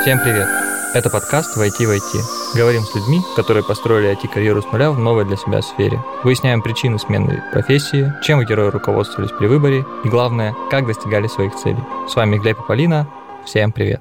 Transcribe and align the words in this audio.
Всем 0.00 0.18
привет! 0.18 0.48
Это 0.94 1.10
подкаст 1.10 1.58
«Войти 1.58 1.84
в 1.84 1.90
IT». 1.90 2.56
Говорим 2.56 2.84
с 2.84 2.94
людьми, 2.94 3.20
которые 3.36 3.62
построили 3.62 4.10
IT-карьеру 4.10 4.62
с 4.62 4.72
нуля 4.72 4.90
в 4.92 4.98
новой 4.98 5.26
для 5.26 5.36
себя 5.36 5.60
сфере. 5.60 6.02
Выясняем 6.24 6.62
причины 6.62 6.98
смены 6.98 7.44
профессии, 7.52 8.10
чем 8.22 8.42
герои 8.42 8.70
руководствовались 8.70 9.30
при 9.38 9.46
выборе 9.46 9.84
и, 10.02 10.08
главное, 10.08 10.56
как 10.70 10.86
достигали 10.86 11.26
своих 11.26 11.54
целей. 11.54 11.84
С 12.08 12.16
вами 12.16 12.38
Глеб 12.38 12.58
и 12.60 12.66
Полина. 12.66 13.10
Всем 13.44 13.72
привет! 13.72 14.00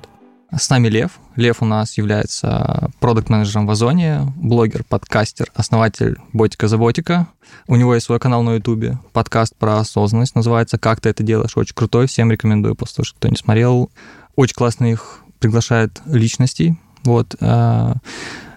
С 0.58 0.70
нами 0.70 0.88
Лев. 0.88 1.20
Лев 1.36 1.62
у 1.62 1.66
нас 1.66 1.98
является 1.98 2.92
продукт-менеджером 3.02 3.68
в 3.68 3.72
Озоне, 3.72 4.22
блогер, 4.38 4.86
подкастер, 4.88 5.52
основатель 5.54 6.16
Ботика 6.32 6.70
за 6.70 6.78
Ботика. 6.78 7.28
У 7.68 7.76
него 7.76 7.94
есть 7.94 8.06
свой 8.06 8.20
канал 8.20 8.42
на 8.42 8.56
Ютубе, 8.56 8.98
подкаст 9.12 9.54
про 9.58 9.80
осознанность, 9.80 10.34
называется 10.34 10.78
«Как 10.78 11.02
ты 11.02 11.10
это 11.10 11.24
делаешь?». 11.24 11.58
Очень 11.58 11.76
крутой, 11.76 12.08
всем 12.08 12.32
рекомендую 12.32 12.76
послушать, 12.76 13.18
кто 13.18 13.28
не 13.28 13.36
смотрел. 13.36 13.92
Очень 14.38 14.56
классно 14.56 14.86
их 14.86 15.24
приглашает 15.40 16.02
личностей. 16.06 16.78
Вот. 17.04 17.36
Э, 17.40 17.94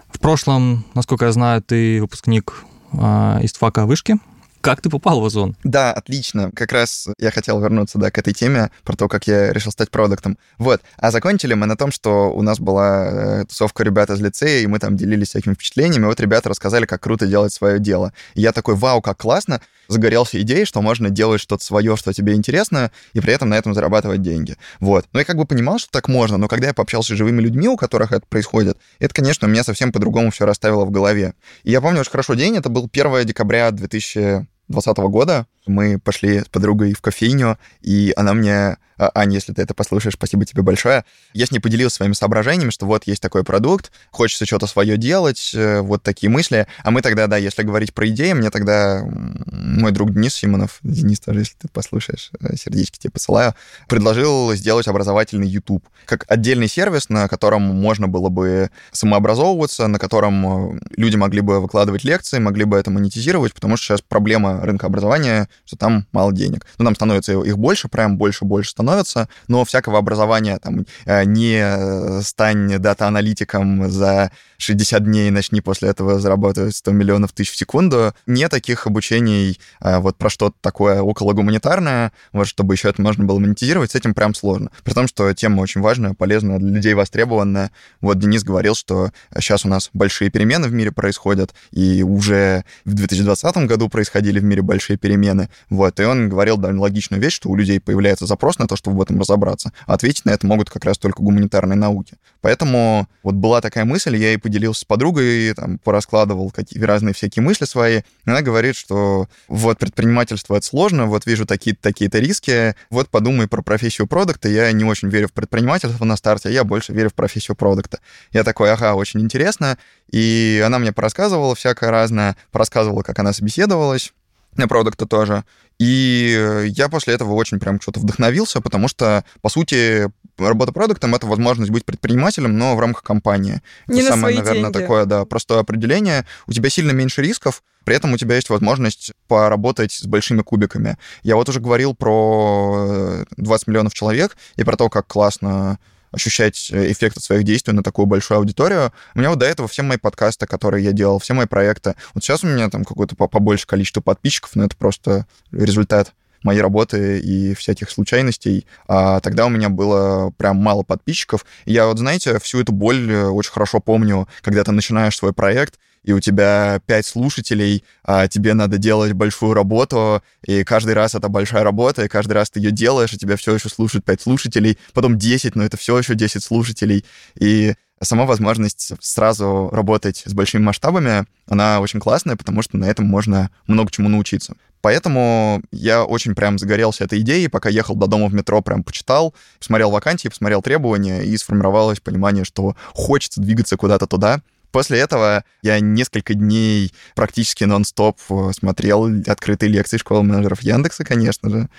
в 0.09 0.19
прошлом, 0.19 0.85
насколько 0.93 1.25
я 1.25 1.31
знаю, 1.31 1.61
ты 1.61 2.01
выпускник 2.01 2.53
э, 2.93 2.97
из 3.41 3.53
ФАКа 3.53 3.85
вышки. 3.85 4.17
Как 4.63 4.79
ты 4.79 4.89
попал 4.89 5.19
в 5.19 5.25
Озон? 5.25 5.57
Да, 5.65 5.91
отлично. 5.91 6.49
Как 6.55 6.71
раз 6.71 7.09
я 7.19 7.31
хотел 7.31 7.59
вернуться, 7.59 7.97
да, 7.97 8.11
к 8.11 8.17
этой 8.17 8.33
теме, 8.33 8.71
про 8.85 8.95
то, 8.95 9.09
как 9.09 9.27
я 9.27 9.51
решил 9.51 9.73
стать 9.73 9.91
продуктом. 9.91 10.37
Вот. 10.57 10.81
А 10.95 11.11
закончили 11.11 11.53
мы 11.53 11.65
на 11.65 11.75
том, 11.75 11.91
что 11.91 12.31
у 12.31 12.41
нас 12.41 12.59
была 12.59 13.41
э, 13.41 13.45
тусовка 13.45 13.83
ребят 13.83 14.09
из 14.09 14.21
лицея, 14.21 14.61
и 14.63 14.67
мы 14.67 14.79
там 14.79 14.95
делились 14.95 15.29
всякими 15.29 15.53
впечатлениями. 15.53 16.05
Вот 16.05 16.21
ребята 16.21 16.47
рассказали, 16.47 16.85
как 16.85 17.01
круто 17.01 17.27
делать 17.27 17.51
свое 17.51 17.77
дело. 17.77 18.13
И 18.35 18.41
я 18.41 18.53
такой, 18.53 18.75
вау, 18.75 19.01
как 19.01 19.17
классно 19.17 19.59
загорелся 19.87 20.41
идеей, 20.41 20.65
что 20.65 20.81
можно 20.81 21.09
делать 21.09 21.41
что-то 21.41 21.63
свое, 21.63 21.95
что 21.95 22.13
тебе 22.13 22.33
интересно, 22.33 22.91
и 23.13 23.19
при 23.19 23.33
этом 23.33 23.49
на 23.49 23.55
этом 23.55 23.73
зарабатывать 23.73 24.21
деньги. 24.21 24.57
Вот. 24.79 25.05
Но 25.13 25.19
я 25.19 25.25
как 25.25 25.37
бы 25.37 25.45
понимал, 25.45 25.79
что 25.79 25.91
так 25.91 26.07
можно, 26.07 26.37
но 26.37 26.47
когда 26.47 26.67
я 26.67 26.73
пообщался 26.73 27.13
с 27.13 27.17
живыми 27.17 27.41
людьми, 27.41 27.67
у 27.67 27.77
которых 27.77 28.11
это 28.11 28.25
происходит, 28.27 28.77
это, 28.99 29.13
конечно, 29.13 29.47
у 29.47 29.51
меня 29.51 29.63
совсем 29.63 29.91
по-другому 29.91 30.31
все 30.31 30.45
расставило 30.45 30.85
в 30.85 30.91
голове. 30.91 31.33
И 31.63 31.71
я 31.71 31.81
помню 31.81 32.01
очень 32.01 32.11
хорошо 32.11 32.33
день, 32.33 32.57
это 32.57 32.69
был 32.69 32.89
1 32.91 33.25
декабря 33.25 33.71
2020 33.71 34.97
года. 34.97 35.47
Мы 35.65 35.99
пошли 35.99 36.41
с 36.41 36.49
подругой 36.49 36.93
в 36.93 37.01
кофейню, 37.01 37.57
и 37.81 38.13
она 38.15 38.33
мне 38.33 38.77
а, 38.97 39.11
Аня, 39.15 39.35
если 39.35 39.53
ты 39.53 39.61
это 39.61 39.73
послушаешь, 39.73 40.13
спасибо 40.13 40.45
тебе 40.45 40.61
большое. 40.61 41.03
Я 41.33 41.45
с 41.45 41.51
ней 41.51 41.59
поделился 41.59 41.97
своими 41.97 42.13
соображениями, 42.13 42.69
что 42.69 42.85
вот 42.85 43.05
есть 43.05 43.21
такой 43.21 43.43
продукт, 43.43 43.91
хочется 44.11 44.45
что-то 44.45 44.67
свое 44.67 44.97
делать, 44.97 45.51
э, 45.53 45.81
вот 45.81 46.03
такие 46.03 46.29
мысли. 46.29 46.67
А 46.83 46.91
мы 46.91 47.01
тогда, 47.01 47.27
да, 47.27 47.37
если 47.37 47.63
говорить 47.63 47.93
про 47.93 48.07
идеи, 48.09 48.33
мне 48.33 48.49
тогда 48.49 49.03
мой 49.03 49.91
друг 49.91 50.13
Денис 50.13 50.33
Симонов, 50.33 50.79
Денис 50.83 51.19
тоже, 51.19 51.39
если 51.39 51.55
ты 51.55 51.67
послушаешь, 51.67 52.31
э, 52.39 52.55
сердечки 52.55 52.99
тебе 52.99 53.11
посылаю, 53.11 53.55
предложил 53.87 54.53
сделать 54.53 54.87
образовательный 54.87 55.47
YouTube 55.47 55.83
как 56.05 56.25
отдельный 56.27 56.67
сервис, 56.67 57.09
на 57.09 57.27
котором 57.27 57.61
можно 57.61 58.07
было 58.07 58.29
бы 58.29 58.69
самообразовываться, 58.91 59.87
на 59.87 59.99
котором 59.99 60.75
э, 60.75 60.79
люди 60.97 61.15
могли 61.15 61.41
бы 61.41 61.59
выкладывать 61.59 62.03
лекции, 62.03 62.39
могли 62.39 62.65
бы 62.65 62.77
это 62.77 62.91
монетизировать, 62.91 63.53
потому 63.53 63.77
что 63.77 63.85
сейчас 63.85 64.01
проблема 64.01 64.61
рынка 64.61 64.87
образования, 64.87 65.47
что 65.65 65.77
там 65.77 66.07
мало 66.11 66.33
денег. 66.33 66.65
Ну, 66.77 66.85
там 66.85 66.95
становится 66.95 67.33
их 67.33 67.57
больше, 67.57 67.87
прям 67.87 68.17
больше-больше 68.17 68.71
становится, 68.71 69.29
но 69.47 69.63
всякого 69.65 69.97
образования 69.97 70.57
там 70.59 70.85
э, 71.05 71.23
не 71.25 71.59
э, 71.61 72.21
стань 72.21 72.79
дата-аналитиком 72.79 73.89
за 73.89 74.31
60 74.63 75.03
дней 75.03 75.31
начни 75.31 75.61
после 75.61 75.89
этого 75.89 76.19
зарабатывать 76.19 76.75
100 76.75 76.91
миллионов 76.91 77.31
тысяч 77.31 77.51
в 77.51 77.57
секунду. 77.57 78.13
Не 78.25 78.47
таких 78.49 78.87
обучений 78.87 79.59
э, 79.81 79.97
вот 79.99 80.17
про 80.17 80.29
что-то 80.29 80.55
такое 80.61 81.01
около 81.01 81.33
гуманитарное, 81.33 82.11
вот 82.31 82.47
чтобы 82.47 82.75
еще 82.75 82.89
это 82.89 83.01
можно 83.01 83.23
было 83.23 83.39
монетизировать, 83.39 83.91
с 83.91 83.95
этим 83.95 84.13
прям 84.13 84.35
сложно. 84.35 84.69
При 84.83 84.93
том, 84.93 85.07
что 85.07 85.33
тема 85.33 85.61
очень 85.61 85.81
важная, 85.81 86.13
полезная, 86.13 86.59
для 86.59 86.69
людей 86.69 86.93
востребованная. 86.93 87.71
Вот 88.01 88.19
Денис 88.19 88.43
говорил, 88.43 88.75
что 88.75 89.11
сейчас 89.39 89.65
у 89.65 89.67
нас 89.67 89.89
большие 89.93 90.29
перемены 90.29 90.67
в 90.67 90.73
мире 90.73 90.91
происходят, 90.91 91.53
и 91.71 92.03
уже 92.03 92.65
в 92.85 92.93
2020 92.93 93.57
году 93.67 93.89
происходили 93.89 94.39
в 94.39 94.43
мире 94.43 94.61
большие 94.61 94.97
перемены. 94.97 95.49
Вот, 95.69 95.99
и 95.99 96.03
он 96.03 96.29
говорил 96.29 96.57
довольно 96.57 96.81
логичную 96.81 97.21
вещь, 97.21 97.33
что 97.33 97.49
у 97.49 97.55
людей 97.55 97.79
появляется 97.79 98.25
запрос 98.25 98.59
на 98.59 98.67
то, 98.67 98.75
чтобы 98.75 98.97
в 98.97 99.01
этом 99.01 99.19
разобраться. 99.19 99.71
А 99.87 99.97
ответить 100.03 100.25
на 100.25 100.31
это 100.31 100.45
могут 100.45 100.69
как 100.69 100.83
раз 100.83 100.97
только 100.97 101.23
гуманитарные 101.23 101.77
науки. 101.77 102.15
Поэтому 102.41 103.07
вот 103.23 103.35
была 103.35 103.61
такая 103.61 103.85
мысль, 103.85 104.17
я 104.17 104.33
и 104.33 104.37
поделился 104.37 104.52
с 104.73 104.83
подругой, 104.83 105.53
там, 105.53 105.77
пораскладывал 105.77 106.51
какие 106.51 106.81
разные 106.83 107.13
всякие 107.13 107.43
мысли 107.43 107.65
свои. 107.65 108.01
Она 108.25 108.41
говорит, 108.41 108.75
что 108.75 109.27
вот 109.47 109.79
предпринимательство— 109.79 110.55
это 110.57 110.65
сложно, 110.65 111.05
вот 111.05 111.25
вижу 111.25 111.45
такие-то 111.45 111.81
такие-то 111.81 112.19
риски, 112.19 112.75
вот 112.89 113.09
подумай 113.09 113.47
про 113.47 113.61
профессию 113.61 114.07
продукта. 114.07 114.49
Я 114.49 114.71
не 114.71 114.83
очень 114.83 115.09
верю 115.09 115.27
в 115.27 115.33
предпринимательство 115.33 116.05
на 116.05 116.17
старте, 116.17 116.51
я 116.51 116.63
больше 116.63 116.93
верю 116.93 117.09
в 117.09 117.13
профессию 117.13 117.55
продукта. 117.55 117.99
Я 118.31 118.43
такой, 118.43 118.71
ага, 118.71 118.93
очень 118.95 119.21
интересно. 119.21 119.77
И 120.11 120.61
она 120.65 120.79
мне 120.79 120.91
порассказывала 120.91 121.55
всякое 121.55 121.91
разное, 121.91 122.35
порассказывала, 122.51 123.01
как 123.01 123.19
она 123.19 123.33
собеседовалась, 123.33 124.13
на 124.55 124.67
продукта 124.67 125.05
тоже. 125.05 125.43
И 125.79 126.65
я 126.75 126.87
после 126.87 127.13
этого 127.15 127.33
очень 127.33 127.59
прям 127.59 127.81
что-то 127.81 127.99
вдохновился, 127.99 128.61
потому 128.61 128.87
что, 128.87 129.25
по 129.41 129.49
сути, 129.49 130.09
работа 130.37 130.71
продуктом— 130.71 131.15
это 131.15 131.27
возможность 131.27 131.71
быть 131.71 131.85
предпринимателем, 131.85 132.57
но 132.57 132.75
в 132.75 132.79
рамках 132.79 133.03
компании. 133.03 133.61
Не 133.87 134.01
это 134.01 134.09
на 134.09 134.15
самое, 134.15 134.35
свои 134.35 134.45
наверное, 134.45 134.71
деньги. 134.71 134.81
такое, 134.81 135.05
да, 135.05 135.25
простое 135.25 135.59
определение. 135.59 136.25
У 136.47 136.53
тебя 136.53 136.69
сильно 136.69 136.91
меньше 136.91 137.21
рисков, 137.21 137.63
при 137.83 137.95
этом 137.95 138.13
у 138.13 138.17
тебя 138.17 138.35
есть 138.35 138.49
возможность 138.49 139.11
поработать 139.27 139.91
с 139.91 140.05
большими 140.05 140.41
кубиками. 140.41 140.97
Я 141.21 141.35
вот 141.35 141.49
уже 141.49 141.59
говорил 141.59 141.93
про 141.95 143.25
20 143.37 143.67
миллионов 143.67 143.93
человек 143.93 144.37
и 144.55 144.63
про 144.63 144.77
то, 144.77 144.89
как 144.89 145.07
классно 145.07 145.79
ощущать 146.11 146.71
эффект 146.71 147.17
от 147.17 147.23
своих 147.23 147.43
действий 147.43 147.73
на 147.73 147.81
такую 147.83 148.05
большую 148.05 148.37
аудиторию. 148.37 148.93
У 149.15 149.19
меня 149.19 149.31
вот 149.31 149.39
до 149.39 149.47
этого 149.47 149.67
все 149.67 149.81
мои 149.81 149.97
подкасты, 149.97 150.45
которые 150.45 150.83
я 150.85 150.91
делал, 150.91 151.19
все 151.19 151.33
мои 151.33 151.47
проекты. 151.47 151.95
Вот 152.13 152.23
сейчас 152.23 152.43
у 152.43 152.47
меня 152.47 152.69
там 152.69 152.85
какое-то 152.85 153.15
по- 153.15 153.27
побольше 153.27 153.65
количество 153.65 153.99
подписчиков, 153.99 154.51
но 154.55 154.65
это 154.65 154.77
просто 154.77 155.25
результат 155.51 156.13
моей 156.43 156.61
работы 156.61 157.19
и 157.19 157.53
всяких 157.55 157.89
случайностей. 157.89 158.65
А 158.87 159.19
тогда 159.19 159.45
у 159.45 159.49
меня 159.49 159.69
было 159.69 160.31
прям 160.37 160.57
мало 160.57 160.83
подписчиков. 160.83 161.45
И 161.65 161.73
я 161.73 161.87
вот, 161.87 161.99
знаете, 161.99 162.39
всю 162.39 162.61
эту 162.61 162.71
боль 162.71 163.11
э, 163.11 163.27
очень 163.27 163.51
хорошо 163.51 163.79
помню, 163.79 164.27
когда 164.41 164.63
ты 164.63 164.71
начинаешь 164.71 165.17
свой 165.17 165.33
проект, 165.33 165.79
и 166.03 166.11
у 166.11 166.19
тебя 166.19 166.81
пять 166.85 167.05
слушателей, 167.05 167.83
а 168.03 168.27
тебе 168.27 168.53
надо 168.53 168.77
делать 168.77 169.13
большую 169.13 169.53
работу, 169.53 170.21
и 170.45 170.63
каждый 170.63 170.93
раз 170.93 171.15
это 171.15 171.29
большая 171.29 171.63
работа, 171.63 172.03
и 172.03 172.09
каждый 172.09 172.33
раз 172.33 172.49
ты 172.49 172.59
ее 172.59 172.71
делаешь, 172.71 173.13
и 173.13 173.17
тебя 173.17 173.37
все 173.37 173.53
еще 173.53 173.69
слушают 173.69 174.05
пять 174.05 174.21
слушателей, 174.21 174.77
потом 174.93 175.17
10, 175.17 175.55
но 175.55 175.63
это 175.63 175.77
все 175.77 175.97
еще 175.97 176.15
10 176.15 176.43
слушателей. 176.43 177.05
И 177.39 177.73
сама 178.01 178.25
возможность 178.25 178.93
сразу 178.99 179.69
работать 179.71 180.23
с 180.25 180.33
большими 180.33 180.61
масштабами, 180.61 181.25
она 181.47 181.79
очень 181.79 181.99
классная, 181.99 182.35
потому 182.35 182.61
что 182.61 182.77
на 182.77 182.85
этом 182.85 183.05
можно 183.05 183.49
много 183.67 183.91
чему 183.91 184.09
научиться. 184.09 184.55
Поэтому 184.83 185.61
я 185.71 186.03
очень 186.03 186.35
прям 186.35 186.59
загорелся 186.59 187.05
этой 187.05 187.21
идеей, 187.21 187.47
пока 187.47 187.69
ехал 187.69 187.95
до 187.95 188.05
дома 188.05 188.27
в 188.27 188.33
метро, 188.33 188.61
прям 188.61 188.83
почитал, 188.83 189.33
посмотрел 189.57 189.91
вакансии, 189.91 190.27
посмотрел 190.27 190.61
требования, 190.61 191.23
и 191.23 191.37
сформировалось 191.37 192.01
понимание, 192.01 192.43
что 192.43 192.75
хочется 192.93 193.39
двигаться 193.39 193.77
куда-то 193.77 194.07
туда. 194.07 194.41
После 194.71 194.99
этого 194.99 195.45
я 195.61 195.79
несколько 195.79 196.33
дней 196.33 196.91
практически 197.15 197.63
нон-стоп 197.63 198.17
э, 198.29 198.51
смотрел 198.57 199.05
открытые 199.27 199.69
лекции 199.69 199.97
школы 199.97 200.23
менеджеров 200.23 200.63
Яндекса, 200.63 201.05
конечно 201.05 201.49
же. 201.49 201.69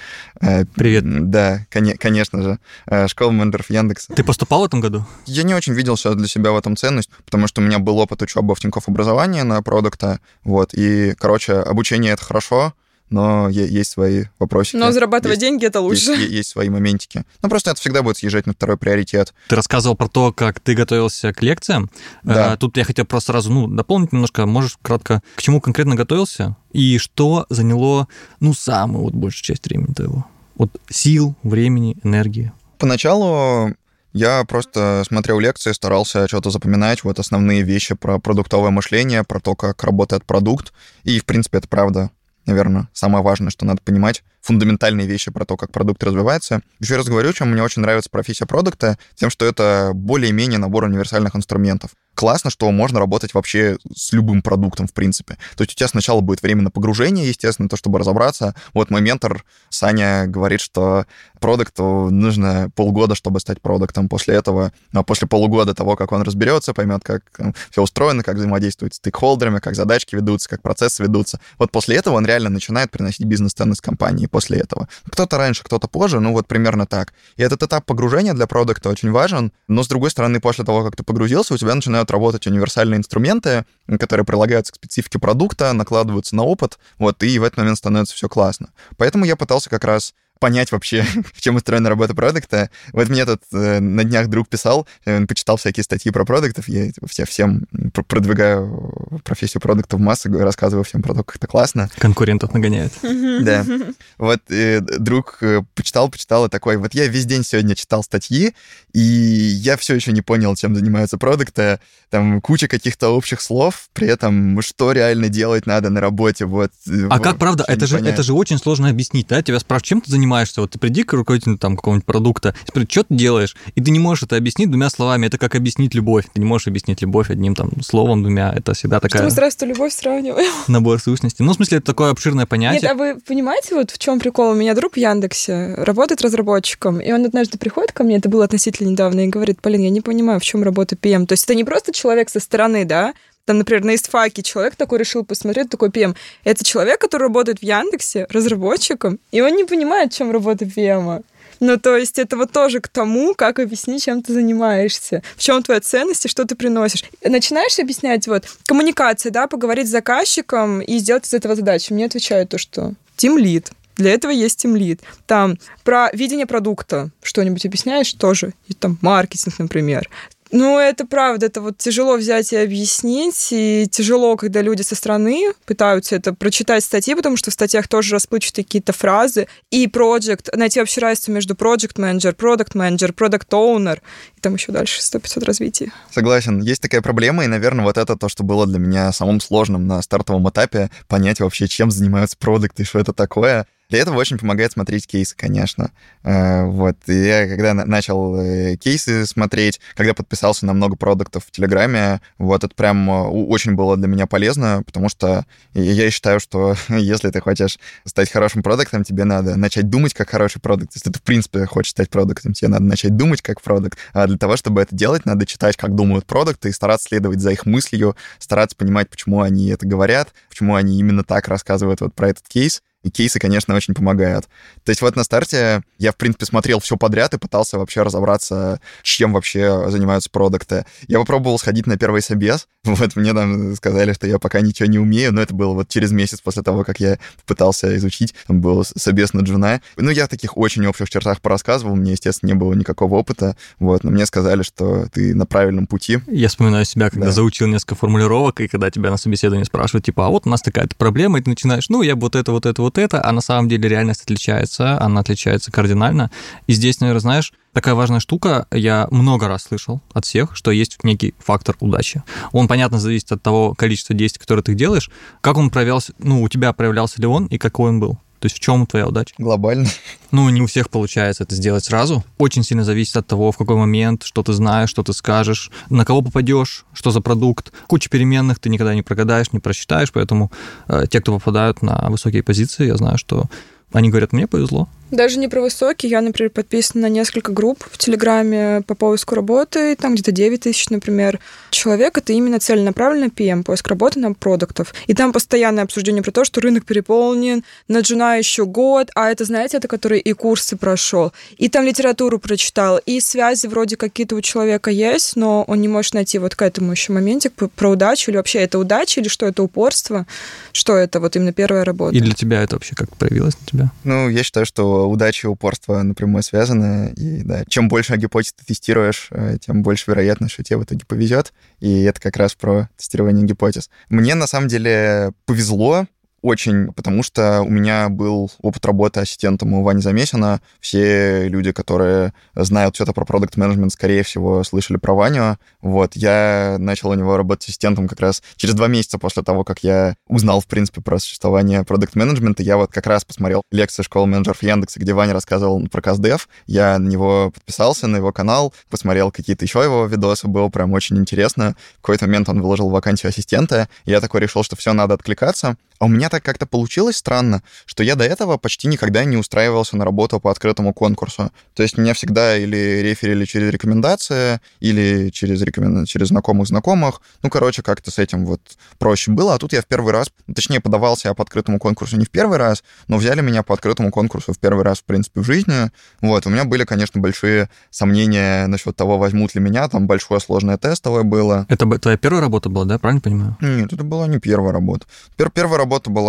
Э, 0.40 0.64
Привет. 0.64 1.28
Да, 1.28 1.66
коне- 1.70 1.98
конечно 1.98 2.40
же. 2.40 2.58
Э, 2.86 3.06
Школа 3.08 3.32
менеджеров 3.32 3.68
Яндекса. 3.68 4.14
Ты 4.14 4.24
поступал 4.24 4.62
в 4.62 4.66
этом 4.66 4.80
году? 4.80 5.04
Я 5.26 5.42
не 5.42 5.54
очень 5.54 5.74
видел 5.74 5.98
сейчас 5.98 6.14
для 6.14 6.28
себя 6.28 6.52
в 6.52 6.56
этом 6.56 6.76
ценность, 6.76 7.10
потому 7.26 7.48
что 7.48 7.60
у 7.60 7.64
меня 7.64 7.80
был 7.80 7.98
опыт 7.98 8.22
учебы 8.22 8.54
в 8.54 8.60
Тинькофф 8.60 8.88
образования 8.88 9.42
на 9.42 9.60
продукта, 9.60 10.20
вот, 10.42 10.72
и, 10.72 11.14
короче, 11.18 11.54
обучение— 11.54 12.12
это 12.14 12.24
хорошо, 12.24 12.72
но 13.10 13.48
есть 13.48 13.90
свои 13.92 14.24
вопросики. 14.38 14.76
Но 14.76 14.90
зарабатывать 14.92 15.36
есть, 15.36 15.40
деньги 15.40 15.66
это 15.66 15.78
есть, 15.80 16.08
лучше. 16.08 16.20
е- 16.20 16.36
есть 16.38 16.50
свои 16.50 16.68
моментики. 16.68 17.24
Ну, 17.42 17.48
просто 17.48 17.70
это 17.70 17.80
всегда 17.80 18.02
будет 18.02 18.16
съезжать 18.16 18.46
на 18.46 18.52
второй 18.52 18.76
приоритет. 18.76 19.34
Ты 19.48 19.56
рассказывал 19.56 19.96
про 19.96 20.08
то, 20.08 20.32
как 20.32 20.60
ты 20.60 20.74
готовился 20.74 21.32
к 21.32 21.42
лекциям. 21.42 21.90
Да. 22.22 22.54
Э, 22.54 22.56
Тут 22.56 22.76
я 22.76 22.84
хотел 22.84 23.04
просто 23.04 23.32
сразу 23.32 23.52
ну, 23.52 23.68
дополнить 23.68 24.12
немножко. 24.12 24.46
Можешь 24.46 24.78
кратко, 24.82 25.22
к 25.36 25.42
чему 25.42 25.60
конкретно 25.60 25.94
готовился 25.94 26.56
и 26.72 26.98
что 26.98 27.46
заняло, 27.50 28.08
ну, 28.40 28.52
самую 28.54 29.04
вот 29.04 29.14
большую 29.14 29.44
часть 29.44 29.64
времени 29.66 29.92
твоего? 29.94 30.26
Вот 30.56 30.70
сил, 30.90 31.34
времени, 31.42 31.96
энергии. 32.02 32.52
Поначалу 32.78 33.74
я 34.12 34.44
просто 34.44 35.02
смотрел 35.06 35.40
лекции, 35.40 35.72
старался 35.72 36.28
что-то 36.28 36.50
запоминать, 36.50 37.02
вот 37.02 37.18
основные 37.18 37.62
вещи 37.62 37.94
про 37.94 38.18
продуктовое 38.18 38.70
мышление, 38.70 39.24
про 39.24 39.40
то, 39.40 39.56
как 39.56 39.82
работает 39.82 40.24
продукт. 40.24 40.72
И, 41.02 41.18
в 41.18 41.24
принципе, 41.24 41.58
это 41.58 41.66
правда, 41.68 42.10
наверное, 42.46 42.88
самое 42.92 43.24
важное, 43.24 43.50
что 43.50 43.64
надо 43.64 43.80
понимать. 43.82 44.22
Фундаментальные 44.42 45.06
вещи 45.06 45.30
про 45.30 45.44
то, 45.44 45.56
как 45.56 45.72
продукт 45.72 46.02
развивается. 46.04 46.60
Еще 46.78 46.96
раз 46.96 47.06
говорю, 47.06 47.32
чем 47.32 47.50
мне 47.50 47.62
очень 47.62 47.82
нравится 47.82 48.10
профессия 48.10 48.46
продукта, 48.46 48.98
тем, 49.14 49.30
что 49.30 49.46
это 49.46 49.92
более-менее 49.94 50.58
набор 50.58 50.84
универсальных 50.84 51.34
инструментов. 51.34 51.92
Классно, 52.14 52.50
что 52.50 52.70
можно 52.70 53.00
работать 53.00 53.34
вообще 53.34 53.78
с 53.94 54.12
любым 54.12 54.42
продуктом, 54.42 54.86
в 54.86 54.92
принципе. 54.92 55.36
То 55.56 55.62
есть 55.62 55.72
у 55.72 55.76
тебя 55.76 55.88
сначала 55.88 56.20
будет 56.20 56.42
время 56.42 56.62
на 56.62 56.70
погружение, 56.70 57.28
естественно, 57.28 57.68
то, 57.68 57.76
чтобы 57.76 57.98
разобраться. 57.98 58.54
Вот 58.72 58.90
мой 58.90 59.00
ментор 59.00 59.44
Саня 59.70 60.26
говорит, 60.26 60.60
что 60.60 61.06
продукту 61.44 62.08
нужно 62.10 62.70
полгода, 62.74 63.14
чтобы 63.14 63.38
стать 63.38 63.60
продуктом. 63.60 64.08
После 64.08 64.34
этого, 64.34 64.72
после 65.06 65.28
полугода 65.28 65.74
того, 65.74 65.94
как 65.94 66.10
он 66.12 66.22
разберется, 66.22 66.72
поймет, 66.72 67.02
как 67.04 67.22
все 67.70 67.82
устроено, 67.82 68.22
как 68.22 68.36
взаимодействует 68.36 68.94
с 68.94 68.96
стейкхолдерами, 68.96 69.58
как 69.58 69.74
задачки 69.74 70.14
ведутся, 70.14 70.48
как 70.48 70.62
процессы 70.62 71.02
ведутся. 71.02 71.40
Вот 71.58 71.70
после 71.70 71.96
этого 71.96 72.14
он 72.14 72.24
реально 72.24 72.48
начинает 72.48 72.90
приносить 72.90 73.26
бизнес-ценность 73.26 73.82
компании 73.82 74.24
после 74.24 74.60
этого. 74.60 74.88
Кто-то 75.10 75.36
раньше, 75.36 75.64
кто-то 75.64 75.86
позже, 75.86 76.18
ну 76.18 76.32
вот 76.32 76.46
примерно 76.46 76.86
так. 76.86 77.12
И 77.36 77.42
этот 77.42 77.62
этап 77.62 77.84
погружения 77.84 78.32
для 78.32 78.46
продукта 78.46 78.88
очень 78.88 79.10
важен, 79.10 79.52
но 79.68 79.82
с 79.82 79.88
другой 79.88 80.10
стороны, 80.10 80.40
после 80.40 80.64
того, 80.64 80.82
как 80.82 80.96
ты 80.96 81.02
погрузился, 81.02 81.52
у 81.52 81.58
тебя 81.58 81.74
начинают 81.74 82.10
работать 82.10 82.46
универсальные 82.46 82.96
инструменты, 82.96 83.66
которые 84.00 84.24
прилагаются 84.24 84.72
к 84.72 84.76
специфике 84.76 85.18
продукта, 85.18 85.74
накладываются 85.74 86.34
на 86.36 86.42
опыт, 86.44 86.78
вот, 86.98 87.22
и 87.22 87.38
в 87.38 87.42
этот 87.42 87.58
момент 87.58 87.76
становится 87.76 88.14
все 88.14 88.30
классно. 88.30 88.70
Поэтому 88.96 89.26
я 89.26 89.36
пытался 89.36 89.68
как 89.68 89.84
раз 89.84 90.14
понять 90.44 90.72
вообще, 90.72 91.06
в 91.32 91.40
чем 91.40 91.56
устроена 91.56 91.88
работа 91.88 92.14
продукта. 92.14 92.68
Вот 92.92 93.08
мне 93.08 93.24
тут 93.24 93.40
э, 93.54 93.80
на 93.80 94.04
днях 94.04 94.28
друг 94.28 94.46
писал, 94.46 94.86
он 95.06 95.26
почитал 95.26 95.56
всякие 95.56 95.84
статьи 95.84 96.12
про 96.12 96.26
продуктов, 96.26 96.68
я 96.68 96.92
типа, 96.92 97.08
все, 97.08 97.24
всем 97.24 97.66
продвигаю 98.06 99.22
профессию 99.24 99.62
продукта 99.62 99.96
в 99.96 100.00
массы, 100.00 100.28
рассказываю 100.28 100.84
всем 100.84 101.00
про 101.00 101.14
то, 101.14 101.24
как 101.24 101.36
это 101.36 101.46
классно. 101.46 101.88
Конкурентов 101.96 102.52
нагоняет. 102.52 102.92
Да. 103.02 103.64
Вот 104.18 104.40
э, 104.50 104.80
друг 104.80 105.38
э, 105.40 105.62
почитал, 105.74 106.08
почитал 106.10 106.44
и 106.46 106.48
такой, 106.48 106.76
вот 106.76 106.94
я 106.94 107.06
весь 107.06 107.24
день 107.24 107.42
сегодня 107.42 107.74
читал 107.74 108.02
статьи, 108.02 108.54
и 108.92 109.00
я 109.00 109.76
все 109.76 109.94
еще 109.94 110.12
не 110.12 110.20
понял, 110.20 110.54
чем 110.56 110.74
занимаются 110.74 111.16
продукты, 111.16 111.80
там 112.10 112.40
куча 112.40 112.68
каких-то 112.68 113.08
общих 113.08 113.40
слов, 113.40 113.88
при 113.92 114.08
этом 114.08 114.60
что 114.62 114.92
реально 114.92 115.28
делать 115.28 115.66
надо 115.66 115.90
на 115.90 116.00
работе, 116.00 116.44
вот. 116.44 116.70
Э, 116.86 117.08
а 117.10 117.18
как, 117.18 117.38
правда, 117.38 117.64
это 117.66 117.86
же, 117.86 117.98
это 117.98 118.22
же 118.22 118.34
очень 118.34 118.58
сложно 118.58 118.90
объяснить, 118.90 119.28
да? 119.28 119.42
Тебя 119.42 119.58
спрашивают, 119.58 119.86
чем 119.86 120.00
ты 120.00 120.10
занимаешься? 120.10 120.33
Занимаешься, 120.34 120.60
вот 120.60 120.70
ты 120.70 120.78
приди 120.78 121.04
к 121.04 121.12
руководителю 121.12 121.58
там 121.58 121.76
какого-нибудь 121.76 122.06
продукта, 122.06 122.54
спроси, 122.66 122.88
что 122.90 123.04
ты 123.04 123.14
делаешь, 123.14 123.56
и 123.74 123.80
ты 123.80 123.90
не 123.90 123.98
можешь 123.98 124.24
это 124.24 124.36
объяснить 124.36 124.68
двумя 124.68 124.90
словами, 124.90 125.26
это 125.26 125.38
как 125.38 125.54
объяснить 125.54 125.94
любовь, 125.94 126.24
ты 126.32 126.40
не 126.40 126.46
можешь 126.46 126.66
объяснить 126.66 127.02
любовь 127.02 127.30
одним 127.30 127.54
там 127.54 127.70
словом, 127.82 128.22
двумя, 128.22 128.52
это 128.52 128.74
всегда 128.74 129.00
такая... 129.00 129.22
Что 129.22 129.28
мы 129.28 129.30
сразу 129.30 129.66
любовь 129.66 129.92
сравниваем? 129.92 130.50
Набор 130.68 131.00
сущностей. 131.00 131.44
Ну, 131.44 131.52
в 131.52 131.54
смысле, 131.54 131.78
это 131.78 131.86
такое 131.86 132.10
обширное 132.10 132.46
понятие. 132.46 132.82
Нет, 132.82 132.90
а 132.90 132.94
вы 132.94 133.16
понимаете, 133.20 133.74
вот 133.74 133.90
в 133.90 133.98
чем 133.98 134.18
прикол? 134.18 134.50
У 134.50 134.54
меня 134.54 134.74
друг 134.74 134.94
в 134.94 134.96
Яндексе 134.96 135.74
работает 135.74 136.22
разработчиком, 136.22 137.00
и 137.00 137.12
он 137.12 137.24
однажды 137.24 137.58
приходит 137.58 137.92
ко 137.92 138.02
мне, 138.02 138.16
это 138.16 138.28
было 138.28 138.44
относительно 138.44 138.88
недавно, 138.88 139.20
и 139.20 139.28
говорит, 139.28 139.60
Полин, 139.60 139.82
я 139.82 139.90
не 139.90 140.00
понимаю, 140.00 140.40
в 140.40 140.44
чем 140.44 140.62
работа 140.62 140.96
PM. 140.96 141.26
То 141.26 141.32
есть 141.34 141.44
это 141.44 141.54
не 141.54 141.64
просто 141.64 141.92
человек 141.92 142.28
со 142.28 142.40
стороны, 142.40 142.84
да, 142.84 143.14
там, 143.44 143.58
например, 143.58 143.84
на 143.84 143.94
истфаке 143.94 144.42
человек 144.42 144.76
такой 144.76 144.98
решил 144.98 145.24
посмотреть, 145.24 145.68
такой 145.68 145.90
PM. 145.90 146.16
Это 146.44 146.64
человек, 146.64 147.00
который 147.00 147.24
работает 147.24 147.58
в 147.58 147.62
Яндексе 147.62 148.26
разработчиком, 148.30 149.18
и 149.32 149.40
он 149.40 149.54
не 149.56 149.64
понимает, 149.64 150.12
чем 150.12 150.30
работа 150.30 150.64
PM. 150.64 151.22
Ну, 151.60 151.78
то 151.78 151.96
есть 151.96 152.18
это 152.18 152.36
вот 152.36 152.52
тоже 152.52 152.80
к 152.80 152.88
тому, 152.88 153.34
как 153.34 153.58
объяснить, 153.58 154.04
чем 154.04 154.22
ты 154.22 154.32
занимаешься, 154.32 155.22
в 155.36 155.42
чем 155.42 155.62
твоя 155.62 155.80
ценность 155.80 156.24
и 156.24 156.28
что 156.28 156.44
ты 156.44 156.56
приносишь. 156.56 157.04
Начинаешь 157.22 157.78
объяснять 157.78 158.26
вот 158.26 158.44
коммуникация, 158.64 159.30
да, 159.30 159.46
поговорить 159.46 159.86
с 159.86 159.90
заказчиком 159.90 160.80
и 160.80 160.98
сделать 160.98 161.26
из 161.26 161.34
этого 161.34 161.54
задачу. 161.54 161.94
Мне 161.94 162.06
отвечают 162.06 162.50
то, 162.50 162.58
что 162.58 162.94
Team 163.16 163.36
Lead. 163.40 163.68
Для 163.96 164.12
этого 164.12 164.32
есть 164.32 164.64
Team 164.64 164.74
Lead. 164.74 165.00
Там 165.26 165.56
про 165.84 166.10
видение 166.12 166.46
продукта 166.46 167.10
что-нибудь 167.22 167.64
объясняешь 167.64 168.12
тоже. 168.12 168.52
И 168.66 168.74
там 168.74 168.98
маркетинг, 169.00 169.54
например. 169.58 170.08
Ну, 170.56 170.78
это 170.78 171.04
правда, 171.04 171.46
это 171.46 171.60
вот 171.60 171.78
тяжело 171.78 172.16
взять 172.16 172.52
и 172.52 172.56
объяснить, 172.56 173.48
и 173.50 173.88
тяжело, 173.90 174.36
когда 174.36 174.62
люди 174.62 174.82
со 174.82 174.94
стороны 174.94 175.52
пытаются 175.66 176.14
это 176.14 176.32
прочитать 176.32 176.84
статьи, 176.84 177.16
потому 177.16 177.36
что 177.36 177.50
в 177.50 177.54
статьях 177.54 177.88
тоже 177.88 178.14
расплывчатые 178.14 178.64
какие-то 178.64 178.92
фразы, 178.92 179.48
и 179.72 179.88
project, 179.88 180.56
найти 180.56 180.78
вообще 180.78 181.00
разницу 181.00 181.32
между 181.32 181.54
project 181.54 181.96
manager, 181.96 182.36
product 182.36 182.74
manager, 182.76 183.12
product 183.12 183.48
owner, 183.50 183.98
и 184.36 184.40
там 184.40 184.54
еще 184.54 184.70
дальше 184.70 185.00
100-500 185.00 185.44
развитий. 185.44 185.92
Согласен, 186.12 186.60
есть 186.62 186.80
такая 186.80 187.02
проблема, 187.02 187.42
и, 187.42 187.48
наверное, 187.48 187.84
вот 187.84 187.98
это 187.98 188.14
то, 188.14 188.28
что 188.28 188.44
было 188.44 188.64
для 188.68 188.78
меня 188.78 189.10
самым 189.10 189.40
сложным 189.40 189.88
на 189.88 190.00
стартовом 190.02 190.48
этапе, 190.48 190.88
понять 191.08 191.40
вообще, 191.40 191.66
чем 191.66 191.90
занимаются 191.90 192.36
продукты, 192.38 192.84
что 192.84 193.00
это 193.00 193.12
такое. 193.12 193.66
Для 193.90 194.00
этого 194.00 194.16
очень 194.16 194.38
помогает 194.38 194.72
смотреть 194.72 195.06
кейсы, 195.06 195.36
конечно. 195.36 195.90
Э, 196.22 196.64
вот. 196.64 196.96
И 197.06 197.14
я 197.14 197.46
когда 197.46 197.74
начал 197.74 198.36
э, 198.36 198.76
кейсы 198.76 199.26
смотреть, 199.26 199.80
когда 199.94 200.14
подписался 200.14 200.66
на 200.66 200.72
много 200.72 200.96
продуктов 200.96 201.44
в 201.44 201.50
Телеграме, 201.50 202.20
вот 202.38 202.64
это 202.64 202.74
прям 202.74 203.10
э, 203.10 203.22
очень 203.28 203.72
было 203.72 203.96
для 203.96 204.08
меня 204.08 204.26
полезно, 204.26 204.82
потому 204.86 205.08
что 205.08 205.44
я 205.74 206.10
считаю, 206.10 206.40
что 206.40 206.76
если 206.88 207.30
ты 207.30 207.40
хочешь 207.40 207.78
стать 208.04 208.30
хорошим 208.30 208.62
продуктом, 208.62 209.04
тебе 209.04 209.24
надо 209.24 209.56
начать 209.56 209.90
думать 209.90 210.14
как 210.14 210.30
хороший 210.30 210.60
продукт. 210.60 210.92
Если 210.94 211.10
ты, 211.10 211.18
в 211.18 211.22
принципе, 211.22 211.66
хочешь 211.66 211.90
стать 211.90 212.10
продуктом, 212.10 212.54
тебе 212.54 212.68
надо 212.68 212.84
начать 212.84 213.16
думать 213.16 213.42
как 213.42 213.60
продукт. 213.60 213.98
А 214.12 214.26
для 214.26 214.38
того, 214.38 214.56
чтобы 214.56 214.80
это 214.82 214.94
делать, 214.94 215.26
надо 215.26 215.46
читать, 215.46 215.76
как 215.76 215.94
думают 215.94 216.26
продукты, 216.26 216.70
и 216.70 216.72
стараться 216.72 217.08
следовать 217.08 217.40
за 217.40 217.52
их 217.52 217.66
мыслью, 217.66 218.16
стараться 218.38 218.76
понимать, 218.76 219.10
почему 219.10 219.42
они 219.42 219.68
это 219.68 219.86
говорят, 219.86 220.30
почему 220.48 220.74
они 220.74 220.98
именно 220.98 221.22
так 221.22 221.48
рассказывают 221.48 222.00
вот 222.00 222.14
про 222.14 222.30
этот 222.30 222.48
кейс. 222.48 222.82
И 223.04 223.10
кейсы, 223.10 223.38
конечно, 223.38 223.74
очень 223.74 223.94
помогают. 223.94 224.46
То 224.82 224.90
есть 224.90 225.02
вот 225.02 225.14
на 225.14 225.24
старте 225.24 225.82
я, 225.98 226.10
в 226.10 226.16
принципе, 226.16 226.46
смотрел 226.46 226.80
все 226.80 226.96
подряд 226.96 227.34
и 227.34 227.38
пытался 227.38 227.78
вообще 227.78 228.02
разобраться, 228.02 228.80
чем 229.02 229.34
вообще 229.34 229.90
занимаются 229.90 230.30
продукты. 230.30 230.86
Я 231.06 231.18
попробовал 231.18 231.58
сходить 231.58 231.86
на 231.86 231.96
первый 231.98 232.22
собес. 232.22 232.66
Вот 233.04 233.16
мне 233.16 233.32
там 233.32 233.74
сказали, 233.76 234.12
что 234.12 234.26
я 234.26 234.38
пока 234.38 234.60
ничего 234.60 234.86
не 234.86 234.98
умею, 234.98 235.32
но 235.32 235.40
это 235.40 235.54
было 235.54 235.72
вот 235.72 235.88
через 235.88 236.12
месяц 236.12 236.40
после 236.40 236.62
того, 236.62 236.84
как 236.84 237.00
я 237.00 237.18
пытался 237.46 237.96
изучить. 237.96 238.34
Там 238.46 238.60
был 238.60 238.84
собес 238.84 239.32
на 239.32 239.40
джуна. 239.40 239.80
Ну, 239.96 240.10
я 240.10 240.26
в 240.26 240.28
таких 240.28 240.56
очень 240.56 240.86
общих 240.86 241.08
чертах 241.08 241.40
порассказывал. 241.40 241.96
Мне, 241.96 242.12
естественно, 242.12 242.50
не 242.50 242.54
было 242.54 242.74
никакого 242.74 243.14
опыта. 243.16 243.56
Вот, 243.78 244.04
но 244.04 244.10
мне 244.10 244.26
сказали, 244.26 244.62
что 244.62 245.06
ты 245.12 245.34
на 245.34 245.46
правильном 245.46 245.86
пути. 245.86 246.20
Я 246.26 246.48
вспоминаю 246.48 246.84
себя, 246.84 247.10
когда 247.10 247.26
да. 247.26 247.32
заучил 247.32 247.66
несколько 247.66 247.94
формулировок, 247.94 248.60
и 248.60 248.68
когда 248.68 248.90
тебя 248.90 249.10
на 249.10 249.16
собеседовании 249.16 249.64
спрашивают, 249.64 250.04
типа, 250.04 250.26
а 250.26 250.28
вот 250.28 250.46
у 250.46 250.50
нас 250.50 250.62
такая-то 250.62 250.94
проблема, 250.96 251.38
и 251.38 251.42
ты 251.42 251.50
начинаешь, 251.50 251.88
ну, 251.88 252.02
я 252.02 252.16
вот 252.16 252.36
это, 252.36 252.52
вот 252.52 252.66
это, 252.66 252.82
вот 252.82 252.98
это, 252.98 253.24
а 253.24 253.32
на 253.32 253.40
самом 253.40 253.68
деле 253.68 253.88
реальность 253.88 254.22
отличается, 254.22 255.00
она 255.00 255.20
отличается 255.20 255.72
кардинально. 255.72 256.30
И 256.66 256.72
здесь, 256.74 257.00
наверное, 257.00 257.20
знаешь, 257.20 257.52
такая 257.74 257.94
важная 257.94 258.20
штука, 258.20 258.66
я 258.70 259.06
много 259.10 259.48
раз 259.48 259.64
слышал 259.64 260.00
от 260.14 260.24
всех, 260.24 260.56
что 260.56 260.70
есть 260.70 261.02
некий 261.02 261.34
фактор 261.38 261.76
удачи. 261.80 262.22
Он, 262.52 262.68
понятно, 262.68 262.98
зависит 262.98 263.32
от 263.32 263.42
того 263.42 263.74
количества 263.74 264.14
действий, 264.14 264.40
которые 264.40 264.62
ты 264.62 264.74
делаешь. 264.74 265.10
Как 265.42 265.58
он 265.58 265.68
проявлялся, 265.68 266.14
ну, 266.18 266.42
у 266.42 266.48
тебя 266.48 266.72
проявлялся 266.72 267.20
ли 267.20 267.26
он 267.26 267.46
и 267.46 267.58
какой 267.58 267.90
он 267.90 268.00
был? 268.00 268.18
То 268.38 268.46
есть 268.46 268.56
в 268.56 268.60
чем 268.60 268.86
твоя 268.86 269.06
удача? 269.06 269.34
Глобально. 269.38 269.88
Ну, 270.30 270.50
не 270.50 270.60
у 270.60 270.66
всех 270.66 270.90
получается 270.90 271.44
это 271.44 271.54
сделать 271.54 271.84
сразу. 271.84 272.24
Очень 272.36 272.62
сильно 272.62 272.84
зависит 272.84 273.16
от 273.16 273.26
того, 273.26 273.52
в 273.52 273.56
какой 273.56 273.76
момент, 273.76 274.22
что 274.22 274.42
ты 274.42 274.52
знаешь, 274.52 274.90
что 274.90 275.02
ты 275.02 275.14
скажешь, 275.14 275.70
на 275.88 276.04
кого 276.04 276.20
попадешь, 276.20 276.84
что 276.92 277.10
за 277.10 277.22
продукт. 277.22 277.72
Куча 277.86 278.10
переменных 278.10 278.58
ты 278.58 278.68
никогда 278.68 278.94
не 278.94 279.00
прогадаешь, 279.02 279.52
не 279.52 279.60
просчитаешь, 279.60 280.12
поэтому 280.12 280.52
э, 280.88 281.04
те, 281.08 281.22
кто 281.22 281.38
попадают 281.38 281.80
на 281.80 282.08
высокие 282.10 282.42
позиции, 282.42 282.86
я 282.86 282.96
знаю, 282.96 283.16
что 283.16 283.46
они 283.94 284.10
говорят, 284.10 284.32
мне 284.32 284.46
повезло, 284.46 284.88
даже 285.16 285.38
не 285.38 285.48
про 285.48 285.60
высокий. 285.60 286.08
Я, 286.08 286.20
например, 286.20 286.50
подписана 286.50 287.08
на 287.08 287.12
несколько 287.12 287.52
групп 287.52 287.84
в 287.90 287.98
Телеграме 287.98 288.82
по 288.86 288.94
поиску 288.94 289.34
работы. 289.34 289.96
Там 289.96 290.14
где-то 290.14 290.32
9 290.32 290.60
тысяч, 290.60 290.88
например, 290.90 291.40
человек. 291.70 292.18
Это 292.18 292.32
именно 292.32 292.60
целенаправленный 292.60 293.28
PM, 293.28 293.62
поиск 293.62 293.88
работы 293.88 294.20
на 294.20 294.32
продуктов. 294.34 294.94
И 295.06 295.14
там 295.14 295.32
постоянное 295.32 295.84
обсуждение 295.84 296.22
про 296.22 296.30
то, 296.30 296.44
что 296.44 296.60
рынок 296.60 296.84
переполнен, 296.84 297.64
на 297.88 298.00
джуна 298.00 298.36
еще 298.36 298.64
год, 298.64 299.10
а 299.14 299.30
это, 299.30 299.44
знаете, 299.44 299.76
это 299.76 299.88
который 299.88 300.20
и 300.20 300.32
курсы 300.32 300.76
прошел, 300.76 301.32
и 301.56 301.68
там 301.68 301.84
литературу 301.84 302.38
прочитал, 302.38 302.98
и 302.98 303.20
связи 303.20 303.66
вроде 303.66 303.96
какие-то 303.96 304.36
у 304.36 304.40
человека 304.40 304.90
есть, 304.90 305.36
но 305.36 305.64
он 305.64 305.80
не 305.80 305.88
может 305.88 306.14
найти 306.14 306.38
вот 306.38 306.54
к 306.54 306.62
этому 306.62 306.92
еще 306.92 307.12
моментик 307.12 307.52
про 307.54 307.90
удачу, 307.90 308.30
или 308.30 308.36
вообще 308.36 308.60
это 308.60 308.78
удача, 308.78 309.20
или 309.20 309.28
что 309.28 309.46
это 309.46 309.62
упорство, 309.62 310.26
что 310.72 310.96
это 310.96 311.20
вот 311.20 311.36
именно 311.36 311.52
первая 311.52 311.84
работа. 311.84 312.16
И 312.16 312.20
для 312.20 312.34
тебя 312.34 312.62
это 312.62 312.76
вообще 312.76 312.94
как 312.94 313.14
проявилось 313.16 313.54
на 313.60 313.66
тебя? 313.66 313.92
Ну, 314.04 314.28
я 314.28 314.42
считаю, 314.42 314.66
что 314.66 315.03
удача 315.04 315.48
и 315.48 315.50
упорство 315.50 316.02
напрямую 316.02 316.42
связаны. 316.42 317.12
И 317.16 317.42
да, 317.42 317.64
чем 317.66 317.88
больше 317.88 318.16
гипотез 318.16 318.52
ты 318.52 318.64
тестируешь, 318.64 319.28
э, 319.30 319.58
тем 319.60 319.82
больше 319.82 320.10
вероятность, 320.10 320.54
что 320.54 320.64
тебе 320.64 320.78
в 320.78 320.84
итоге 320.84 321.04
повезет. 321.06 321.52
И 321.80 322.02
это 322.02 322.20
как 322.20 322.36
раз 322.36 322.54
про 322.54 322.88
тестирование 322.96 323.44
гипотез. 323.46 323.90
Мне 324.08 324.34
на 324.34 324.46
самом 324.46 324.68
деле 324.68 325.32
повезло, 325.46 326.06
очень, 326.44 326.92
потому 326.92 327.22
что 327.22 327.62
у 327.62 327.70
меня 327.70 328.10
был 328.10 328.50
опыт 328.60 328.84
работы 328.84 329.20
ассистентом 329.20 329.72
у 329.72 329.82
Вани 329.82 330.02
Замесина. 330.02 330.60
Все 330.78 331.48
люди, 331.48 331.72
которые 331.72 332.34
знают 332.54 332.94
что-то 332.94 333.14
про 333.14 333.24
продукт 333.24 333.56
менеджмент 333.56 333.92
скорее 333.92 334.22
всего, 334.22 334.62
слышали 334.62 334.98
про 334.98 335.14
Ваню. 335.14 335.58
Вот, 335.80 336.16
я 336.16 336.76
начал 336.78 337.08
у 337.08 337.14
него 337.14 337.38
работать 337.38 337.64
ассистентом 337.64 338.08
как 338.08 338.20
раз 338.20 338.42
через 338.56 338.74
два 338.74 338.88
месяца 338.88 339.18
после 339.18 339.42
того, 339.42 339.64
как 339.64 339.82
я 339.82 340.16
узнал, 340.28 340.60
в 340.60 340.66
принципе, 340.66 341.00
про 341.00 341.18
существование 341.18 341.82
продукт 341.82 342.14
менеджмента 342.14 342.62
Я 342.62 342.76
вот 342.76 342.92
как 342.92 343.06
раз 343.06 343.24
посмотрел 343.24 343.62
лекцию 343.72 344.04
школы 344.04 344.26
менеджеров 344.26 344.62
Яндекса, 344.62 345.00
где 345.00 345.14
Ваня 345.14 345.32
рассказывал 345.32 345.82
про 345.88 346.02
КСДФ. 346.02 346.46
Я 346.66 346.98
на 346.98 347.08
него 347.08 347.52
подписался, 347.54 348.06
на 348.06 348.18
его 348.18 348.32
канал, 348.32 348.74
посмотрел 348.90 349.30
какие-то 349.30 349.64
еще 349.64 349.82
его 349.82 350.04
видосы, 350.04 350.46
было 350.46 350.68
прям 350.68 350.92
очень 350.92 351.16
интересно. 351.16 351.74
В 351.98 352.02
какой-то 352.02 352.26
момент 352.26 352.50
он 352.50 352.60
выложил 352.60 352.90
вакансию 352.90 353.30
ассистента, 353.30 353.88
и 354.04 354.10
я 354.10 354.20
такой 354.20 354.40
решил, 354.42 354.62
что 354.62 354.76
все, 354.76 354.92
надо 354.92 355.14
откликаться. 355.14 355.78
А 355.98 356.06
у 356.06 356.08
меня 356.08 356.28
так 356.34 356.42
как-то 356.42 356.66
получилось 356.66 357.16
странно, 357.16 357.62
что 357.86 358.02
я 358.02 358.16
до 358.16 358.24
этого 358.24 358.56
почти 358.56 358.88
никогда 358.88 359.24
не 359.24 359.36
устраивался 359.36 359.96
на 359.96 360.04
работу 360.04 360.40
по 360.40 360.50
открытому 360.50 360.92
конкурсу. 360.92 361.52
То 361.74 361.84
есть 361.84 361.96
меня 361.96 362.12
всегда 362.12 362.56
или 362.56 363.02
реферили 363.02 363.44
через 363.44 363.70
рекомендации, 363.70 364.60
или 364.80 365.30
через, 365.30 365.62
рекомен... 365.62 366.04
через 366.06 366.28
знакомых 366.28 366.66
знакомых. 366.66 367.20
Ну, 367.44 367.50
короче, 367.50 367.82
как-то 367.82 368.10
с 368.10 368.18
этим 368.18 368.46
вот 368.46 368.60
проще 368.98 369.30
было. 369.30 369.54
А 369.54 369.58
тут 369.58 369.72
я 369.72 369.80
в 369.80 369.86
первый 369.86 370.12
раз, 370.12 370.28
точнее, 370.52 370.80
подавался 370.80 371.28
я 371.28 371.34
по 371.34 371.44
открытому 371.44 371.78
конкурсу 371.78 372.16
не 372.16 372.24
в 372.24 372.30
первый 372.30 372.58
раз, 372.58 372.82
но 373.06 373.16
взяли 373.18 373.40
меня 373.40 373.62
по 373.62 373.74
открытому 373.74 374.10
конкурсу 374.10 374.52
в 374.52 374.58
первый 374.58 374.82
раз, 374.82 374.98
в 374.98 375.04
принципе, 375.04 375.40
в 375.40 375.44
жизни. 375.44 375.92
Вот, 376.20 376.46
у 376.46 376.50
меня 376.50 376.64
были, 376.64 376.84
конечно, 376.84 377.20
большие 377.20 377.70
сомнения 377.90 378.66
насчет 378.66 378.96
того, 378.96 379.18
возьмут 379.18 379.54
ли 379.54 379.60
меня. 379.60 379.86
Там 379.88 380.08
большое 380.08 380.40
сложное 380.40 380.78
тестовое 380.78 381.22
было. 381.22 381.64
Это 381.68 381.86
твоя 381.98 382.16
первая 382.16 382.40
работа 382.40 382.68
была, 382.68 382.86
да? 382.86 382.98
Правильно 382.98 383.20
понимаю? 383.20 383.56
Нет, 383.60 383.92
это 383.92 384.02
была 384.02 384.26
не 384.26 384.40
первая 384.40 384.72
работа. 384.72 385.06
Пер 385.36 385.50
первая 385.50 385.78
работа 385.78 386.10
была 386.10 386.23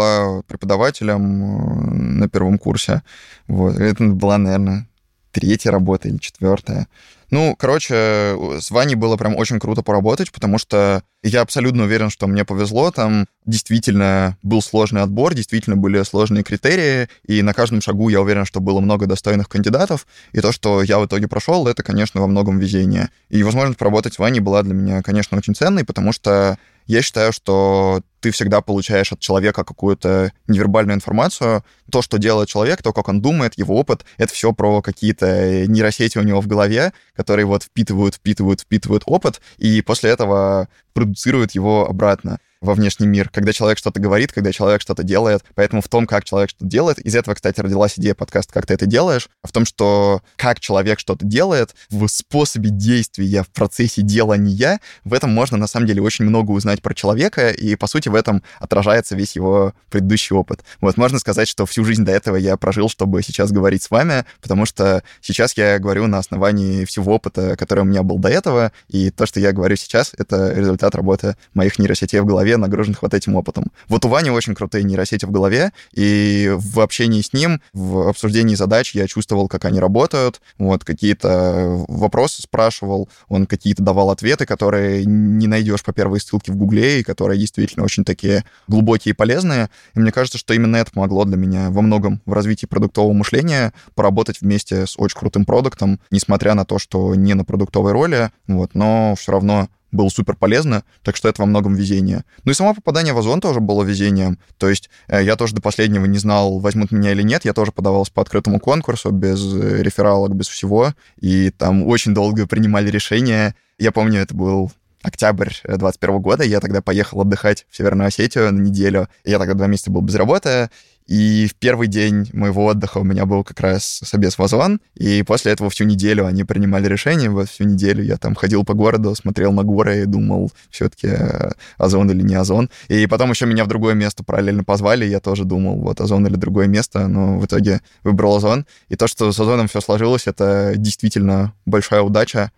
преподавателем 0.48 1.22
э, 1.22 1.94
на 2.20 2.30
первом 2.30 2.58
курсе. 2.58 3.04
Вот. 3.48 3.78
Это 3.78 4.04
была, 4.04 4.38
наверное, 4.38 4.88
третья 5.32 5.72
работа 5.72 6.08
или 6.08 6.18
четвертая. 6.18 6.88
Ну, 7.32 7.56
короче, 7.58 8.38
с 8.60 8.72
Ваней 8.72 8.96
было 8.96 9.18
прям 9.18 9.36
очень 9.36 9.60
круто 9.60 9.82
поработать, 9.82 10.32
потому 10.32 10.58
что 10.58 11.04
я 11.24 11.42
абсолютно 11.42 11.84
уверен, 11.84 12.10
что 12.10 12.28
мне 12.28 12.46
повезло. 12.46 12.92
Там 12.92 13.25
действительно 13.46 14.38
был 14.44 14.62
сложный 14.62 15.02
отбор, 15.02 15.34
действительно 15.34 15.75
были 15.75 16.04
сложные 16.04 16.44
критерии, 16.44 17.10
и 17.25 17.42
на 17.42 17.54
каждом 17.54 17.82
шагу 17.82 18.10
я 18.10 18.22
уверен, 18.22 18.46
что 18.46 18.60
было 18.60 18.80
много 18.80 19.08
достойных 19.08 19.50
кандидатов. 19.50 20.06
И 20.34 20.40
то, 20.40 20.52
что 20.52 20.84
я 20.84 21.00
в 21.00 21.08
итоге 21.08 21.28
прошел, 21.28 21.68
это, 21.68 21.84
конечно, 21.84 22.22
во 22.22 22.28
многом 22.28 22.60
везение. 22.60 23.10
И 23.30 23.42
возможность 23.44 23.80
поработать 23.80 24.14
с 24.14 24.20
Ваней 24.20 24.40
была 24.40 24.62
для 24.62 24.74
меня, 24.74 25.02
конечно, 25.02 25.38
очень 25.38 25.56
ценной, 25.56 25.84
потому 25.84 26.14
что 26.14 26.58
я 26.86 27.01
считаю, 27.01 27.32
что 27.32 28.01
ты 28.20 28.32
всегда 28.32 28.62
получаешь 28.62 29.12
от 29.12 29.20
человека 29.20 29.63
какую-то 29.63 30.32
невербальную 30.48 30.96
информацию. 30.96 31.63
То, 31.92 32.01
что 32.01 32.18
делает 32.18 32.50
человек, 32.50 32.82
то, 32.82 32.92
как 32.94 33.08
он 33.08 33.22
думает, 33.22 33.58
его 33.58 33.75
опыт, 33.75 34.06
это 34.18 34.34
все 34.34 34.51
про 34.51 34.82
какие-то 34.82 35.68
нейросети 35.68 36.18
у 36.18 36.24
него 36.24 36.42
в 36.42 36.48
голове, 36.48 36.94
которые 37.15 37.46
вот 37.46 37.63
впитывают, 37.63 38.15
впитывают, 38.15 38.62
впитывают 38.62 39.04
опыт, 39.06 39.42
и 39.58 39.82
после 39.82 40.10
этого 40.10 40.70
продуцируют 40.94 41.51
его 41.51 41.88
обратно 41.88 42.39
во 42.66 42.74
внешний 42.74 43.08
мир, 43.08 43.30
когда 43.30 43.54
человек 43.54 43.78
что-то 43.78 44.00
говорит, 44.00 44.34
когда 44.34 44.52
человек 44.52 44.82
что-то 44.82 45.04
делает. 45.04 45.44
Поэтому 45.56 45.82
в 45.82 45.88
том, 45.88 46.08
как 46.08 46.26
человек 46.26 46.50
что-то 46.50 46.66
делает, 46.66 47.00
из 47.00 47.16
этого, 47.16 47.36
кстати, 47.36 47.60
родилась 47.62 47.98
идея 47.98 48.16
подкаста 48.16 48.54
«Как 48.54 48.66
ты 48.66 48.74
это 48.74 48.86
делаешь», 48.86 49.30
в 49.44 49.52
том, 49.52 49.66
что 49.66 50.22
как 50.36 50.60
человек 50.60 51.00
что-то 51.00 51.26
делает, 51.26 51.76
в 51.90 52.08
способе 52.08 52.70
действия, 52.70 53.44
в 53.44 53.50
процессе 53.50 54.02
делания, 54.02 54.80
в 55.04 55.14
этом 55.14 55.34
можно, 55.34 55.58
на 55.58 55.68
самом 55.68 55.88
деле, 55.88 56.02
очень 56.02 56.26
много 56.26 56.52
узнать 56.52 56.82
про 56.82 56.94
человека, 56.94 57.50
и, 57.52 57.76
по 57.76 57.88
сути, 57.88 58.10
в 58.10 58.16
этом 58.16 58.44
отражается 58.60 59.16
весь 59.16 59.36
его 59.36 59.74
предыдущий 59.90 60.36
опыт. 60.36 60.64
Вот, 60.82 60.98
можно 60.98 61.20
сказать, 61.20 61.48
что 61.48 61.66
всю 61.66 61.86
жизнь 61.86 62.04
до 62.04 62.12
этого 62.12 62.36
я 62.36 62.58
прожил, 62.58 62.90
чтобы 62.90 63.22
сейчас 63.22 63.52
говорить 63.52 63.84
с 63.84 63.92
вами, 63.92 64.26
потому 64.42 64.66
что 64.66 65.04
сейчас 65.22 65.56
я 65.58 65.80
говорю 65.80 66.08
на 66.08 66.18
основании 66.18 66.86
всего 66.86 67.16
опыта, 67.16 67.56
который 67.56 67.82
у 67.82 67.86
меня 67.86 68.04
был 68.04 68.18
до 68.18 68.30
этого, 68.30 68.72
и 68.88 69.12
то, 69.12 69.26
что 69.26 69.40
я 69.40 69.52
говорю 69.52 69.76
сейчас, 69.76 70.12
это 70.18 70.54
результат 70.54 70.96
работы 70.96 71.36
моих 71.54 71.78
нейросетей 71.80 72.20
в 72.20 72.26
голове, 72.26 72.55
нагруженных 72.58 73.02
вот 73.02 73.14
этим 73.14 73.36
опытом. 73.36 73.66
Вот 73.88 74.06
у 74.06 74.08
Вани 74.08 74.30
очень 74.30 74.56
крутые 74.56 74.84
нейросети 74.84 75.26
в 75.26 75.32
голове, 75.32 75.72
и 75.94 76.52
в 76.56 76.80
общении 76.80 77.22
с 77.22 77.34
ним, 77.34 77.62
в 77.74 78.10
обсуждении 78.10 78.56
задач 78.56 78.94
я 78.96 79.08
чувствовал, 79.08 79.48
как 79.48 79.66
они 79.66 79.80
работают, 79.80 80.42
вот 80.58 80.84
какие-то 80.84 81.86
вопросы 81.88 82.42
спрашивал, 82.42 83.10
он 83.28 83.46
какие-то 83.46 83.84
давал 83.84 84.10
ответы, 84.12 84.46
которые 84.46 85.06
не 85.06 85.48
найдешь 85.48 85.84
по 85.84 85.94
первой 85.94 86.20
ссылке 86.20 86.52
в 86.52 86.56
Гугле, 86.56 87.00
и 87.00 87.04
которые 87.04 87.40
действительно 87.40 87.86
очень 87.86 88.04
такие 88.04 88.44
глубокие 88.68 89.12
и 89.12 89.16
полезные. 89.16 89.70
И 89.96 90.00
мне 90.00 90.12
кажется, 90.12 90.38
что 90.38 90.54
именно 90.54 90.78
это 90.78 90.92
помогло 90.92 91.26
для 91.26 91.38
меня 91.38 91.70
во 91.70 91.82
многом 91.82 92.22
в 92.26 92.34
развитии 92.34 92.66
продуктового 92.66 93.14
мышления, 93.14 93.74
поработать 93.94 94.42
вместе 94.42 94.86
с 94.88 94.98
очень 94.98 95.18
крутым 95.20 95.46
продуктом, 95.46 96.00
несмотря 96.12 96.54
на 96.54 96.66
то, 96.66 96.80
что 96.80 97.16
не 97.16 97.34
на 97.34 97.44
продуктовой 97.46 97.92
роли, 97.92 98.32
вот, 98.48 98.76
но 98.76 99.16
все 99.18 99.32
равно 99.32 99.70
было 99.96 100.10
супер 100.10 100.36
полезно, 100.36 100.84
так 101.04 101.16
что 101.16 101.30
это 101.30 101.42
во 101.42 101.46
многом 101.46 101.75
везение. 101.75 102.24
Ну 102.44 102.52
и 102.52 102.56
само 102.56 102.74
попадание 102.74 103.14
в 103.14 103.18
Озон 103.18 103.42
тоже 103.42 103.60
было 103.60 103.84
везением. 103.84 104.40
То 104.58 104.70
есть 104.70 104.90
э, 105.08 105.24
я 105.24 105.36
тоже 105.36 105.56
до 105.56 105.62
последнего 105.62 106.06
не 106.06 106.18
знал, 106.18 106.60
возьмут 106.60 106.92
меня 106.92 107.12
или 107.12 107.24
нет. 107.24 107.46
Я 107.46 107.54
тоже 107.54 107.72
подавался 107.72 108.12
по 108.12 108.22
открытому 108.22 108.60
конкурсу, 108.60 109.12
без 109.12 109.42
э, 109.54 109.82
рефералок, 109.82 110.36
без 110.36 110.48
всего. 110.48 110.94
И 111.20 111.50
там 111.50 111.88
очень 111.88 112.14
долго 112.14 112.48
принимали 112.48 112.90
решения. 112.90 113.56
Я 113.78 113.92
помню, 113.92 114.22
это 114.22 114.36
был 114.36 114.72
октябрь 115.06 115.52
2021 115.64 116.22
года. 116.22 116.44
Я 116.44 116.60
тогда 116.60 116.82
поехал 116.82 117.22
отдыхать 117.22 117.66
в 117.70 117.78
Северную 117.78 118.08
Осетию 118.08 118.52
на 118.52 118.60
неделю. 118.60 119.08
Я 119.24 119.40
тогда 119.40 119.54
два 119.54 119.68
месяца 119.68 119.92
был 119.92 120.02
без 120.02 120.16
работы. 120.16 120.70
И 121.08 121.48
в 121.48 121.56
первый 121.56 121.88
день 121.88 122.30
моего 122.34 122.66
отдыха 122.66 122.98
у 122.98 123.04
меня 123.04 123.26
был 123.26 123.44
как 123.44 123.60
раз 123.60 124.00
собес 124.04 124.38
в 124.38 124.42
Озон, 124.42 124.80
и 124.96 125.22
после 125.22 125.52
этого 125.52 125.70
всю 125.70 125.84
неделю 125.84 126.26
они 126.26 126.44
принимали 126.44 126.88
решение, 126.88 127.30
вот 127.30 127.48
всю 127.48 127.66
неделю 127.66 128.04
я 128.04 128.18
там 128.18 128.34
ходил 128.34 128.64
по 128.64 128.74
городу, 128.74 129.14
смотрел 129.14 129.52
на 129.52 129.64
горы 129.64 130.02
и 130.02 130.06
думал, 130.06 130.52
все-таки 130.72 131.08
э, 131.08 131.52
Озон 131.78 132.10
или 132.10 132.24
не 132.24 132.36
Озон. 132.36 132.70
И 132.88 133.06
потом 133.06 133.30
еще 133.30 133.46
меня 133.46 133.66
в 133.66 133.68
другое 133.68 133.94
место 133.94 134.24
параллельно 134.24 134.64
позвали, 134.64 135.06
я 135.06 135.20
тоже 135.20 135.46
думал, 135.46 135.76
вот 135.80 136.02
Озон 136.02 136.26
или 136.26 136.36
другое 136.36 136.68
место, 136.68 137.08
но 137.08 137.38
в 137.38 137.46
итоге 137.46 137.82
выбрал 138.04 138.38
Озон. 138.38 138.66
И 138.90 138.96
то, 138.96 139.08
что 139.08 139.32
с 139.32 139.40
Озоном 139.40 139.68
все 139.68 139.82
сложилось, 139.82 140.26
это 140.26 140.74
действительно 140.76 141.54
большая 141.66 142.02
удача. 142.02 142.52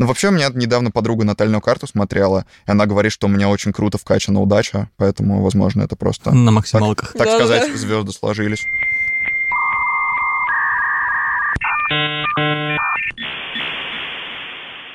Ну, 0.00 0.06
вообще, 0.06 0.28
у 0.28 0.30
меня 0.30 0.48
недавно 0.54 0.90
подруга 0.90 1.26
натальную 1.26 1.60
карту 1.60 1.86
смотрела, 1.86 2.46
и 2.66 2.70
она 2.70 2.86
говорит, 2.86 3.12
что 3.12 3.26
у 3.26 3.30
меня 3.30 3.50
очень 3.50 3.70
круто 3.70 3.98
вкачана 3.98 4.40
удача, 4.40 4.88
поэтому, 4.96 5.42
возможно, 5.42 5.82
это 5.82 5.94
просто... 5.94 6.32
На 6.32 6.50
максималках. 6.50 7.12
Так, 7.12 7.26
так 7.26 7.34
сказать, 7.34 7.76
звезды 7.76 8.10
сложились. 8.10 8.64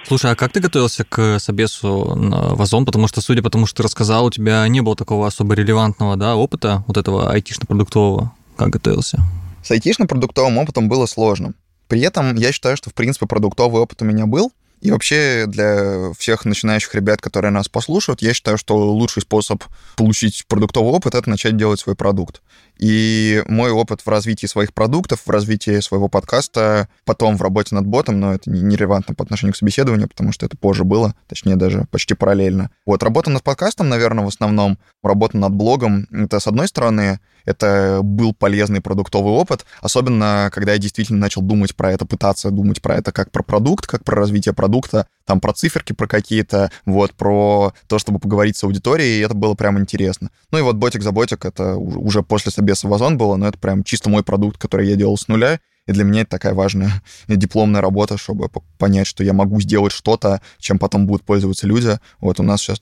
Слушай, 0.08 0.32
а 0.32 0.36
как 0.36 0.52
ты 0.52 0.60
готовился 0.60 1.04
к 1.04 1.38
собесу 1.38 2.16
в 2.56 2.60
Озон? 2.60 2.84
Потому 2.88 3.08
что, 3.08 3.22
судя 3.22 3.44
по 3.44 3.52
тому, 3.52 3.68
что 3.68 3.78
ты 3.78 3.84
рассказал, 3.84 4.26
у 4.26 4.32
тебя 4.32 4.68
не 4.68 4.82
было 4.82 4.96
такого 4.96 5.28
особо 5.28 5.54
релевантного 5.54 6.16
да, 6.16 6.36
опыта, 6.36 6.84
вот 6.88 6.98
этого 6.98 7.32
айтишно-продуктового. 7.32 8.32
Как 8.56 8.70
готовился? 8.72 9.20
С 9.64 9.70
айтишно-продуктовым 9.70 10.58
опытом 10.58 10.90
было 10.90 11.06
сложно. 11.06 11.54
При 11.88 12.02
этом 12.02 12.34
я 12.34 12.52
считаю, 12.52 12.76
что, 12.76 12.90
в 12.90 12.96
принципе, 12.96 13.28
продуктовый 13.28 13.84
опыт 13.84 14.02
у 14.02 14.06
меня 14.06 14.26
был, 14.26 14.52
и 14.86 14.92
вообще 14.92 15.46
для 15.48 16.12
всех 16.18 16.46
начинающих 16.46 16.94
ребят, 16.94 17.20
которые 17.20 17.50
нас 17.50 17.68
послушают, 17.68 18.22
я 18.22 18.36
считаю, 18.36 18.58
что 18.60 18.78
лучший 18.78 19.24
способ 19.24 19.64
получить 19.96 20.46
продуктовый 20.48 20.92
опыт— 20.92 21.16
это 21.16 21.28
начать 21.28 21.58
делать 21.58 21.80
свой 21.80 21.96
продукт. 21.96 22.44
И 22.78 23.44
мой 23.48 23.72
опыт 23.72 24.02
в 24.02 24.08
развитии 24.08 24.48
своих 24.48 24.74
продуктов, 24.74 25.22
в 25.26 25.30
развитии 25.30 25.80
своего 25.80 26.10
подкаста, 26.10 26.90
потом 27.06 27.38
в 27.38 27.42
работе 27.42 27.76
над 27.76 27.86
ботом, 27.86 28.20
но 28.20 28.34
это 28.34 28.50
нерелевантно 28.50 29.16
по 29.16 29.24
отношению 29.24 29.54
к 29.54 29.58
собеседованию, 29.58 30.10
потому 30.10 30.32
что 30.32 30.46
это 30.46 30.58
позже 30.58 30.84
было, 30.84 31.16
точнее 31.28 31.56
даже 31.56 31.88
почти 31.92 32.14
параллельно. 32.14 32.72
Вот, 32.86 33.04
работа 33.04 33.30
над 33.30 33.44
подкастом, 33.44 33.90
наверное, 33.90 34.26
в 34.26 34.28
основном, 34.28 34.78
работа 35.04 35.38
над 35.38 35.54
блогом, 35.54 36.08
это, 36.12 36.40
с 36.40 36.48
одной 36.48 36.68
стороны, 36.68 37.20
это 37.46 38.00
был 38.04 38.34
полезный 38.34 38.82
продуктовый 38.82 39.34
опыт, 39.34 39.66
особенно 39.82 40.50
когда 40.52 40.74
я 40.74 40.78
действительно 40.80 41.20
начал 41.20 41.42
думать 41.42 41.76
про 41.76 41.92
это, 41.92 42.06
пытаться 42.06 42.50
думать 42.50 42.82
про 42.82 42.96
это 42.96 43.12
как 43.12 43.32
про 43.32 43.44
продукт, 43.44 43.86
как 43.88 44.04
про 44.04 44.16
развитие 44.16 44.54
продукта, 44.54 45.08
там 45.26 45.40
про 45.40 45.54
циферки, 45.54 45.94
про 45.94 46.08
какие-то, 46.08 46.72
вот, 46.86 47.14
про 47.14 47.74
то, 47.88 48.00
чтобы 48.00 48.20
поговорить 48.20 48.58
с 48.58 48.64
аудиторией, 48.64 49.20
и 49.20 49.22
это 49.22 49.36
было 49.36 49.54
прям 49.54 49.80
интересно. 49.80 50.30
Ну 50.52 50.58
и 50.58 50.62
вот 50.62 50.76
ботик 50.76 51.04
за 51.04 51.12
ботик, 51.12 51.46
это 51.46 51.76
уже 51.76 52.24
после 52.24 52.52
собеса 52.52 52.65
в 52.88 52.94
Озон 52.94 53.18
было, 53.18 53.36
но 53.36 53.48
это 53.48 53.58
прям 53.58 53.84
чисто 53.84 54.10
мой 54.10 54.24
продукт, 54.24 54.58
который 54.58 54.88
я 54.88 54.96
делал 54.96 55.18
с 55.18 55.28
нуля, 55.28 55.60
и 55.88 55.92
для 55.92 56.04
меня 56.04 56.22
это 56.22 56.32
такая 56.32 56.54
важная 56.54 57.04
дипломная 57.28 57.82
работа, 57.82 58.18
чтобы 58.18 58.50
понять, 58.78 59.08
что 59.08 59.24
я 59.24 59.34
могу 59.34 59.62
сделать 59.62 59.94
что-то, 59.94 60.42
чем 60.60 60.80
потом 60.80 61.06
будут 61.06 61.24
пользоваться 61.24 61.68
люди. 61.68 62.00
Вот 62.20 62.40
у 62.40 62.44
нас 62.44 62.62
сейчас 62.62 62.82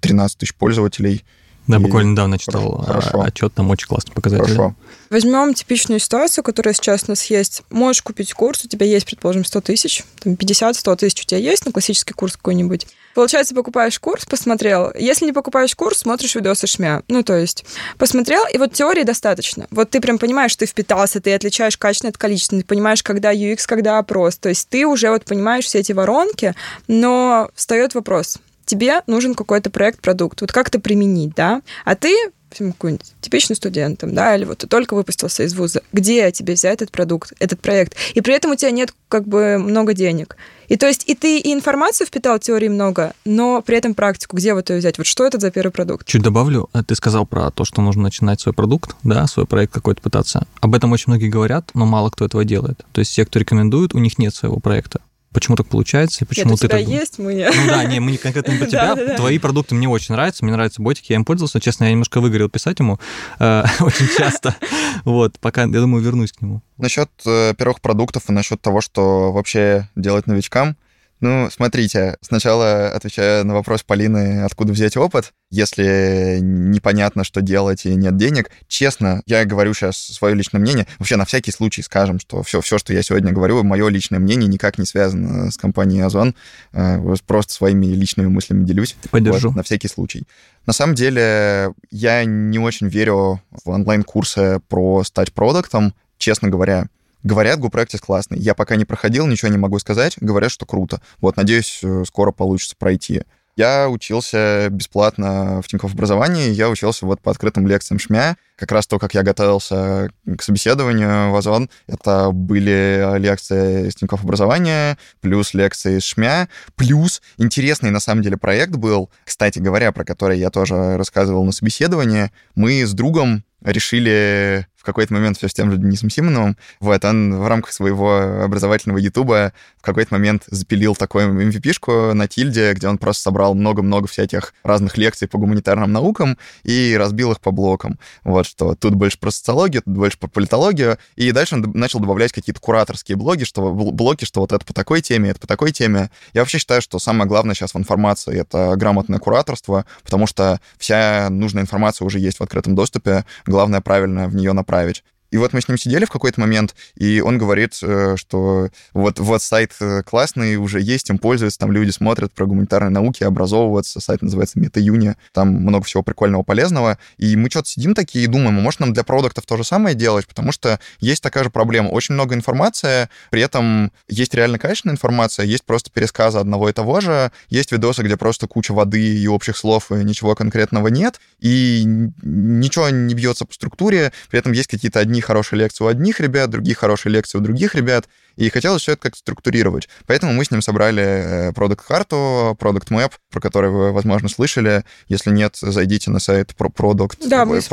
13 0.00 0.38
тысяч 0.38 0.54
пользователей, 0.54 1.24
да, 1.68 1.76
и... 1.76 1.80
буквально 1.80 2.12
недавно 2.12 2.38
читал 2.38 2.82
Хорошо. 2.84 3.20
отчет, 3.20 3.54
там 3.54 3.70
очень 3.70 3.86
классный 3.86 4.12
показатель. 4.14 4.44
Хорошо. 4.44 4.74
Возьмем 5.10 5.54
типичную 5.54 6.00
ситуацию, 6.00 6.42
которая 6.42 6.74
сейчас 6.74 7.04
у 7.06 7.12
нас 7.12 7.24
есть. 7.26 7.62
Можешь 7.70 8.02
купить 8.02 8.32
курс, 8.34 8.64
у 8.64 8.68
тебя 8.68 8.86
есть, 8.86 9.06
предположим, 9.06 9.44
100 9.44 9.60
тысяч, 9.60 10.04
там 10.20 10.34
50-100 10.34 10.96
тысяч 10.96 11.22
у 11.22 11.26
тебя 11.26 11.38
есть 11.38 11.64
на 11.64 11.72
классический 11.72 12.14
курс 12.14 12.36
какой-нибудь. 12.36 12.86
Получается, 13.14 13.54
покупаешь 13.54 13.98
курс, 13.98 14.24
посмотрел. 14.26 14.92
Если 14.96 15.26
не 15.26 15.32
покупаешь 15.32 15.74
курс, 15.74 15.98
смотришь 15.98 16.34
видосы 16.36 16.66
шмя. 16.66 17.02
Ну, 17.08 17.22
то 17.22 17.36
есть, 17.36 17.64
посмотрел, 17.96 18.42
и 18.52 18.58
вот 18.58 18.72
теории 18.72 19.02
достаточно. 19.02 19.66
Вот 19.70 19.90
ты 19.90 20.00
прям 20.00 20.18
понимаешь, 20.18 20.52
что 20.52 20.60
ты 20.60 20.66
впитался, 20.66 21.20
ты 21.20 21.34
отличаешь 21.34 21.76
качественное 21.76 22.10
от 22.10 22.18
количественного, 22.18 22.62
ты 22.62 22.68
понимаешь, 22.68 23.02
когда 23.02 23.34
UX, 23.34 23.64
когда 23.66 23.98
опрос. 23.98 24.36
То 24.36 24.48
есть 24.50 24.68
ты 24.68 24.86
уже 24.86 25.10
вот 25.10 25.24
понимаешь 25.24 25.64
все 25.64 25.80
эти 25.80 25.92
воронки, 25.92 26.54
но 26.86 27.50
встает 27.54 27.94
вопрос, 27.94 28.38
тебе 28.68 29.02
нужен 29.06 29.34
какой-то 29.34 29.70
проект, 29.70 30.00
продукт. 30.00 30.40
Вот 30.40 30.52
как 30.52 30.68
это 30.68 30.78
применить, 30.78 31.34
да? 31.34 31.62
А 31.84 31.96
ты 31.96 32.14
какой-нибудь 32.50 33.12
типичный 33.20 33.56
студент, 33.56 34.00
да, 34.02 34.34
или 34.36 34.44
вот 34.44 34.58
ты 34.58 34.66
только 34.66 34.94
выпустился 34.94 35.42
из 35.42 35.54
вуза, 35.54 35.82
где 35.92 36.30
тебе 36.32 36.54
взять 36.54 36.76
этот 36.76 36.90
продукт, 36.90 37.32
этот 37.38 37.60
проект? 37.60 37.94
И 38.14 38.20
при 38.20 38.34
этом 38.34 38.52
у 38.52 38.54
тебя 38.54 38.70
нет 38.70 38.94
как 39.08 39.26
бы 39.26 39.58
много 39.58 39.94
денег. 39.94 40.36
И 40.68 40.76
то 40.76 40.86
есть 40.86 41.04
и 41.08 41.14
ты 41.14 41.38
и 41.38 41.52
информацию 41.52 42.06
впитал, 42.06 42.38
теории 42.38 42.68
много, 42.68 43.12
но 43.24 43.62
при 43.62 43.76
этом 43.76 43.94
практику, 43.94 44.36
где 44.36 44.54
вот 44.54 44.70
ее 44.70 44.78
взять? 44.78 44.98
Вот 44.98 45.06
что 45.06 45.26
это 45.26 45.38
за 45.38 45.50
первый 45.50 45.70
продукт? 45.70 46.06
Чуть 46.06 46.22
добавлю, 46.22 46.68
ты 46.86 46.94
сказал 46.94 47.26
про 47.26 47.50
то, 47.50 47.64
что 47.64 47.80
нужно 47.80 48.02
начинать 48.02 48.40
свой 48.40 48.54
продукт, 48.54 48.94
да, 49.02 49.26
свой 49.26 49.46
проект 49.46 49.72
какой-то 49.72 50.02
пытаться. 50.02 50.46
Об 50.60 50.74
этом 50.74 50.92
очень 50.92 51.04
многие 51.08 51.28
говорят, 51.28 51.70
но 51.74 51.86
мало 51.86 52.10
кто 52.10 52.24
этого 52.24 52.44
делает. 52.44 52.84
То 52.92 53.00
есть 53.00 53.14
те, 53.14 53.24
кто 53.24 53.38
рекомендует, 53.38 53.94
у 53.94 53.98
них 53.98 54.18
нет 54.18 54.34
своего 54.34 54.58
проекта 54.58 55.00
почему 55.32 55.56
так 55.56 55.66
получается, 55.66 56.24
и 56.24 56.26
почему 56.26 56.52
Нет, 56.52 56.60
ты 56.60 56.68
так... 56.68 56.80
так... 56.80 56.88
есть, 56.88 57.18
мы 57.18 57.34
Ну 57.34 57.66
да, 57.66 57.84
не, 57.84 58.00
мы 58.00 58.10
не 58.10 58.18
конкретно 58.18 58.56
про 58.56 58.66
тебя. 58.68 59.16
Твои 59.16 59.38
продукты 59.38 59.74
мне 59.74 59.88
очень 59.88 60.14
нравятся, 60.14 60.44
мне 60.44 60.52
нравятся 60.52 60.82
ботики, 60.82 61.12
я 61.12 61.16
им 61.16 61.24
пользовался. 61.24 61.60
Честно, 61.60 61.84
я 61.84 61.90
немножко 61.90 62.20
выгорел 62.20 62.48
писать 62.48 62.78
ему 62.78 62.98
э, 63.38 63.64
очень 63.80 64.08
часто. 64.16 64.56
Вот, 65.04 65.38
пока, 65.38 65.62
я 65.62 65.68
думаю, 65.68 66.02
вернусь 66.02 66.32
к 66.32 66.40
нему. 66.40 66.62
Насчет 66.76 67.10
э, 67.26 67.54
первых 67.54 67.80
продуктов 67.80 68.24
и 68.28 68.32
насчет 68.32 68.60
того, 68.60 68.80
что 68.80 69.32
вообще 69.32 69.88
делать 69.96 70.26
новичкам– 70.26 70.76
ну, 71.20 71.48
смотрите, 71.50 72.16
сначала 72.20 72.88
отвечая 72.90 73.42
на 73.44 73.54
вопрос 73.54 73.82
Полины, 73.82 74.42
откуда 74.44 74.72
взять 74.72 74.96
опыт, 74.96 75.32
если 75.50 76.38
непонятно, 76.40 77.24
что 77.24 77.40
делать 77.40 77.86
и 77.86 77.94
нет 77.94 78.16
денег. 78.16 78.50
Честно, 78.68 79.22
я 79.26 79.44
говорю 79.44 79.74
сейчас 79.74 79.96
свое 79.96 80.34
личное 80.34 80.60
мнение. 80.60 80.86
Вообще, 80.98 81.16
на 81.16 81.24
всякий 81.24 81.50
случай 81.50 81.82
скажем, 81.82 82.20
что 82.20 82.42
все, 82.42 82.60
все 82.60 82.78
что 82.78 82.92
я 82.92 83.02
сегодня 83.02 83.32
говорю, 83.32 83.64
мое 83.64 83.88
личное 83.88 84.20
мнение 84.20 84.48
никак 84.48 84.78
не 84.78 84.84
связано 84.84 85.50
с 85.50 85.56
компанией 85.56 86.02
Озон. 86.02 86.36
Э, 86.72 86.98
просто 87.26 87.52
своими 87.52 87.86
личными 87.86 88.28
мыслями 88.28 88.64
делюсь. 88.64 88.96
Поддержу. 89.10 89.48
Вот, 89.48 89.56
на 89.56 89.62
всякий 89.62 89.88
случай. 89.88 90.24
На 90.66 90.72
самом 90.72 90.94
деле, 90.94 91.72
я 91.90 92.24
не 92.24 92.58
очень 92.58 92.88
верю 92.88 93.42
в 93.64 93.70
онлайн-курсы 93.70 94.60
про 94.68 95.02
стать 95.02 95.32
продуктом, 95.32 95.94
честно 96.18 96.48
говоря. 96.48 96.88
Говорят, 97.22 97.58
GoPractice 97.58 97.98
классный. 97.98 98.38
Я 98.38 98.54
пока 98.54 98.76
не 98.76 98.84
проходил, 98.84 99.26
ничего 99.26 99.50
не 99.50 99.58
могу 99.58 99.78
сказать. 99.78 100.16
Говорят, 100.20 100.50
что 100.50 100.66
круто. 100.66 101.00
Вот, 101.20 101.36
надеюсь, 101.36 101.80
э, 101.82 102.04
скоро 102.06 102.32
получится 102.32 102.76
пройти. 102.78 103.22
Я 103.58 103.88
учился 103.88 104.68
бесплатно 104.70 105.60
в 105.62 105.66
Тинькофф 105.66 105.92
образовании, 105.92 106.50
я 106.50 106.68
учился 106.68 107.04
вот 107.06 107.20
по 107.20 107.32
открытым 107.32 107.66
лекциям 107.66 107.98
ШМЯ. 107.98 108.36
Как 108.54 108.70
раз 108.70 108.86
то, 108.86 109.00
как 109.00 109.14
я 109.14 109.24
готовился 109.24 110.10
к 110.36 110.42
собеседованию 110.42 111.32
в 111.32 111.36
Озон, 111.36 111.68
это 111.88 112.30
были 112.30 113.18
лекции 113.18 113.88
из 113.88 113.96
Тинькофф 113.96 114.22
образования, 114.22 114.96
плюс 115.20 115.54
лекции 115.54 115.98
из 115.98 116.04
ШМЯ, 116.04 116.48
плюс 116.76 117.20
интересный 117.36 117.90
на 117.90 117.98
самом 117.98 118.22
деле 118.22 118.36
проект 118.36 118.76
был, 118.76 119.10
кстати 119.24 119.58
говоря, 119.58 119.90
про 119.90 120.04
который 120.04 120.38
я 120.38 120.50
тоже 120.50 120.96
рассказывал 120.96 121.44
на 121.44 121.50
собеседовании. 121.50 122.30
Мы 122.54 122.86
с 122.86 122.92
другом 122.92 123.42
решили 123.64 124.68
в 124.78 124.84
какой-то 124.84 125.12
момент 125.12 125.36
все 125.36 125.48
с 125.48 125.54
тем 125.54 125.72
же 125.72 125.76
Денисом 125.76 126.08
Симоновым. 126.08 126.56
Вот, 126.78 127.04
он 127.04 127.34
в 127.34 127.48
рамках 127.48 127.72
своего 127.72 128.44
образовательного 128.44 128.98
ютуба 128.98 129.52
в 129.76 129.82
какой-то 129.82 130.14
момент 130.14 130.44
запилил 130.46 130.94
такую 130.94 131.28
MVP-шку 131.28 132.14
на 132.14 132.28
тильде, 132.28 132.72
где 132.74 132.88
он 132.88 132.98
просто 132.98 133.24
собрал 133.24 133.54
много-много 133.54 134.06
всяких 134.06 134.54
разных 134.62 134.96
лекций 134.96 135.26
по 135.26 135.36
гуманитарным 135.36 135.90
наукам 135.90 136.38
и 136.62 136.96
разбил 136.96 137.32
их 137.32 137.40
по 137.40 137.50
блокам. 137.50 137.98
Вот, 138.22 138.46
что 138.46 138.76
тут 138.76 138.94
больше 138.94 139.18
про 139.18 139.32
социологию, 139.32 139.82
тут 139.82 139.94
больше 139.94 140.16
про 140.16 140.28
политологию. 140.28 140.98
И 141.16 141.32
дальше 141.32 141.56
он 141.56 141.68
начал 141.74 141.98
добавлять 141.98 142.30
какие-то 142.30 142.60
кураторские 142.60 143.16
блоги, 143.16 143.42
что, 143.42 143.72
блоки, 143.72 144.24
что 144.24 144.40
вот 144.40 144.52
это 144.52 144.64
по 144.64 144.72
такой 144.72 145.00
теме, 145.00 145.30
это 145.30 145.40
по 145.40 145.48
такой 145.48 145.72
теме. 145.72 146.10
Я 146.34 146.42
вообще 146.42 146.58
считаю, 146.58 146.82
что 146.82 147.00
самое 147.00 147.28
главное 147.28 147.56
сейчас 147.56 147.74
в 147.74 147.78
информации— 147.78 148.38
это 148.40 148.76
грамотное 148.76 149.18
кураторство, 149.18 149.86
потому 150.04 150.28
что 150.28 150.60
вся 150.76 151.28
нужная 151.30 151.64
информация 151.64 152.06
уже 152.06 152.20
есть 152.20 152.38
в 152.38 152.42
открытом 152.42 152.76
доступе. 152.76 153.24
Главное 153.44 153.80
правильно 153.80 154.28
в 154.28 154.36
нее 154.36 154.52
направить 154.52 154.67
направить. 154.68 155.02
И 155.30 155.36
вот 155.36 155.52
мы 155.52 155.60
с 155.60 155.68
ним 155.68 155.76
сидели 155.76 156.04
в 156.04 156.10
какой-то 156.10 156.40
момент, 156.40 156.74
и 156.96 157.20
он 157.20 157.38
говорит, 157.38 157.78
э, 157.82 158.16
что 158.16 158.68
вот, 158.94 159.18
вот 159.18 159.42
сайт 159.42 159.72
э, 159.80 160.02
классный, 160.02 160.56
уже 160.56 160.80
есть, 160.80 161.10
им 161.10 161.18
пользуются, 161.18 161.58
там 161.58 161.72
люди 161.72 161.90
смотрят 161.90 162.32
про 162.32 162.46
гуманитарные 162.46 162.90
науки, 162.90 163.24
образовываются, 163.24 164.00
сайт 164.00 164.22
называется 164.22 164.58
MetaUni, 164.58 165.16
там 165.32 165.48
много 165.48 165.84
всего 165.84 166.02
прикольного, 166.02 166.42
полезного, 166.42 166.98
и 167.18 167.36
мы 167.36 167.50
что-то 167.50 167.68
сидим 167.68 167.94
такие 167.94 168.24
и 168.24 168.28
думаем, 168.28 168.58
а 168.58 168.60
может 168.62 168.80
нам 168.80 168.92
для 168.92 169.04
продуктов 169.04 169.44
то 169.44 169.56
же 169.56 169.64
самое 169.64 169.94
делать, 169.94 170.26
потому 170.26 170.50
что 170.52 170.80
есть 171.00 171.22
такая 171.22 171.44
же 171.44 171.50
проблема, 171.50 171.88
очень 171.88 172.14
много 172.14 172.34
информации, 172.34 173.08
при 173.30 173.42
этом 173.42 173.92
есть 174.08 174.34
реально 174.34 174.58
качественная 174.58 174.94
информация, 174.94 175.44
есть 175.44 175.64
просто 175.64 175.90
пересказы 175.90 176.38
одного 176.38 176.70
и 176.70 176.72
того 176.72 177.00
же, 177.00 177.32
есть 177.50 177.70
видосы, 177.72 178.02
где 178.02 178.16
просто 178.16 178.46
куча 178.46 178.72
воды 178.72 179.16
и 179.16 179.26
общих 179.26 179.56
слов, 179.56 179.92
и 179.92 179.96
ничего 179.96 180.34
конкретного 180.34 180.88
нет, 180.88 181.20
и 181.38 181.82
ничего 181.84 182.88
не 182.88 183.14
бьется 183.14 183.44
по 183.44 183.52
структуре, 183.52 184.12
при 184.30 184.38
этом 184.38 184.52
есть 184.52 184.68
какие-то 184.68 185.00
одни 185.00 185.17
одни 185.18 185.20
хорошие 185.20 185.58
лекции 185.58 185.84
у 185.84 185.88
одних 185.88 186.20
ребят, 186.20 186.50
другие 186.50 186.76
хорошие 186.76 187.12
лекции 187.12 187.38
у 187.38 187.40
других 187.40 187.74
ребят, 187.74 188.08
и 188.38 188.48
хотелось 188.50 188.82
все 188.82 188.92
это 188.92 189.02
как-то 189.02 189.18
структурировать. 189.18 189.88
Поэтому 190.06 190.32
мы 190.32 190.44
с 190.44 190.50
ним 190.50 190.62
собрали 190.62 191.52
продукт-карту, 191.54 192.56
продукт 192.58 192.90
map, 192.90 193.10
про 193.30 193.40
который 193.40 193.70
вы, 193.70 193.90
возможно, 193.92 194.28
слышали. 194.28 194.84
Если 195.08 195.30
нет, 195.30 195.56
зайдите 195.60 196.10
на 196.12 196.20
сайт 196.20 196.54
product, 196.56 197.28
да, 197.28 197.42
product 197.42 197.68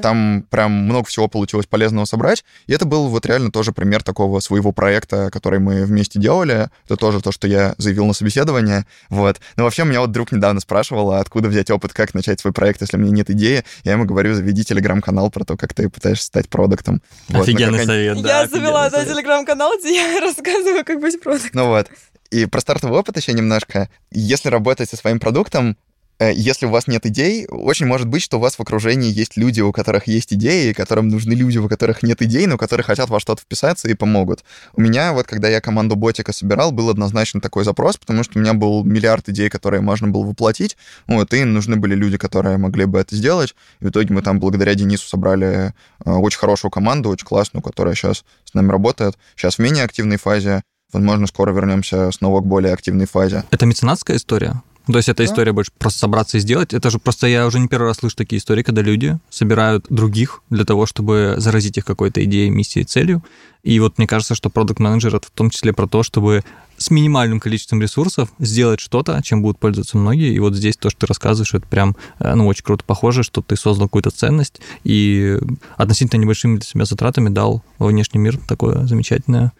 Там 0.00 0.44
прям 0.50 0.72
много 0.72 1.06
всего 1.06 1.28
получилось 1.28 1.66
полезного 1.66 2.06
собрать. 2.06 2.44
И 2.66 2.72
это 2.72 2.86
был 2.86 3.08
вот 3.08 3.24
реально 3.24 3.52
тоже 3.52 3.70
пример 3.70 4.02
такого 4.02 4.40
своего 4.40 4.72
проекта, 4.72 5.30
который 5.30 5.60
мы 5.60 5.84
вместе 5.84 6.18
делали. 6.18 6.68
Это 6.84 6.96
тоже 6.96 7.20
то, 7.20 7.30
что 7.30 7.46
я 7.46 7.74
заявил 7.78 8.04
на 8.06 8.14
собеседование. 8.14 8.84
Вот. 9.10 9.38
Но 9.56 9.62
вообще 9.62 9.84
меня 9.84 10.00
вот 10.00 10.10
друг 10.10 10.32
недавно 10.32 10.60
спрашивал, 10.60 11.12
а 11.12 11.20
откуда 11.20 11.48
взять 11.48 11.70
опыт, 11.70 11.92
как 11.92 12.14
начать 12.14 12.40
свой 12.40 12.52
проект, 12.52 12.80
если 12.80 12.96
у 12.96 13.00
меня 13.00 13.12
нет 13.12 13.30
идеи. 13.30 13.62
Я 13.84 13.92
ему 13.92 14.06
говорю, 14.06 14.34
заведи 14.34 14.64
телеграм-канал 14.64 15.30
про 15.30 15.44
то, 15.44 15.56
как 15.56 15.72
ты 15.72 15.88
пытаешься 15.88 16.26
стать 16.26 16.48
продуктом. 16.48 17.00
Офигенный 17.28 17.78
вот, 17.78 17.86
совет, 17.86 18.22
да. 18.22 18.40
Я 18.40 18.48
завела 18.48 18.87
да, 18.90 19.04
телеграм-канал, 19.04 19.78
где 19.78 19.94
я 19.94 20.20
рассказываю, 20.20 20.84
как 20.84 21.00
быть 21.00 21.20
продуктом. 21.20 21.50
Ну 21.52 21.68
вот. 21.68 21.88
И 22.30 22.46
про 22.46 22.60
стартовый 22.60 22.98
опыт 22.98 23.16
еще 23.16 23.32
немножко. 23.32 23.88
Если 24.10 24.48
работать 24.48 24.90
со 24.90 24.96
своим 24.96 25.18
продуктом, 25.18 25.76
если 26.20 26.66
у 26.66 26.70
вас 26.70 26.86
нет 26.86 27.06
идей, 27.06 27.46
очень 27.48 27.86
может 27.86 28.08
быть, 28.08 28.22
что 28.22 28.38
у 28.38 28.40
вас 28.40 28.56
в 28.56 28.60
окружении 28.60 29.12
есть 29.12 29.36
люди, 29.36 29.60
у 29.60 29.72
которых 29.72 30.06
есть 30.08 30.32
идеи, 30.32 30.72
которым 30.72 31.08
нужны 31.08 31.32
люди, 31.32 31.58
у 31.58 31.68
которых 31.68 32.02
нет 32.02 32.20
идей, 32.22 32.46
но 32.46 32.58
которые 32.58 32.84
хотят 32.84 33.08
во 33.08 33.20
что-то 33.20 33.42
вписаться 33.42 33.88
и 33.88 33.94
помогут. 33.94 34.44
У 34.74 34.80
меня, 34.80 35.12
вот 35.12 35.26
когда 35.26 35.48
я 35.48 35.60
команду 35.60 35.96
ботика 35.96 36.32
собирал, 36.32 36.72
был 36.72 36.90
однозначно 36.90 37.40
такой 37.40 37.64
запрос, 37.64 37.96
потому 37.96 38.24
что 38.24 38.38
у 38.38 38.42
меня 38.42 38.54
был 38.54 38.84
миллиард 38.84 39.28
идей, 39.28 39.48
которые 39.48 39.80
можно 39.80 40.08
было 40.08 40.24
воплотить, 40.24 40.76
вот, 41.06 41.32
и 41.34 41.44
нужны 41.44 41.76
были 41.76 41.94
люди, 41.94 42.16
которые 42.16 42.58
могли 42.58 42.84
бы 42.84 42.98
это 42.98 43.14
сделать. 43.14 43.54
И 43.80 43.84
в 43.84 43.90
итоге 43.90 44.12
мы 44.12 44.22
там 44.22 44.40
благодаря 44.40 44.74
Денису 44.74 45.08
собрали 45.08 45.72
э, 46.04 46.10
очень 46.10 46.38
хорошую 46.38 46.70
команду, 46.70 47.10
очень 47.10 47.26
классную, 47.26 47.62
которая 47.62 47.94
сейчас 47.94 48.24
с 48.44 48.54
нами 48.54 48.70
работает. 48.70 49.16
Сейчас 49.36 49.56
в 49.56 49.58
менее 49.60 49.84
активной 49.84 50.16
фазе, 50.16 50.62
Возможно, 50.90 51.26
скоро 51.26 51.52
вернемся 51.52 52.10
снова 52.12 52.40
к 52.40 52.46
более 52.46 52.72
активной 52.72 53.06
фазе. 53.06 53.44
Это 53.50 53.66
меценатская 53.66 54.16
история? 54.16 54.62
То 54.90 54.96
есть 54.96 55.08
эта 55.08 55.18
да. 55.18 55.24
история 55.24 55.52
больше 55.52 55.70
просто 55.76 56.00
собраться 56.00 56.38
и 56.38 56.40
сделать. 56.40 56.72
Это 56.72 56.90
же 56.90 56.98
просто 56.98 57.26
я 57.26 57.46
уже 57.46 57.58
не 57.60 57.68
первый 57.68 57.88
раз 57.88 57.98
слышу 57.98 58.16
такие 58.16 58.38
истории, 58.38 58.62
когда 58.62 58.80
люди 58.80 59.18
собирают 59.28 59.86
других 59.90 60.42
для 60.48 60.64
того, 60.64 60.86
чтобы 60.86 61.34
заразить 61.36 61.76
их 61.76 61.84
какой-то 61.84 62.24
идеей, 62.24 62.48
миссией, 62.48 62.84
целью. 62.84 63.22
И 63.62 63.78
вот 63.80 63.98
мне 63.98 64.06
кажется, 64.06 64.34
что 64.34 64.48
продукт 64.48 64.80
менеджер 64.80 65.16
это 65.16 65.26
в 65.26 65.30
том 65.30 65.50
числе 65.50 65.74
про 65.74 65.86
то, 65.86 66.02
чтобы 66.02 66.42
с 66.78 66.90
минимальным 66.90 67.40
количеством 67.40 67.82
ресурсов 67.82 68.30
сделать 68.38 68.80
что-то, 68.80 69.20
чем 69.22 69.42
будут 69.42 69.58
пользоваться 69.58 69.98
многие. 69.98 70.32
И 70.32 70.38
вот 70.38 70.54
здесь 70.54 70.76
то, 70.76 70.88
что 70.88 71.00
ты 71.00 71.06
рассказываешь, 71.06 71.52
это 71.52 71.66
прям, 71.66 71.96
э, 72.20 72.34
ну, 72.34 72.46
очень 72.46 72.64
круто 72.64 72.84
похоже, 72.86 73.24
что 73.24 73.42
ты 73.42 73.56
создал 73.56 73.88
какую-то 73.88 74.10
ценность 74.10 74.60
и 74.84 75.38
относительно 75.76 76.20
небольшими 76.20 76.56
для 76.56 76.64
себя 76.64 76.84
затратами 76.84 77.28
дал 77.28 77.62
во 77.78 77.88
внешний 77.88 78.20
мир 78.20 78.38
такое 78.48 78.86
замечательное 78.86 79.52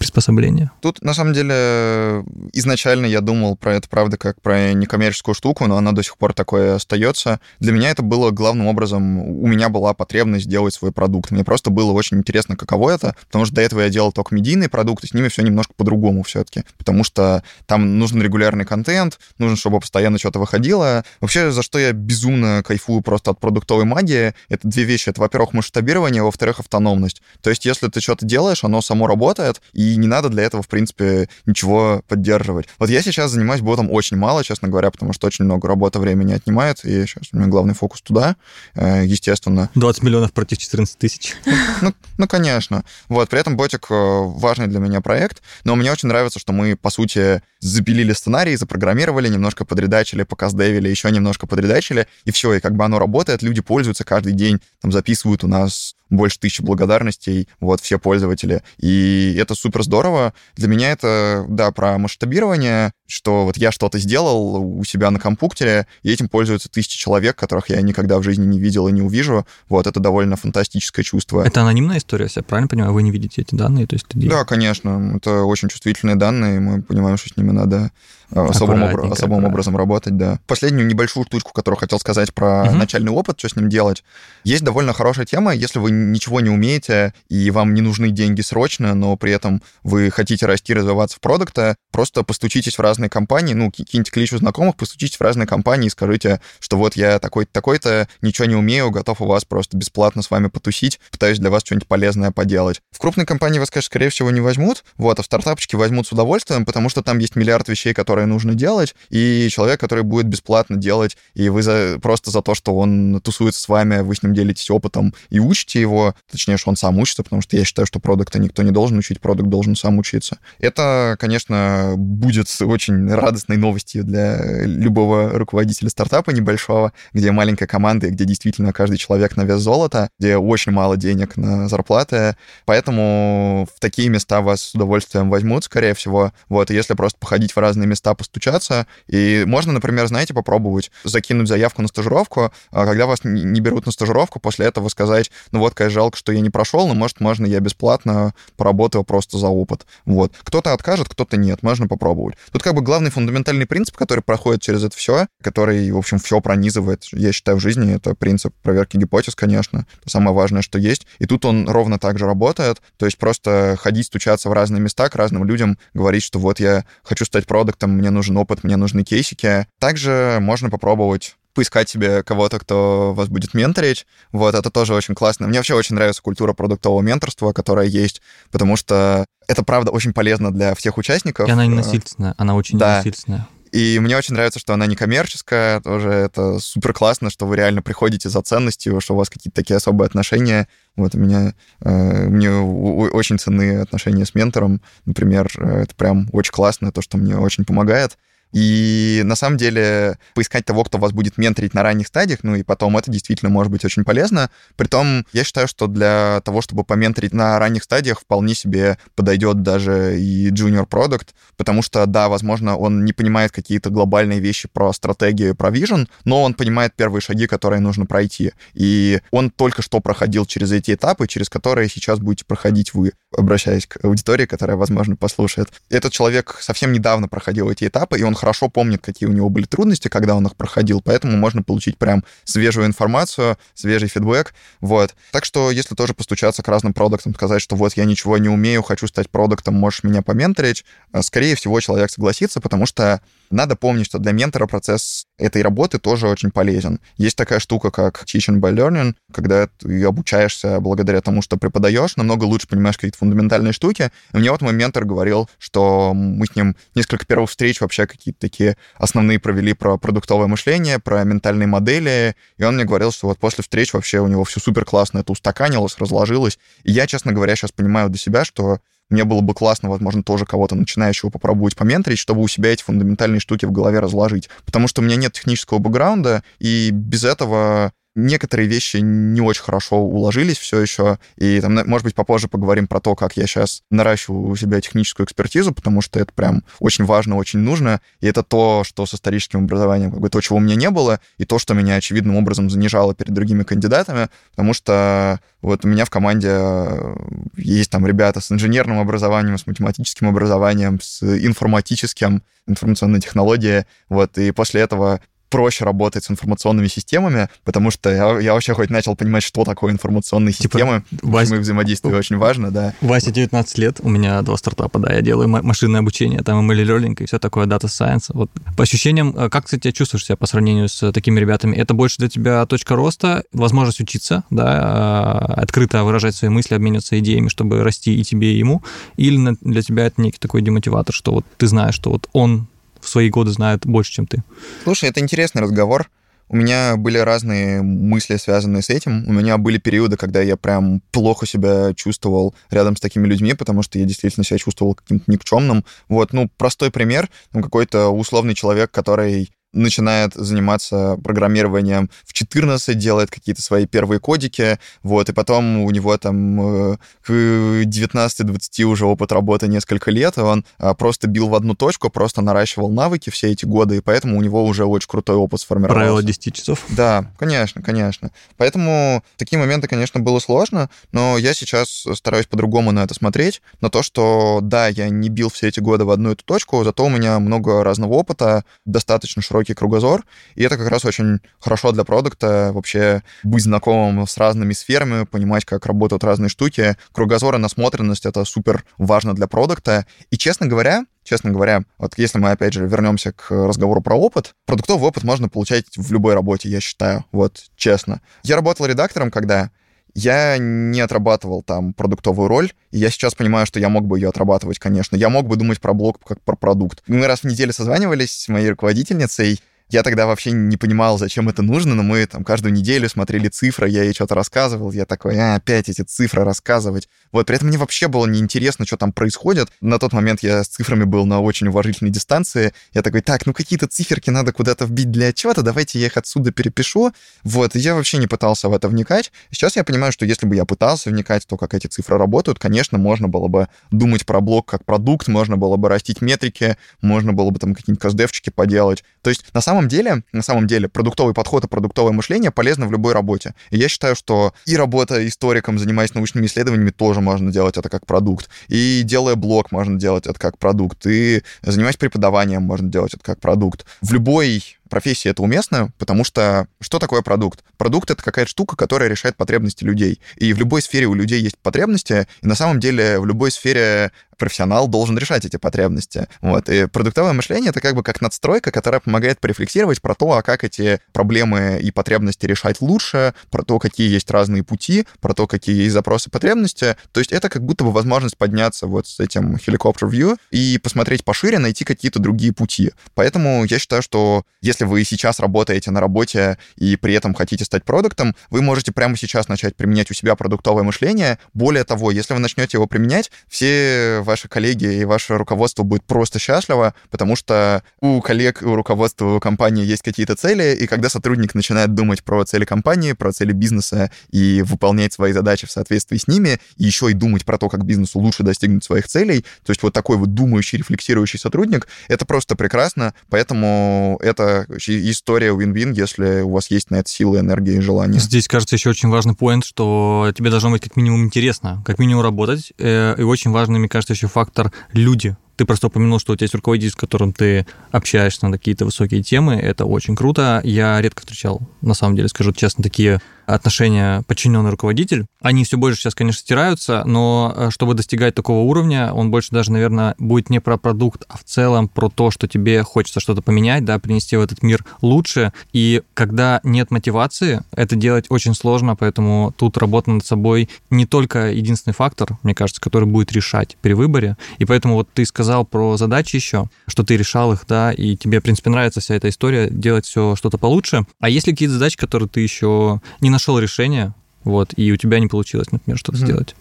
приспособление. 0.00 0.70
Тут, 0.80 1.02
на 1.02 1.12
самом 1.12 1.34
деле, 1.34 2.24
изначально 2.54 3.04
я 3.04 3.20
думал 3.20 3.54
про 3.54 3.74
это, 3.74 3.86
правда, 3.86 4.16
как 4.16 4.40
про 4.40 4.72
некоммерческую 4.72 5.34
штуку, 5.34 5.66
но 5.66 5.76
она 5.76 5.92
до 5.92 6.02
сих 6.02 6.16
пор 6.16 6.32
такое 6.32 6.76
остается. 6.76 7.38
Для 7.60 7.72
меня 7.72 7.90
это 7.90 8.02
было 8.02 8.30
главным 8.30 8.66
образом, 8.66 9.18
у 9.18 9.46
меня 9.46 9.68
была 9.68 9.92
потребность 9.92 10.46
сделать 10.46 10.72
свой 10.72 10.90
продукт. 10.90 11.30
Мне 11.30 11.44
просто 11.44 11.68
было 11.68 11.92
очень 11.92 12.16
интересно, 12.16 12.56
каково 12.56 12.92
это, 12.92 13.14
потому 13.26 13.44
что 13.44 13.54
до 13.56 13.60
этого 13.60 13.80
я 13.80 13.90
делал 13.90 14.10
только 14.10 14.34
медийные 14.34 14.70
продукты, 14.70 15.06
с 15.06 15.12
ними 15.12 15.28
все 15.28 15.42
немножко 15.42 15.74
по-другому 15.76 16.22
все-таки, 16.22 16.62
потому 16.78 17.04
что 17.04 17.42
там 17.66 17.98
нужен 17.98 18.22
регулярный 18.22 18.64
контент, 18.64 19.18
нужно, 19.36 19.58
чтобы 19.58 19.80
постоянно 19.80 20.18
что-то 20.18 20.38
выходило. 20.38 21.04
Вообще, 21.20 21.50
за 21.50 21.62
что 21.62 21.78
я 21.78 21.92
безумно 21.92 22.62
кайфую 22.66 23.02
просто 23.02 23.32
от 23.32 23.38
продуктовой 23.38 23.84
магии, 23.84 24.34
это 24.48 24.66
две 24.66 24.84
вещи. 24.84 25.10
Это, 25.10 25.20
во-первых, 25.20 25.52
масштабирование, 25.52 26.22
во-вторых, 26.22 26.60
автономность. 26.60 27.20
То 27.42 27.50
есть, 27.50 27.66
если 27.66 27.88
ты 27.88 28.00
что-то 28.00 28.24
делаешь, 28.24 28.64
оно 28.64 28.80
само 28.80 29.06
работает, 29.06 29.60
и 29.74 29.89
и 29.92 29.96
не 29.96 30.06
надо 30.06 30.28
для 30.28 30.44
этого, 30.44 30.62
в 30.62 30.68
принципе, 30.68 31.28
ничего 31.46 32.02
поддерживать. 32.08 32.66
Вот 32.78 32.90
я 32.90 33.02
сейчас 33.02 33.30
занимаюсь 33.30 33.60
ботом 33.60 33.90
очень 33.90 34.16
мало, 34.16 34.44
честно 34.44 34.68
говоря, 34.68 34.90
потому 34.90 35.12
что 35.12 35.26
очень 35.26 35.44
много 35.44 35.68
работы 35.68 35.98
времени 35.98 36.32
отнимает, 36.32 36.84
и 36.84 37.06
сейчас 37.06 37.28
у 37.32 37.36
меня 37.36 37.48
главный 37.48 37.74
фокус 37.74 38.02
туда, 38.02 38.36
э, 38.74 39.04
естественно. 39.04 39.70
20 39.74 40.02
миллионов 40.02 40.32
против 40.32 40.58
14 40.58 40.98
тысяч. 40.98 41.36
Ну, 41.82 41.94
ну, 42.18 42.28
конечно. 42.28 42.84
Вот, 43.08 43.28
при 43.30 43.40
этом 43.40 43.56
ботик 43.56 43.86
э, 43.90 43.94
важный 43.94 44.66
для 44.66 44.80
меня 44.80 45.00
проект, 45.00 45.42
но 45.64 45.76
мне 45.76 45.90
очень 45.90 46.08
нравится, 46.08 46.38
что 46.38 46.52
мы, 46.52 46.76
по 46.76 46.90
сути, 46.90 47.42
запилили 47.60 48.12
сценарий, 48.12 48.56
запрограммировали, 48.56 49.28
немножко 49.28 49.64
подредачили, 49.64 50.22
показдевили, 50.22 50.88
еще 50.88 51.10
немножко 51.10 51.46
подредачили, 51.46 52.06
и 52.24 52.30
все, 52.30 52.54
и 52.54 52.60
как 52.60 52.74
бы 52.74 52.84
оно 52.84 52.98
работает, 52.98 53.42
люди 53.42 53.60
пользуются 53.60 54.04
каждый 54.04 54.32
день, 54.32 54.60
там 54.80 54.92
записывают 54.92 55.44
у 55.44 55.48
нас 55.48 55.94
больше 56.10 56.38
тысячи 56.38 56.60
благодарностей, 56.60 57.48
вот, 57.60 57.80
все 57.80 57.98
пользователи. 57.98 58.62
И 58.78 59.36
это 59.38 59.54
супер 59.54 59.82
здорово. 59.82 60.34
Для 60.56 60.68
меня 60.68 60.90
это, 60.90 61.46
да, 61.48 61.70
про 61.70 61.96
масштабирование, 61.98 62.92
что 63.06 63.44
вот 63.44 63.56
я 63.56 63.72
что-то 63.72 63.98
сделал 63.98 64.56
у 64.56 64.84
себя 64.84 65.10
на 65.10 65.18
компьютере, 65.18 65.86
и 66.02 66.10
этим 66.10 66.28
пользуются 66.28 66.68
тысячи 66.68 66.98
человек, 66.98 67.36
которых 67.36 67.70
я 67.70 67.80
никогда 67.80 68.18
в 68.18 68.22
жизни 68.22 68.44
не 68.44 68.58
видел 68.58 68.88
и 68.88 68.92
не 68.92 69.02
увижу. 69.02 69.46
Вот, 69.68 69.86
это 69.86 70.00
довольно 70.00 70.36
фантастическое 70.36 71.02
чувство. 71.02 71.42
Это 71.46 71.62
анонимная 71.62 71.98
история, 71.98 72.28
я 72.34 72.42
правильно 72.42 72.68
понимаю? 72.68 72.92
Вы 72.92 73.02
не 73.02 73.10
видите 73.10 73.42
эти 73.42 73.54
данные? 73.54 73.86
То 73.86 73.94
есть 73.94 74.06
Да, 74.12 74.44
конечно. 74.44 75.14
Это 75.16 75.44
очень 75.44 75.68
чувствительные 75.68 76.16
данные, 76.16 76.60
мы 76.60 76.82
понимаем, 76.82 77.16
что 77.16 77.28
с 77.28 77.36
ними 77.36 77.49
надо 77.52 77.90
Э, 78.32 78.46
особым, 78.46 78.84
обра- 78.84 79.10
особым 79.10 79.44
образом 79.44 79.76
работать, 79.76 80.16
да. 80.16 80.38
Последнюю 80.46 80.86
небольшую 80.86 81.26
штучку, 81.26 81.52
которую 81.52 81.78
хотел 81.78 81.98
сказать 81.98 82.32
про 82.32 82.62
угу. 82.62 82.74
начальный 82.74 83.10
опыт, 83.10 83.38
что 83.38 83.48
с 83.48 83.56
ним 83.56 83.68
делать. 83.68 84.04
Есть 84.44 84.62
довольно 84.62 84.92
хорошая 84.92 85.26
тема, 85.26 85.52
если 85.52 85.80
вы 85.80 85.90
ничего 85.90 86.40
не 86.40 86.48
умеете, 86.48 87.12
и 87.28 87.50
вам 87.50 87.74
не 87.74 87.80
нужны 87.80 88.10
деньги 88.10 88.40
срочно, 88.40 88.94
но 88.94 89.16
при 89.16 89.32
этом 89.32 89.62
вы 89.82 90.10
хотите 90.10 90.46
расти, 90.46 90.72
развиваться 90.72 91.16
в 91.16 91.20
продукта, 91.20 91.76
просто 91.90 92.22
постучитесь 92.22 92.78
в 92.78 92.80
разные 92.80 93.10
компании, 93.10 93.54
ну, 93.54 93.70
киньте 93.70 94.10
кличу 94.12 94.38
знакомых, 94.38 94.76
постучитесь 94.76 95.16
в 95.16 95.22
разные 95.22 95.46
компании 95.46 95.88
и 95.88 95.90
скажите, 95.90 96.40
что 96.60 96.76
вот 96.76 96.94
я 96.94 97.18
такой-то, 97.18 97.50
такой-то, 97.52 98.08
ничего 98.22 98.46
не 98.46 98.54
умею, 98.54 98.90
готов 98.90 99.20
у 99.22 99.26
вас 99.26 99.44
просто 99.44 99.76
бесплатно 99.76 100.22
с 100.22 100.30
вами 100.30 100.46
потусить, 100.46 101.00
пытаюсь 101.10 101.40
для 101.40 101.50
вас 101.50 101.62
что-нибудь 101.64 101.88
полезное 101.88 102.30
поделать. 102.30 102.80
В 102.92 102.98
крупной 102.98 103.26
компании 103.26 103.58
вас, 103.58 103.70
конечно, 103.70 103.86
скорее 103.86 104.10
всего, 104.10 104.30
не 104.30 104.40
возьмут, 104.40 104.84
вот, 104.96 105.18
а 105.18 105.22
в 105.22 105.26
стартапчике 105.26 105.76
возьмут 105.76 106.06
с 106.06 106.12
удовольствием, 106.12 106.64
потому 106.64 106.88
что 106.88 107.02
там 107.02 107.18
есть 107.18 107.34
миллиард 107.40 107.68
вещей, 107.68 107.92
которые 107.94 108.26
нужно 108.26 108.54
делать, 108.54 108.94
и 109.08 109.48
человек, 109.50 109.80
который 109.80 110.04
будет 110.04 110.26
бесплатно 110.26 110.76
делать, 110.76 111.16
и 111.34 111.48
вы 111.48 111.62
за, 111.62 111.98
просто 112.00 112.30
за 112.30 112.42
то, 112.42 112.54
что 112.54 112.76
он 112.76 113.20
тусуется 113.22 113.60
с 113.60 113.68
вами, 113.68 114.00
вы 114.02 114.14
с 114.14 114.22
ним 114.22 114.34
делитесь 114.34 114.70
опытом 114.70 115.14
и 115.30 115.40
учите 115.40 115.80
его, 115.80 116.14
точнее, 116.30 116.58
что 116.58 116.70
он 116.70 116.76
сам 116.76 116.98
учится, 116.98 117.22
потому 117.22 117.42
что 117.42 117.56
я 117.56 117.64
считаю, 117.64 117.86
что 117.86 117.98
продукта 117.98 118.38
никто 118.38 118.62
не 118.62 118.70
должен 118.70 118.98
учить, 118.98 119.20
продукт 119.20 119.48
должен 119.48 119.74
сам 119.74 119.98
учиться. 119.98 120.38
Это, 120.58 121.16
конечно, 121.18 121.94
будет 121.96 122.48
очень 122.60 123.12
радостной 123.12 123.56
новостью 123.56 124.04
для 124.04 124.64
любого 124.64 125.30
руководителя 125.30 125.88
стартапа 125.88 126.30
небольшого, 126.30 126.92
где 127.12 127.32
маленькая 127.32 127.66
команда, 127.66 128.10
где 128.10 128.24
действительно 128.24 128.72
каждый 128.72 128.98
человек 128.98 129.36
на 129.36 129.42
вес 129.42 129.60
золота, 129.60 130.10
где 130.18 130.36
очень 130.36 130.72
мало 130.72 130.96
денег 130.96 131.36
на 131.36 131.68
зарплаты, 131.68 132.36
поэтому 132.66 133.66
в 133.74 133.80
такие 133.80 134.08
места 134.08 134.40
вас 134.40 134.60
с 134.62 134.74
удовольствием 134.74 135.30
возьмут, 135.30 135.64
скорее 135.64 135.94
всего. 135.94 136.32
Вот, 136.48 136.70
и 136.70 136.74
если 136.74 136.94
просто 136.94 137.18
походить 137.30 137.54
в 137.54 137.58
разные 137.58 137.86
места, 137.86 138.00
места 138.00 138.14
постучаться. 138.14 138.86
И 139.06 139.44
можно, 139.46 139.72
например, 139.72 140.06
знаете, 140.06 140.34
попробовать 140.34 140.90
закинуть 141.04 141.48
заявку 141.48 141.82
на 141.82 141.88
стажировку, 141.88 142.52
а 142.70 142.86
когда 142.86 143.06
вас 143.06 143.20
не 143.24 143.60
берут 143.60 143.86
на 143.86 143.92
стажировку, 143.92 144.40
после 144.40 144.66
этого 144.66 144.88
сказать, 144.88 145.30
ну 145.52 145.58
вот, 145.58 145.74
конечно, 145.74 145.94
жалко, 145.94 146.16
что 146.16 146.32
я 146.32 146.40
не 146.40 146.50
прошел, 146.50 146.88
но, 146.88 146.94
может, 146.94 147.20
можно 147.20 147.46
я 147.46 147.60
бесплатно 147.60 148.34
поработаю 148.56 149.04
просто 149.04 149.38
за 149.38 149.48
опыт. 149.48 149.86
Вот. 150.06 150.32
Кто-то 150.42 150.72
откажет, 150.72 151.08
кто-то 151.08 151.36
нет, 151.36 151.62
можно 151.62 151.86
попробовать. 151.86 152.36
Тут 152.52 152.62
как 152.62 152.74
бы 152.74 152.82
главный 152.82 153.10
фундаментальный 153.10 153.66
принцип, 153.66 153.96
который 153.96 154.20
проходит 154.20 154.62
через 154.62 154.82
это 154.82 154.96
все, 154.96 155.26
который, 155.42 155.90
в 155.90 155.98
общем, 155.98 156.18
все 156.18 156.40
пронизывает, 156.40 157.04
я 157.12 157.32
считаю, 157.32 157.58
в 157.58 157.60
жизни, 157.60 157.94
это 157.94 158.14
принцип 158.14 158.54
проверки 158.62 158.96
гипотез, 158.96 159.34
конечно. 159.34 159.86
Это 160.00 160.10
самое 160.10 160.34
важное, 160.34 160.62
что 160.62 160.78
есть. 160.78 161.06
И 161.18 161.26
тут 161.26 161.44
он 161.44 161.68
ровно 161.68 161.98
так 161.98 162.18
же 162.18 162.26
работает. 162.26 162.80
То 162.96 163.06
есть 163.06 163.18
просто 163.18 163.76
ходить, 163.78 164.06
стучаться 164.06 164.48
в 164.48 164.52
разные 164.52 164.80
места 164.80 165.08
к 165.08 165.16
разным 165.16 165.44
людям, 165.44 165.78
говорить, 165.92 166.22
что 166.22 166.38
вот 166.38 166.60
я 166.60 166.84
хочу 167.02 167.19
стать 167.24 167.46
продуктом, 167.46 167.90
мне 167.90 168.10
нужен 168.10 168.36
опыт, 168.36 168.64
мне 168.64 168.76
нужны 168.76 169.04
кейсики. 169.04 169.66
Также 169.78 170.38
можно 170.40 170.70
попробовать 170.70 171.36
поискать 171.54 171.88
себе 171.88 172.22
кого-то, 172.22 172.58
кто 172.58 173.12
вас 173.14 173.28
будет 173.28 173.54
менторить. 173.54 174.06
Вот, 174.32 174.54
это 174.54 174.70
тоже 174.70 174.94
очень 174.94 175.14
классно. 175.14 175.48
Мне 175.48 175.58
вообще 175.58 175.74
очень 175.74 175.96
нравится 175.96 176.22
культура 176.22 176.52
продуктового 176.52 177.00
менторства, 177.00 177.52
которая 177.52 177.86
есть, 177.86 178.22
потому 178.50 178.76
что 178.76 179.24
это, 179.48 179.64
правда, 179.64 179.90
очень 179.90 180.12
полезно 180.12 180.52
для 180.52 180.74
всех 180.74 180.96
участников. 180.96 181.48
И 181.48 181.50
она 181.50 181.66
не 181.66 181.74
насильственная, 181.74 182.34
она 182.38 182.54
очень 182.54 182.78
да. 182.78 182.98
насильственная. 182.98 183.48
И 183.72 183.98
мне 184.00 184.16
очень 184.16 184.34
нравится, 184.34 184.58
что 184.58 184.74
она 184.74 184.86
не 184.86 184.96
коммерческая, 184.96 185.80
тоже 185.80 186.10
это 186.10 186.58
супер 186.58 186.92
классно, 186.92 187.30
что 187.30 187.46
вы 187.46 187.56
реально 187.56 187.82
приходите 187.82 188.28
за 188.28 188.42
ценностью, 188.42 189.00
что 189.00 189.14
у 189.14 189.16
вас 189.16 189.30
какие-то 189.30 189.54
такие 189.54 189.76
особые 189.76 190.06
отношения. 190.06 190.66
Вот 190.96 191.14
у 191.14 191.18
меня, 191.18 191.54
э, 191.80 192.28
мне 192.28 192.50
очень 192.50 193.38
ценны 193.38 193.80
отношения 193.80 194.26
с 194.26 194.34
ментором, 194.34 194.80
например, 195.04 195.50
э, 195.56 195.82
это 195.82 195.94
прям 195.94 196.28
очень 196.32 196.52
классно, 196.52 196.92
то, 196.92 197.02
что 197.02 197.16
мне 197.16 197.36
очень 197.36 197.64
помогает. 197.64 198.18
И 198.52 199.22
на 199.24 199.36
самом 199.36 199.56
деле 199.56 200.18
поискать 200.34 200.64
того, 200.64 200.84
кто 200.84 200.98
вас 200.98 201.12
будет 201.12 201.38
менторить 201.38 201.74
на 201.74 201.82
ранних 201.82 202.08
стадиях, 202.08 202.40
ну 202.42 202.54
и 202.54 202.62
потом 202.62 202.96
это 202.96 203.10
действительно 203.10 203.50
может 203.50 203.70
быть 203.70 203.84
очень 203.84 204.04
полезно. 204.04 204.50
Притом 204.76 205.26
я 205.32 205.44
считаю, 205.44 205.68
что 205.68 205.86
для 205.86 206.40
того, 206.44 206.62
чтобы 206.62 206.84
поменторить 206.84 207.32
на 207.32 207.58
ранних 207.58 207.84
стадиях, 207.84 208.20
вполне 208.20 208.54
себе 208.54 208.98
подойдет 209.14 209.62
даже 209.62 210.20
и 210.20 210.50
junior 210.50 210.86
продукт, 210.86 211.34
потому 211.56 211.82
что, 211.82 212.06
да, 212.06 212.28
возможно, 212.28 212.76
он 212.76 213.04
не 213.04 213.12
понимает 213.12 213.52
какие-то 213.52 213.90
глобальные 213.90 214.40
вещи 214.40 214.68
про 214.72 214.92
стратегию, 214.92 215.54
про 215.54 215.70
vision, 215.70 216.08
но 216.24 216.42
он 216.42 216.54
понимает 216.54 216.94
первые 216.94 217.20
шаги, 217.20 217.46
которые 217.46 217.80
нужно 217.80 218.06
пройти. 218.06 218.52
И 218.74 219.20
он 219.30 219.50
только 219.50 219.82
что 219.82 220.00
проходил 220.00 220.46
через 220.46 220.72
эти 220.72 220.94
этапы, 220.94 221.26
через 221.26 221.48
которые 221.48 221.88
сейчас 221.88 222.18
будете 222.18 222.44
проходить 222.44 222.94
вы, 222.94 223.12
обращаясь 223.36 223.86
к 223.86 224.04
аудитории, 224.04 224.46
которая, 224.46 224.76
возможно, 224.76 225.16
послушает. 225.16 225.68
Этот 225.88 226.12
человек 226.12 226.58
совсем 226.60 226.92
недавно 226.92 227.28
проходил 227.28 227.70
эти 227.70 227.84
этапы, 227.84 228.18
и 228.18 228.22
он 228.22 228.34
хорошо 228.40 228.70
помнит, 228.70 229.02
какие 229.02 229.28
у 229.28 229.32
него 229.32 229.50
были 229.50 229.66
трудности, 229.66 230.08
когда 230.08 230.34
он 230.34 230.46
их 230.46 230.56
проходил, 230.56 231.02
поэтому 231.02 231.36
можно 231.36 231.62
получить 231.62 231.98
прям 231.98 232.24
свежую 232.44 232.86
информацию, 232.86 233.58
свежий 233.74 234.08
фидбэк, 234.08 234.54
вот. 234.80 235.14
Так 235.30 235.44
что, 235.44 235.70
если 235.70 235.94
тоже 235.94 236.14
постучаться 236.14 236.62
к 236.62 236.68
разным 236.68 236.94
продуктам, 236.94 237.34
сказать, 237.34 237.60
что 237.60 237.76
вот 237.76 237.92
я 237.94 238.04
ничего 238.06 238.38
не 238.38 238.48
умею, 238.48 238.82
хочу 238.82 239.06
стать 239.06 239.28
продуктом, 239.28 239.74
можешь 239.74 240.04
меня 240.04 240.22
поменторить, 240.22 240.84
э, 241.12 241.20
скорее 241.22 241.54
всего, 241.54 241.78
человек 241.80 242.10
согласится, 242.10 242.60
потому 242.60 242.86
что 242.86 243.20
надо 243.50 243.76
помнить, 243.76 244.06
что 244.06 244.18
для 244.18 244.32
ментора 244.32 244.66
процесс 244.66 245.26
этой 245.36 245.62
работы 245.62 245.98
тоже 245.98 246.28
очень 246.28 246.50
полезен. 246.50 247.00
Есть 247.16 247.36
такая 247.36 247.58
штука, 247.58 247.90
как 247.90 248.22
teaching 248.24 248.60
by 248.60 248.72
learning, 248.72 249.14
когда 249.32 249.66
ты 249.66 250.04
обучаешься 250.04 250.80
благодаря 250.80 251.20
тому, 251.20 251.42
что 251.42 251.56
преподаешь, 251.56 252.16
намного 252.16 252.44
лучше 252.44 252.68
понимаешь 252.68 252.96
какие-то 252.96 253.18
фундаментальные 253.18 253.72
штуки. 253.72 254.12
И 254.32 254.36
мне 254.36 254.50
вот 254.52 254.62
мой 254.62 254.72
ментор 254.72 255.04
говорил, 255.04 255.50
что 255.58 256.14
мы 256.14 256.46
с 256.46 256.54
ним 256.54 256.76
несколько 256.94 257.26
первых 257.26 257.50
встреч 257.50 257.80
вообще 257.80 258.06
какие-то 258.30 258.40
такие 258.40 258.76
основные 258.96 259.38
провели 259.38 259.72
про 259.72 259.98
продуктовое 259.98 260.46
мышление, 260.46 260.98
про 260.98 261.24
ментальные 261.24 261.66
модели, 261.66 262.36
и 262.56 262.64
он 262.64 262.76
мне 262.76 262.84
говорил, 262.84 263.12
что 263.12 263.28
вот 263.28 263.38
после 263.38 263.62
встреч 263.62 263.92
вообще 263.92 264.20
у 264.20 264.26
него 264.26 264.44
все 264.44 264.60
супер 264.60 264.84
классно 264.84 265.18
это 265.18 265.32
устаканилось, 265.32 265.98
разложилось. 265.98 266.58
И 266.84 266.92
я, 266.92 267.06
честно 267.06 267.32
говоря, 267.32 267.56
сейчас 267.56 267.72
понимаю 267.72 268.08
для 268.08 268.18
себя, 268.18 268.44
что 268.44 268.78
мне 269.08 269.24
было 269.24 269.40
бы 269.40 269.54
классно, 269.54 269.90
возможно, 269.90 270.22
тоже 270.22 270.46
кого-то 270.46 270.76
начинающего 270.76 271.30
попробовать 271.30 271.76
поменторить, 271.76 272.18
чтобы 272.18 272.42
у 272.42 272.48
себя 272.48 272.72
эти 272.72 272.84
фундаментальные 272.84 273.40
штуки 273.40 273.64
в 273.64 273.72
голове 273.72 273.98
разложить. 273.98 274.48
Потому 274.64 274.86
что 274.86 275.00
у 275.00 275.04
меня 275.04 275.16
нет 275.16 275.32
технического 275.32 275.78
бэкграунда, 275.78 276.44
и 276.60 276.90
без 276.92 277.24
этого 277.24 277.92
некоторые 278.14 278.68
вещи 278.68 278.98
не 278.98 279.40
очень 279.40 279.62
хорошо 279.62 279.96
уложились 279.98 280.58
все 280.58 280.80
еще, 280.80 281.18
и 281.36 281.60
там, 281.60 281.74
может 281.86 282.04
быть, 282.04 282.14
попозже 282.14 282.48
поговорим 282.48 282.86
про 282.86 283.00
то, 283.00 283.14
как 283.14 283.36
я 283.36 283.46
сейчас 283.46 283.82
наращиваю 283.90 284.48
у 284.48 284.56
себя 284.56 284.80
техническую 284.80 285.26
экспертизу, 285.26 285.72
потому 285.72 286.02
что 286.02 286.18
это 286.18 286.32
прям 286.32 286.64
очень 286.80 287.04
важно, 287.04 287.36
очень 287.36 287.60
нужно, 287.60 288.00
и 288.20 288.26
это 288.26 288.42
то, 288.42 288.82
что 288.84 289.06
с 289.06 289.14
историческим 289.14 289.64
образованием, 289.64 290.10
как 290.10 290.20
бы 290.20 290.28
то, 290.28 290.40
чего 290.40 290.58
у 290.58 290.60
меня 290.60 290.74
не 290.74 290.90
было, 290.90 291.20
и 291.38 291.44
то, 291.44 291.58
что 291.58 291.74
меня 291.74 291.96
очевидным 291.96 292.36
образом 292.36 292.68
занижало 292.68 293.14
перед 293.14 293.32
другими 293.32 293.62
кандидатами, 293.62 294.28
потому 294.50 294.74
что 294.74 295.40
вот 295.62 295.84
у 295.84 295.88
меня 295.88 296.04
в 296.04 296.10
команде 296.10 296.48
э, 296.50 297.16
есть 297.56 297.90
там 297.90 298.06
ребята 298.06 298.40
с 298.40 298.50
инженерным 298.50 298.98
образованием, 298.98 299.58
с 299.58 299.66
математическим 299.66 300.28
образованием, 300.28 301.00
с 301.00 301.22
информатическим, 301.22 302.42
информационной 302.66 303.20
технологией, 303.20 303.84
вот, 304.08 304.38
и 304.38 304.52
после 304.52 304.80
этого 304.80 305.20
проще 305.50 305.84
работать 305.84 306.24
с 306.24 306.30
информационными 306.30 306.86
системами, 306.86 307.48
потому 307.64 307.90
что 307.90 308.10
я, 308.10 308.38
я 308.40 308.54
вообще 308.54 308.72
хоть 308.72 308.88
начал 308.88 309.16
понимать, 309.16 309.42
что 309.42 309.64
такое 309.64 309.92
информационные 309.92 310.52
типа, 310.52 310.78
системы, 310.78 311.04
почему 311.10 311.56
их 311.56 311.62
взаимодействие 311.62 312.16
очень 312.16 312.36
важно, 312.36 312.70
да. 312.70 312.94
Вася 313.00 313.32
19 313.32 313.78
лет, 313.78 314.00
у 314.02 314.08
меня 314.08 314.40
два 314.42 314.56
стартапа, 314.56 314.98
да, 314.98 315.12
я 315.12 315.20
делаю 315.20 315.48
машинное 315.48 316.00
обучение, 316.00 316.42
там 316.42 316.70
ML 316.70 316.84
Learning 316.84 317.16
и 317.22 317.26
все 317.26 317.38
такое, 317.38 317.66
Data 317.66 317.86
Science. 317.86 318.26
Вот 318.28 318.50
по 318.76 318.84
ощущениям, 318.84 319.36
э, 319.36 319.48
как 319.50 319.68
ты 319.68 319.78
тебя 319.78 319.92
чувствуешь 319.92 320.24
себя 320.24 320.36
по 320.36 320.46
сравнению 320.46 320.88
с 320.88 321.12
такими 321.12 321.40
ребятами? 321.40 321.76
Это 321.76 321.94
больше 321.94 322.18
для 322.18 322.28
тебя 322.28 322.64
точка 322.66 322.94
роста, 322.94 323.42
возможность 323.52 324.00
учиться, 324.00 324.44
да, 324.50 325.48
э, 325.50 325.60
открыто 325.60 326.04
выражать 326.04 326.36
свои 326.36 326.50
мысли, 326.50 326.74
обмениваться 326.74 327.18
идеями, 327.18 327.48
чтобы 327.48 327.82
расти 327.82 328.14
и 328.14 328.22
тебе, 328.22 328.54
и 328.54 328.58
ему, 328.58 328.82
или 329.16 329.56
для 329.60 329.82
тебя 329.82 330.06
это 330.06 330.22
некий 330.22 330.38
такой 330.38 330.62
демотиватор, 330.62 331.14
что 331.14 331.32
вот 331.32 331.44
ты 331.56 331.66
знаешь, 331.66 331.94
что 331.94 332.10
вот 332.10 332.28
он 332.32 332.68
в 333.00 333.08
свои 333.08 333.30
годы 333.30 333.50
знает 333.50 333.86
больше, 333.86 334.12
чем 334.12 334.26
ты. 334.26 334.42
Слушай, 334.84 335.08
это 335.10 335.20
интересный 335.20 335.62
разговор. 335.62 336.10
у 336.50 336.56
меня 336.56 336.96
были 336.96 337.16
разные 337.18 337.80
мысли, 337.80 338.36
связанные 338.36 338.82
с 338.82 338.90
этим. 338.90 339.24
У 339.28 339.32
меня 339.32 339.56
были 339.56 339.78
периоды, 339.78 340.16
когда 340.16 340.42
я 340.42 340.56
прям 340.56 341.00
плохо 341.12 341.46
себя 341.46 341.94
чувствовал 341.94 342.56
рядом 342.70 342.96
с 342.96 343.00
такими 343.00 343.28
людьми, 343.28 343.54
потому 343.54 343.82
что 343.82 344.00
я 344.00 344.04
действительно 344.04 344.44
себя 344.44 344.58
чувствовал 344.58 344.96
каким-то 344.96 345.30
никчемным. 345.30 345.84
Вот, 346.08 346.32
ну, 346.32 346.50
простой 346.56 346.90
пример. 346.90 347.28
Ну, 347.52 347.62
какой-то 347.62 348.08
условный 348.08 348.54
человек, 348.54 348.90
который 348.90 349.50
начинает 349.72 350.34
заниматься 350.34 351.18
программированием 351.22 352.10
в 352.24 352.32
14, 352.32 352.96
делает 352.98 353.30
какие-то 353.30 353.62
свои 353.62 353.86
первые 353.86 354.20
кодики, 354.20 354.78
вот, 355.02 355.28
и 355.28 355.32
потом 355.32 355.82
у 355.82 355.90
него 355.90 356.16
там 356.18 356.92
э, 356.92 356.96
к 357.22 357.30
19-20 357.30 358.82
уже 358.84 359.06
опыт 359.06 359.32
работы 359.32 359.68
несколько 359.68 360.10
лет, 360.10 360.38
и 360.38 360.40
он 360.40 360.64
а, 360.78 360.94
просто 360.94 361.28
бил 361.28 361.48
в 361.48 361.54
одну 361.54 361.74
точку, 361.74 362.10
просто 362.10 362.42
наращивал 362.42 362.90
навыки 362.90 363.30
все 363.30 363.50
эти 363.50 363.64
годы, 363.64 363.98
и 363.98 364.00
поэтому 364.00 364.38
у 364.38 364.42
него 364.42 364.64
уже 364.64 364.84
очень 364.84 365.08
крутой 365.08 365.36
опыт 365.36 365.60
сформировался. 365.60 366.00
Правило 366.00 366.22
10 366.22 366.54
часов. 366.54 366.84
Да, 366.88 367.32
конечно, 367.38 367.82
конечно. 367.82 368.30
Поэтому 368.56 369.22
такие 369.36 369.58
моменты, 369.58 369.88
конечно, 369.88 370.20
было 370.20 370.38
сложно, 370.38 370.90
но 371.12 371.38
я 371.38 371.54
сейчас 371.54 372.06
стараюсь 372.14 372.46
по-другому 372.46 372.92
на 372.92 373.04
это 373.04 373.14
смотреть, 373.14 373.62
на 373.80 373.90
то, 373.90 374.02
что, 374.02 374.60
да, 374.62 374.88
я 374.88 375.08
не 375.08 375.28
бил 375.28 375.50
все 375.50 375.68
эти 375.68 375.80
годы 375.80 376.04
в 376.04 376.10
одну 376.10 376.32
эту 376.32 376.44
точку, 376.44 376.82
зато 376.84 377.04
у 377.04 377.08
меня 377.08 377.38
много 377.38 377.84
разного 377.84 378.14
опыта, 378.14 378.64
достаточно 378.84 379.42
широкий 379.42 379.59
широкий 379.60 379.74
кругозор, 379.74 380.24
и 380.54 380.62
это 380.62 380.76
как 380.78 380.88
раз 380.88 381.04
очень 381.04 381.40
хорошо 381.58 381.92
для 381.92 382.04
продукта 382.04 382.70
вообще 382.72 383.22
быть 383.42 383.62
знакомым 383.62 384.26
с 384.26 384.38
разными 384.38 384.72
сферами, 384.72 385.24
понимать, 385.24 385.64
как 385.64 385.86
работают 385.86 386.24
разные 386.24 386.48
штуки. 386.48 386.96
Кругозор 387.12 387.56
и 387.56 387.58
насмотренность— 387.58 388.26
это 388.26 388.44
супер 388.44 388.84
важно 388.96 389.34
для 389.34 389.46
продукта. 389.46 390.06
И, 390.30 390.38
честно 390.38 390.66
говоря, 390.66 391.04
честно 391.24 391.50
говоря, 391.50 391.82
вот 391.98 392.14
если 392.16 392.38
мы, 392.38 392.50
опять 392.50 392.72
же, 392.72 392.86
вернемся 392.86 393.32
к 393.32 393.50
разговору 393.50 394.00
про 394.00 394.16
опыт, 394.16 394.54
продуктовый 394.64 395.08
опыт 395.08 395.24
можно 395.24 395.48
получать 395.48 395.84
в 395.96 396.12
любой 396.12 396.34
работе, 396.34 396.68
я 396.68 396.80
считаю, 396.80 397.24
вот 397.32 397.64
честно. 397.76 398.20
Я 398.42 398.56
работал 398.56 398.86
редактором, 398.86 399.30
когда 399.30 399.70
я 400.14 400.56
не 400.58 401.00
отрабатывал 401.00 401.62
там 401.62 401.92
продуктовую 401.92 402.48
роль, 402.48 402.72
и 402.90 402.98
я 402.98 403.10
сейчас 403.10 403.34
понимаю, 403.34 403.66
что 403.66 403.80
я 403.80 403.88
мог 403.88 404.06
бы 404.06 404.18
ее 404.18 404.28
отрабатывать, 404.28 404.78
конечно. 404.78 405.16
Я 405.16 405.28
мог 405.28 405.46
бы 405.46 405.56
думать 405.56 405.80
про 405.80 405.94
блог 405.94 406.18
как 406.24 406.40
про 406.40 406.56
продукт. 406.56 407.02
Мы 407.06 407.26
раз 407.26 407.40
в 407.40 407.44
неделю 407.44 407.72
созванивались 407.72 408.32
с 408.32 408.48
моей 408.48 408.70
руководительницей, 408.70 409.60
я 409.90 410.02
тогда 410.02 410.26
вообще 410.26 410.52
не 410.52 410.76
понимал, 410.76 411.18
зачем 411.18 411.48
это 411.48 411.62
нужно, 411.62 411.94
но 411.94 412.02
мы 412.02 412.26
там 412.26 412.44
каждую 412.44 412.72
неделю 412.72 413.08
смотрели 413.08 413.48
цифры, 413.48 413.88
я 413.88 414.04
ей 414.04 414.14
что-то 414.14 414.34
рассказывал, 414.34 414.92
я 414.92 415.04
такой, 415.04 415.38
а, 415.38 415.56
опять 415.56 415.88
эти 415.88 416.02
цифры 416.02 416.44
рассказывать. 416.44 417.08
Вот, 417.32 417.46
при 417.46 417.56
этом 417.56 417.68
мне 417.68 417.78
вообще 417.78 418.08
было 418.08 418.26
неинтересно, 418.26 418.86
что 418.86 418.96
там 418.96 419.12
происходит. 419.12 419.68
На 419.80 419.98
тот 419.98 420.12
момент 420.12 420.42
я 420.42 420.64
с 420.64 420.68
цифрами 420.68 421.04
был 421.04 421.26
на 421.26 421.40
очень 421.40 421.68
уважительной 421.68 422.10
дистанции. 422.10 422.72
Я 422.92 423.02
такой, 423.02 423.20
так, 423.20 423.46
ну 423.46 423.52
какие-то 423.52 423.86
циферки 423.86 424.30
надо 424.30 424.52
куда-то 424.52 424.84
вбить 424.84 425.10
для 425.10 425.28
отчета, 425.28 425.62
давайте 425.62 425.98
я 425.98 426.06
их 426.06 426.16
отсюда 426.16 426.52
перепишу. 426.52 427.12
Вот, 427.42 427.76
и 427.76 427.78
я 427.78 427.94
вообще 427.94 428.18
не 428.18 428.26
пытался 428.26 428.68
в 428.68 428.74
это 428.74 428.88
вникать. 428.88 429.32
Сейчас 429.50 429.76
я 429.76 429.84
понимаю, 429.84 430.12
что 430.12 430.24
если 430.24 430.46
бы 430.46 430.54
я 430.54 430.64
пытался 430.64 431.10
вникать 431.10 431.44
в 431.44 431.46
то, 431.46 431.56
как 431.56 431.74
эти 431.74 431.86
цифры 431.86 432.16
работают, 432.18 432.58
конечно, 432.58 432.98
можно 432.98 433.28
было 433.28 433.48
бы 433.48 433.68
думать 433.90 434.26
про 434.26 434.40
блок 434.40 434.68
как 434.68 434.84
продукт, 434.84 435.28
можно 435.28 435.56
было 435.56 435.76
бы 435.76 435.88
растить 435.88 436.20
метрики, 436.20 436.76
можно 437.02 437.32
было 437.32 437.50
бы 437.50 437.58
там 437.58 437.74
какие-нибудь 437.74 438.02
каздевчики 438.02 438.50
поделать. 438.50 439.04
То 439.22 439.30
есть 439.30 439.44
на 439.52 439.60
самом 439.60 439.79
самом 439.80 439.88
деле, 439.88 440.22
на 440.32 440.42
самом 440.42 440.66
деле, 440.66 440.88
продуктовый 440.88 441.32
подход 441.32 441.64
и 441.64 441.68
продуктовое 441.68 442.12
мышление 442.12 442.50
полезно 442.50 442.86
в 442.86 442.92
любой 442.92 443.14
работе. 443.14 443.54
И 443.70 443.78
я 443.78 443.88
считаю, 443.88 444.14
что 444.14 444.52
и 444.66 444.76
работа 444.76 445.26
историком, 445.26 445.78
занимаясь 445.78 446.14
научными 446.14 446.46
исследованиями, 446.46 446.90
тоже 446.90 447.20
можно 447.20 447.50
делать 447.50 447.78
это 447.78 447.88
как 447.88 448.04
продукт. 448.04 448.50
И 448.68 449.02
делая 449.04 449.36
блог, 449.36 449.72
можно 449.72 449.98
делать 449.98 450.26
это 450.26 450.38
как 450.38 450.58
продукт. 450.58 451.06
И 451.06 451.42
занимаясь 451.62 451.96
преподаванием, 451.96 452.62
можно 452.62 452.90
делать 452.90 453.14
это 453.14 453.24
как 453.24 453.40
продукт. 453.40 453.86
В 454.02 454.12
любой 454.12 454.62
профессии 454.90 455.30
это 455.30 455.42
уместно, 455.42 455.92
потому 455.98 456.24
что 456.24 456.66
что 456.80 456.98
такое 456.98 457.22
продукт? 457.22 457.64
Продукт— 457.78 458.10
это 458.12 458.22
какая-то 458.22 458.50
штука, 458.50 458.76
которая 458.76 459.08
решает 459.08 459.36
потребности 459.36 459.84
людей. 459.84 460.20
И 460.36 460.52
в 460.52 460.58
любой 460.58 460.82
сфере 460.82 461.06
у 461.06 461.14
людей 461.14 461.40
есть 461.40 461.58
потребности, 461.58 462.28
и 462.42 462.46
на 462.46 462.54
самом 462.54 462.80
деле 462.80 463.18
в 463.18 463.26
любой 463.26 463.50
сфере 463.50 464.12
профессионал 464.40 464.88
должен 464.88 465.16
решать 465.18 465.44
эти 465.44 465.56
потребности. 465.56 466.26
Вот. 466.40 466.68
И 466.68 466.86
продуктовое 466.86 467.32
мышление— 467.32 467.70
это 467.70 467.80
как 467.80 467.94
бы 467.94 468.02
как 468.02 468.20
надстройка, 468.20 468.72
которая 468.72 469.00
помогает 469.00 469.38
порефлексировать 469.38 470.00
про 470.00 470.14
то, 470.14 470.32
а 470.32 470.42
как 470.42 470.64
эти 470.64 470.98
проблемы 471.12 471.78
и 471.80 471.92
потребности 471.92 472.46
решать 472.46 472.80
лучше, 472.80 473.34
про 473.50 473.62
то, 473.62 473.78
какие 473.78 474.10
есть 474.10 474.30
разные 474.30 474.64
пути, 474.64 475.06
про 475.20 475.34
то, 475.34 475.46
какие 475.46 475.82
есть 475.82 475.92
запросы 475.92 476.30
потребности. 476.30 476.96
То 477.12 477.20
есть 477.20 477.30
это 477.30 477.48
как 477.48 477.62
будто 477.62 477.84
бы 477.84 477.92
возможность 477.92 478.38
подняться 478.38 478.86
вот 478.86 479.06
с 479.06 479.20
этим 479.20 479.56
helicopter 479.56 480.10
view 480.10 480.36
и 480.50 480.78
посмотреть 480.82 481.24
пошире, 481.24 481.58
найти 481.58 481.84
какие-то 481.84 482.18
другие 482.18 482.54
пути. 482.54 482.92
Поэтому 483.14 483.64
я 483.66 483.78
считаю, 483.78 484.00
что 484.00 484.44
если 484.62 484.79
если 484.80 484.84
вы 484.84 485.04
сейчас 485.04 485.40
работаете 485.40 485.90
на 485.90 486.00
работе 486.00 486.56
и 486.76 486.96
при 486.96 487.12
этом 487.14 487.34
хотите 487.34 487.64
стать 487.64 487.84
продуктом, 487.84 488.34
вы 488.48 488.62
можете 488.62 488.92
прямо 488.92 489.16
сейчас 489.16 489.48
начать 489.48 489.76
применять 489.76 490.10
у 490.10 490.14
себя 490.14 490.34
продуктовое 490.36 490.82
мышление. 490.82 491.38
Более 491.52 491.84
того, 491.84 492.10
если 492.10 492.32
вы 492.32 492.40
начнете 492.40 492.78
его 492.78 492.86
применять, 492.86 493.30
все 493.48 494.20
ваши 494.20 494.48
коллеги 494.48 495.00
и 495.00 495.04
ваше 495.04 495.36
руководство 495.36 495.82
будет 495.82 496.04
просто 496.04 496.38
счастливо, 496.38 496.94
потому 497.10 497.36
что 497.36 497.82
у 498.00 498.20
коллег 498.22 498.62
и 498.62 498.64
у 498.64 498.74
руководства 498.74 499.36
у 499.36 499.40
компании 499.40 499.84
есть 499.84 500.02
какие-то 500.02 500.34
цели, 500.34 500.74
и 500.74 500.86
когда 500.86 501.08
сотрудник 501.10 501.54
начинает 501.54 501.94
думать 501.94 502.24
про 502.24 502.44
цели 502.44 502.64
компании, 502.64 503.12
про 503.12 503.32
цели 503.32 503.52
бизнеса 503.52 504.10
и 504.30 504.62
выполнять 504.64 505.12
свои 505.12 505.32
задачи 505.32 505.66
в 505.66 505.70
соответствии 505.70 506.16
с 506.16 506.26
ними, 506.26 506.58
и 506.76 506.84
еще 506.84 507.10
и 507.10 507.12
думать 507.12 507.44
про 507.44 507.58
то, 507.58 507.68
как 507.68 507.84
бизнесу 507.84 508.18
лучше 508.18 508.42
достигнуть 508.44 508.84
своих 508.84 509.08
целей, 509.08 509.42
то 509.64 509.70
есть 509.70 509.82
вот 509.82 509.92
такой 509.92 510.16
вот 510.16 510.32
думающий, 510.32 510.78
рефлексирующий 510.78 511.38
сотрудник, 511.38 511.86
это 512.08 512.24
просто 512.24 512.56
прекрасно, 512.56 513.12
поэтому 513.28 514.18
это 514.22 514.66
история 514.78 515.50
win-win, 515.50 515.94
если 515.94 516.42
у 516.42 516.50
вас 516.50 516.70
есть 516.70 516.90
на 516.90 516.96
это 516.96 517.08
силы, 517.08 517.40
энергия 517.40 517.76
и 517.76 517.80
желание. 517.80 518.20
Здесь, 518.20 518.48
кажется, 518.48 518.76
еще 518.76 518.90
очень 518.90 519.08
важный 519.08 519.34
поинт, 519.34 519.64
что 519.64 520.32
тебе 520.36 520.50
должно 520.50 520.70
быть 520.70 520.82
как 520.82 520.96
минимум 520.96 521.24
интересно, 521.24 521.82
как 521.84 521.98
минимум 521.98 522.22
работать. 522.22 522.72
Э, 522.78 523.14
и 523.18 523.22
очень 523.22 523.50
важный, 523.50 523.78
мне 523.78 523.88
кажется, 523.88 524.12
еще 524.12 524.28
фактор 524.28 524.72
люди. 524.92 525.36
Ты 525.60 525.66
просто 525.66 525.88
упомянул, 525.88 526.18
что 526.18 526.32
у 526.32 526.36
тебя 526.36 526.46
есть 526.46 526.54
руководитель, 526.54 526.92
с 526.92 526.96
которым 526.96 527.34
ты 527.34 527.66
общаешься 527.90 528.46
на 528.46 528.56
какие-то 528.56 528.86
высокие 528.86 529.22
темы. 529.22 529.56
Это 529.56 529.84
очень 529.84 530.16
круто. 530.16 530.62
Я 530.64 530.98
редко 531.02 531.20
встречал, 531.20 531.60
на 531.82 531.92
самом 531.92 532.16
деле, 532.16 532.28
скажу 532.28 532.52
честно, 532.52 532.82
такие 532.82 533.20
отношения 533.54 534.22
подчиненный 534.26 534.70
руководитель. 534.70 535.26
Они 535.42 535.64
все 535.64 535.76
больше 535.76 536.00
сейчас, 536.00 536.14
конечно, 536.14 536.40
стираются, 536.40 537.02
но 537.04 537.52
э, 537.54 537.68
чтобы 537.70 537.94
достигать 537.94 538.34
такого 538.34 538.60
уровня, 538.60 539.12
он 539.12 539.30
больше 539.30 539.50
даже, 539.50 539.72
наверное, 539.72 540.14
будет 540.18 540.50
не 540.50 540.60
про 540.60 540.76
продукт, 540.76 541.24
а 541.28 541.36
в 541.36 541.44
целом 541.44 541.88
про 541.88 542.08
то, 542.08 542.30
что 542.30 542.46
тебе 542.46 542.82
хочется 542.82 543.20
что-то 543.20 543.42
поменять, 543.42 543.84
да, 543.84 543.98
принести 543.98 544.36
в 544.36 544.40
этот 544.40 544.62
мир 544.62 544.84
лучше. 545.02 545.52
И 545.72 546.02
когда 546.14 546.60
нет 546.62 546.90
мотивации, 546.90 547.62
это 547.72 547.96
делать 547.96 548.26
очень 548.28 548.54
сложно, 548.54 548.96
поэтому 548.96 549.52
тут 549.56 549.76
работа 549.78 550.10
над 550.10 550.24
собой 550.24 550.68
не 550.90 551.06
только 551.06 551.52
единственный 551.52 551.94
фактор, 551.94 552.38
мне 552.42 552.54
кажется, 552.54 552.80
который 552.80 553.08
будет 553.08 553.32
решать 553.32 553.76
при 553.80 553.94
выборе. 553.94 554.36
И 554.58 554.64
поэтому 554.64 554.94
вот 554.94 555.08
ты 555.12 555.24
сказал 555.24 555.49
про 555.64 555.96
задачи 555.96 556.36
еще, 556.36 556.66
что 556.86 557.02
ты 557.02 557.16
решал 557.16 557.52
их, 557.52 557.64
да, 557.68 557.92
и 557.92 558.16
тебе, 558.16 558.40
в 558.40 558.42
принципе, 558.42 558.70
нравится 558.70 559.00
вся 559.00 559.14
эта 559.14 559.28
история, 559.28 559.68
делать 559.70 560.06
все 560.06 560.36
что-то 560.36 560.58
получше. 560.58 561.04
А 561.20 561.28
есть 561.28 561.46
ли 561.46 561.52
какие-то 561.52 561.74
задачи, 561.74 561.96
которые 561.96 562.28
ты 562.28 562.40
еще 562.40 563.00
не 563.20 563.30
нашел 563.30 563.58
решение, 563.58 564.14
вот, 564.44 564.72
и 564.76 564.90
у 564.90 564.96
тебя 564.96 565.20
не 565.20 565.26
получилось, 565.26 565.70
например, 565.70 565.98
что-то 565.98 566.18
mm-hmm. 566.18 566.24
сделать. 566.24 566.56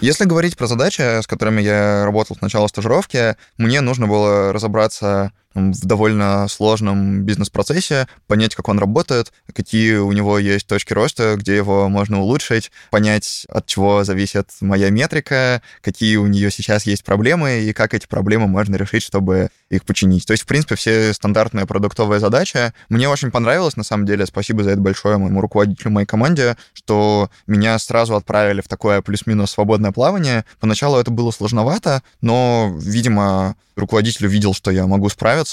Если 0.00 0.24
говорить 0.24 0.56
про 0.56 0.66
задачи, 0.66 1.00
с 1.00 1.26
которыми 1.26 1.62
я 1.62 2.04
работал 2.04 2.36
с 2.36 2.40
начала 2.40 2.68
стажировки, 2.68 3.36
мне 3.58 3.80
нужно 3.80 4.06
было 4.06 4.52
разобраться 4.52 5.32
в 5.54 5.86
довольно 5.86 6.48
сложном 6.48 7.22
бизнес-процессе, 7.22 8.08
понять, 8.26 8.54
как 8.54 8.68
он 8.68 8.78
работает, 8.78 9.32
какие 9.52 9.96
у 9.96 10.10
него 10.12 10.38
есть 10.38 10.66
точки 10.66 10.92
роста, 10.92 11.36
где 11.36 11.56
его 11.56 11.88
можно 11.88 12.20
улучшить, 12.20 12.72
понять, 12.90 13.46
от 13.48 13.66
чего 13.66 14.04
зависит 14.04 14.50
моя 14.60 14.90
метрика, 14.90 15.62
какие 15.80 16.16
у 16.16 16.26
нее 16.26 16.50
сейчас 16.50 16.86
есть 16.86 17.04
проблемы 17.04 17.60
и 17.60 17.72
как 17.72 17.94
эти 17.94 18.06
проблемы 18.06 18.48
можно 18.48 18.76
решить, 18.76 19.02
чтобы 19.02 19.48
их 19.70 19.84
починить. 19.84 20.26
То 20.26 20.32
есть, 20.32 20.42
в 20.42 20.46
принципе, 20.46 20.74
все 20.74 21.12
стандартные 21.12 21.66
продуктовые 21.66 22.20
задачи. 22.20 22.72
Мне 22.88 23.08
очень 23.08 23.30
понравилось, 23.30 23.76
на 23.76 23.84
самом 23.84 24.06
деле, 24.06 24.26
спасибо 24.26 24.64
за 24.64 24.70
это 24.70 24.80
большое 24.80 25.18
моему 25.18 25.40
руководителю, 25.40 25.90
моей 25.90 26.06
команде, 26.06 26.56
что 26.72 27.30
меня 27.46 27.78
сразу 27.78 28.16
отправили 28.16 28.60
в 28.60 28.68
такое 28.68 29.02
плюс-минус 29.02 29.52
свободное 29.52 29.92
плавание. 29.92 30.44
Поначалу 30.60 30.98
это 30.98 31.10
было 31.10 31.30
сложновато, 31.30 32.02
но, 32.20 32.74
видимо, 32.78 33.56
руководитель 33.76 34.26
увидел, 34.26 34.54
что 34.54 34.70
я 34.70 34.86
могу 34.86 35.08
справиться. 35.08 35.43